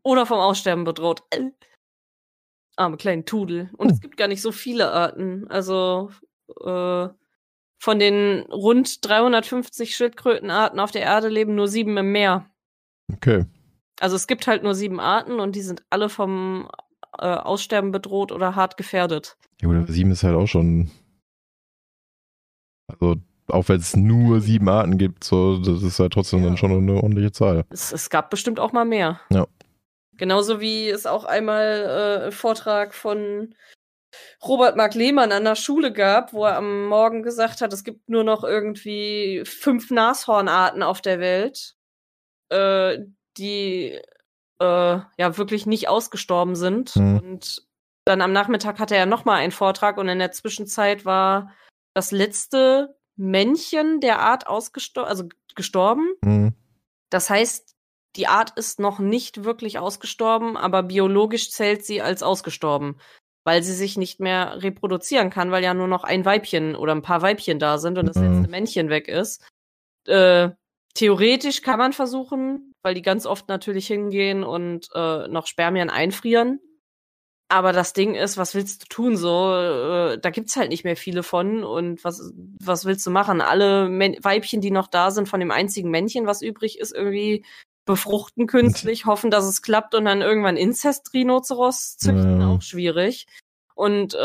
[0.01, 1.21] oder vom Aussterben bedroht.
[1.29, 1.51] Äh.
[2.75, 3.69] Arme kleinen Tudel.
[3.77, 4.01] Und es Hm.
[4.01, 5.47] gibt gar nicht so viele Arten.
[5.47, 6.09] Also
[6.63, 7.07] äh,
[7.77, 12.45] von den rund 350 Schildkrötenarten auf der Erde leben nur sieben im Meer.
[13.13, 13.45] Okay.
[13.99, 16.69] Also es gibt halt nur sieben Arten und die sind alle vom
[17.17, 19.37] äh, Aussterben bedroht oder hart gefährdet.
[19.61, 20.91] Ja gut, sieben ist halt auch schon.
[22.87, 23.15] Also,
[23.47, 26.47] auch wenn es nur sieben Arten gibt, so, das ist halt trotzdem Ja.
[26.47, 27.63] dann schon eine ordentliche Zahl.
[27.69, 29.19] Es, es gab bestimmt auch mal mehr.
[29.29, 29.47] Ja.
[30.17, 33.53] Genauso wie es auch einmal äh, Vortrag von
[34.45, 38.09] Robert Mark Lehmann an der Schule gab, wo er am Morgen gesagt hat, es gibt
[38.09, 41.75] nur noch irgendwie fünf Nashornarten auf der Welt,
[42.49, 42.99] äh,
[43.37, 43.99] die
[44.59, 46.95] äh, ja wirklich nicht ausgestorben sind.
[46.95, 47.19] Mhm.
[47.19, 47.65] Und
[48.05, 51.51] dann am Nachmittag hatte er nochmal einen Vortrag und in der Zwischenzeit war
[51.93, 56.13] das letzte Männchen der Art ausgestorben, also gestorben.
[56.23, 56.53] Hm.
[57.09, 57.75] Das heißt,
[58.15, 62.99] die Art ist noch nicht wirklich ausgestorben, aber biologisch zählt sie als ausgestorben,
[63.45, 67.01] weil sie sich nicht mehr reproduzieren kann, weil ja nur noch ein Weibchen oder ein
[67.03, 68.23] paar Weibchen da sind und das Mhm.
[68.23, 69.41] letzte Männchen weg ist.
[70.07, 70.49] Äh,
[70.95, 76.59] theoretisch kann man versuchen, weil die ganz oft natürlich hingehen und äh, noch Spermien einfrieren.
[77.47, 79.53] Aber das Ding ist, was willst du tun so?
[79.53, 82.33] Äh, da gibt's halt nicht mehr viele von und was
[82.63, 83.39] was willst du machen?
[83.41, 87.45] Alle Män Weibchen, die noch da sind von dem einzigen Männchen, was übrig ist, irgendwie
[87.85, 92.47] befruchten künstlich, hoffen, dass es klappt und dann irgendwann Inzest-Rhinoceros züchten, Ja.
[92.49, 93.27] auch schwierig.
[93.75, 94.17] Und äh,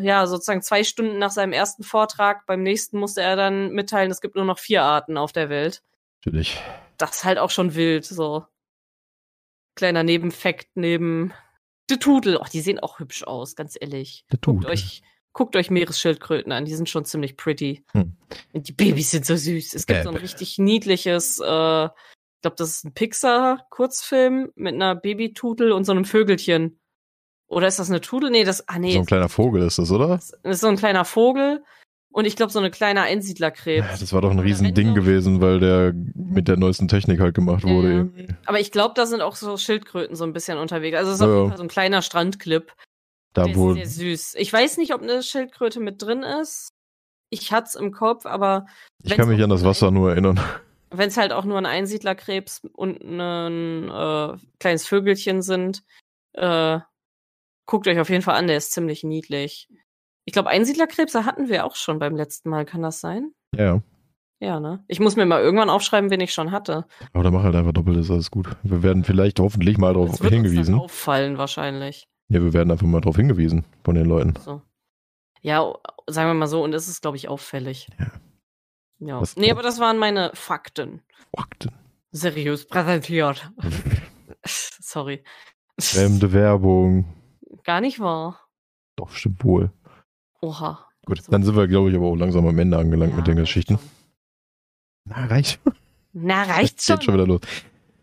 [0.00, 4.20] ja, sozusagen zwei Stunden nach seinem ersten Vortrag, beim nächsten musste er dann mitteilen, es
[4.20, 5.82] gibt nur noch vier Arten auf der Welt.
[6.24, 6.60] Natürlich.
[6.98, 8.46] Das ist halt auch schon wild, so.
[9.74, 11.32] Kleiner Nebenfakt neben
[11.90, 12.36] die Tudel.
[12.36, 14.24] Oh, die sehen auch hübsch aus, ganz ehrlich.
[14.30, 14.70] Der Guckt Tudel.
[14.70, 15.02] euch,
[15.32, 17.84] guckt euch Meeresschildkröten an, die sind schon ziemlich pretty.
[17.92, 18.16] Hm.
[18.52, 19.74] Und die Babys sind so süß.
[19.74, 21.88] Es gibt so ein richtig niedliches, äh,
[22.42, 26.80] ich glaube, das ist ein Pixar-Kurzfilm mit einer Babytudel und so einem Vögelchen.
[27.46, 28.30] Oder ist das eine Tudel?
[28.30, 30.08] Nee, das, ah nee, So ein kleiner Vogel ist das, oder?
[30.08, 31.62] das ist so ein kleiner Vogel
[32.12, 34.00] und ich glaube so eine kleine Einsiedlerkrebs.
[34.00, 36.88] Das war doch ein Oder riesen wenn Ding so- gewesen, weil der mit der neuesten
[36.88, 37.88] Technik halt gemacht Ja, wurde.
[37.88, 37.94] ja.
[37.98, 38.26] irgendwie.
[38.46, 40.96] Aber ich glaube, da sind auch so Schildkröten so ein bisschen unterwegs.
[40.96, 41.48] Also es ist Ja, auf jeden ja.
[41.50, 42.72] Fall so ein kleiner Strandclip.
[43.34, 43.86] Da Der wo, ist sehr
[44.16, 44.34] süß.
[44.38, 46.70] Ich weiß nicht, ob eine Schildkröte mit drin ist.
[47.30, 48.66] Ich hat's im Kopf, aber
[49.04, 50.40] ich kann mich an das Wasser nur erinnern.
[50.92, 55.82] Wenn es halt auch nur ein Einsiedlerkrebs und ein äh, kleines Vögelchen sind,
[56.34, 56.78] äh,
[57.66, 59.68] guckt euch auf jeden Fall an, der ist ziemlich niedlich.
[60.24, 63.32] Ich glaube, Einsiedlerkrebse hatten wir auch schon beim letzten Mal, kann das sein?
[63.56, 63.82] Ja.
[64.40, 64.84] Ja, ne?
[64.88, 66.84] Ich muss mir mal irgendwann aufschreiben, wen ich schon hatte.
[67.12, 68.48] Aber dann mach halt einfach doppelt, ist alles gut.
[68.64, 70.74] Wir werden vielleicht hoffentlich mal darauf uns hingewiesen.
[70.74, 72.08] dann auffallen wahrscheinlich.
[72.28, 74.34] Ja, wir werden einfach mal darauf hingewiesen von den Leuten.
[74.40, 74.62] So.
[75.42, 75.72] Ja,
[76.08, 77.88] sagen wir mal so, und es ist, glaube ich, auffällig.
[77.98, 78.06] Ja.
[79.04, 79.20] Ja.
[79.20, 81.02] Das- nee, aber das waren meine Fakten.
[81.34, 81.70] Fakten.
[82.12, 83.50] Seriös präsentiert.
[84.44, 85.24] Sorry.
[85.80, 87.06] Fremde Werbung.
[87.64, 88.40] Gar nicht wahr.
[88.96, 89.72] Doch, stimmt wohl.
[90.40, 90.86] Oha.
[91.06, 93.36] Gut, dann sind wir, glaube ich, aber auch langsam am Ende angelangt Ja, mit den
[93.36, 93.78] Geschichten.
[93.78, 93.88] schon.
[95.04, 95.60] Na, reicht.
[96.12, 96.96] Na, reicht schon.
[96.96, 97.40] Geht schon wieder los.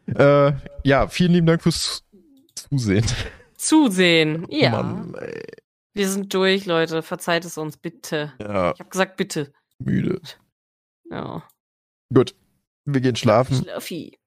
[0.07, 0.53] Äh,
[0.84, 2.03] ja, vielen lieben Dank fürs
[2.55, 3.05] Zusehen.
[3.55, 4.45] Zusehen.
[4.49, 4.71] Ja.
[4.71, 5.15] Mann.
[5.93, 7.03] Wir sind durch, Leute.
[7.03, 8.34] Verzeiht es uns, bitte.
[8.39, 9.53] Ja, Ich habe gesagt, bitte.
[9.77, 10.19] müde.
[11.10, 11.44] Ja.
[12.14, 12.36] Gut,
[12.86, 14.18] wir gehen schlafen Schlaffi.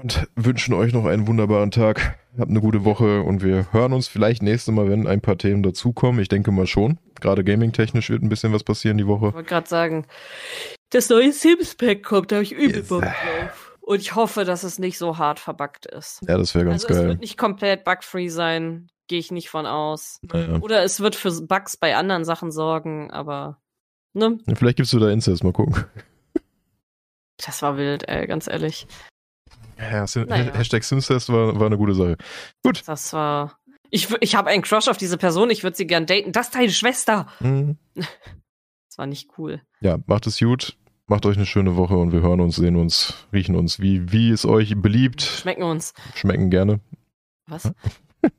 [0.00, 2.18] und wünschen euch noch einen wunderbaren Tag.
[2.38, 5.62] Habt eine gute Woche und wir hören uns vielleicht nächste Mal, wenn ein paar Themen
[5.62, 6.20] dazukommen.
[6.20, 6.98] Ich denke mal schon.
[7.20, 9.34] Gerade gaming-technisch wird ein bisschen was passieren die Ich Woche.
[9.34, 10.06] wollte gerade sagen,
[10.90, 12.88] das neue Sims-Pack kommt, da habe ich übel Yes.
[12.88, 13.68] Bock drauf.
[13.82, 16.20] Und ich hoffe, dass es nicht so hart verbuggt ist.
[16.26, 17.08] Ja, das wäre ganz also es geil.
[17.08, 20.18] wird nicht komplett bugfree sein, gehe ich nicht von aus.
[20.22, 20.58] Naja.
[20.60, 23.60] Oder es wird für Bugs bei anderen Sachen sorgen, aber
[24.14, 25.84] ne, Ja, Vielleicht gibst du da Incest, mal gucken.
[27.44, 28.86] Das war wild, ey, ganz ehrlich.
[29.78, 30.52] Ja, Sin naja.
[30.54, 32.16] Hashtag Sincest war, war eine gute Sache.
[32.62, 32.82] Gut.
[32.86, 33.58] Das war.
[33.90, 36.32] Ich, ich habe einen Crush auf diese Person, ich würde sie gern daten.
[36.32, 37.26] Das ist deine Schwester.
[37.40, 37.78] Mhm.
[38.88, 39.62] Das war nicht cool.
[39.80, 40.76] Ja, macht es gut.
[41.06, 44.30] Macht euch eine schöne Woche und wir hören uns, sehen uns, riechen uns, wie, wie
[44.30, 45.22] es euch beliebt.
[45.22, 45.94] Schmecken uns.
[46.14, 46.80] Schmecken gerne.
[47.46, 47.72] Was?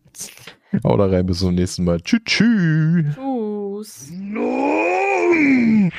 [0.83, 2.01] Hau da rein, bis zum nächsten Mal.
[2.01, 2.21] Tschüss.
[2.25, 4.11] Tschüss.
[4.11, 5.89] No!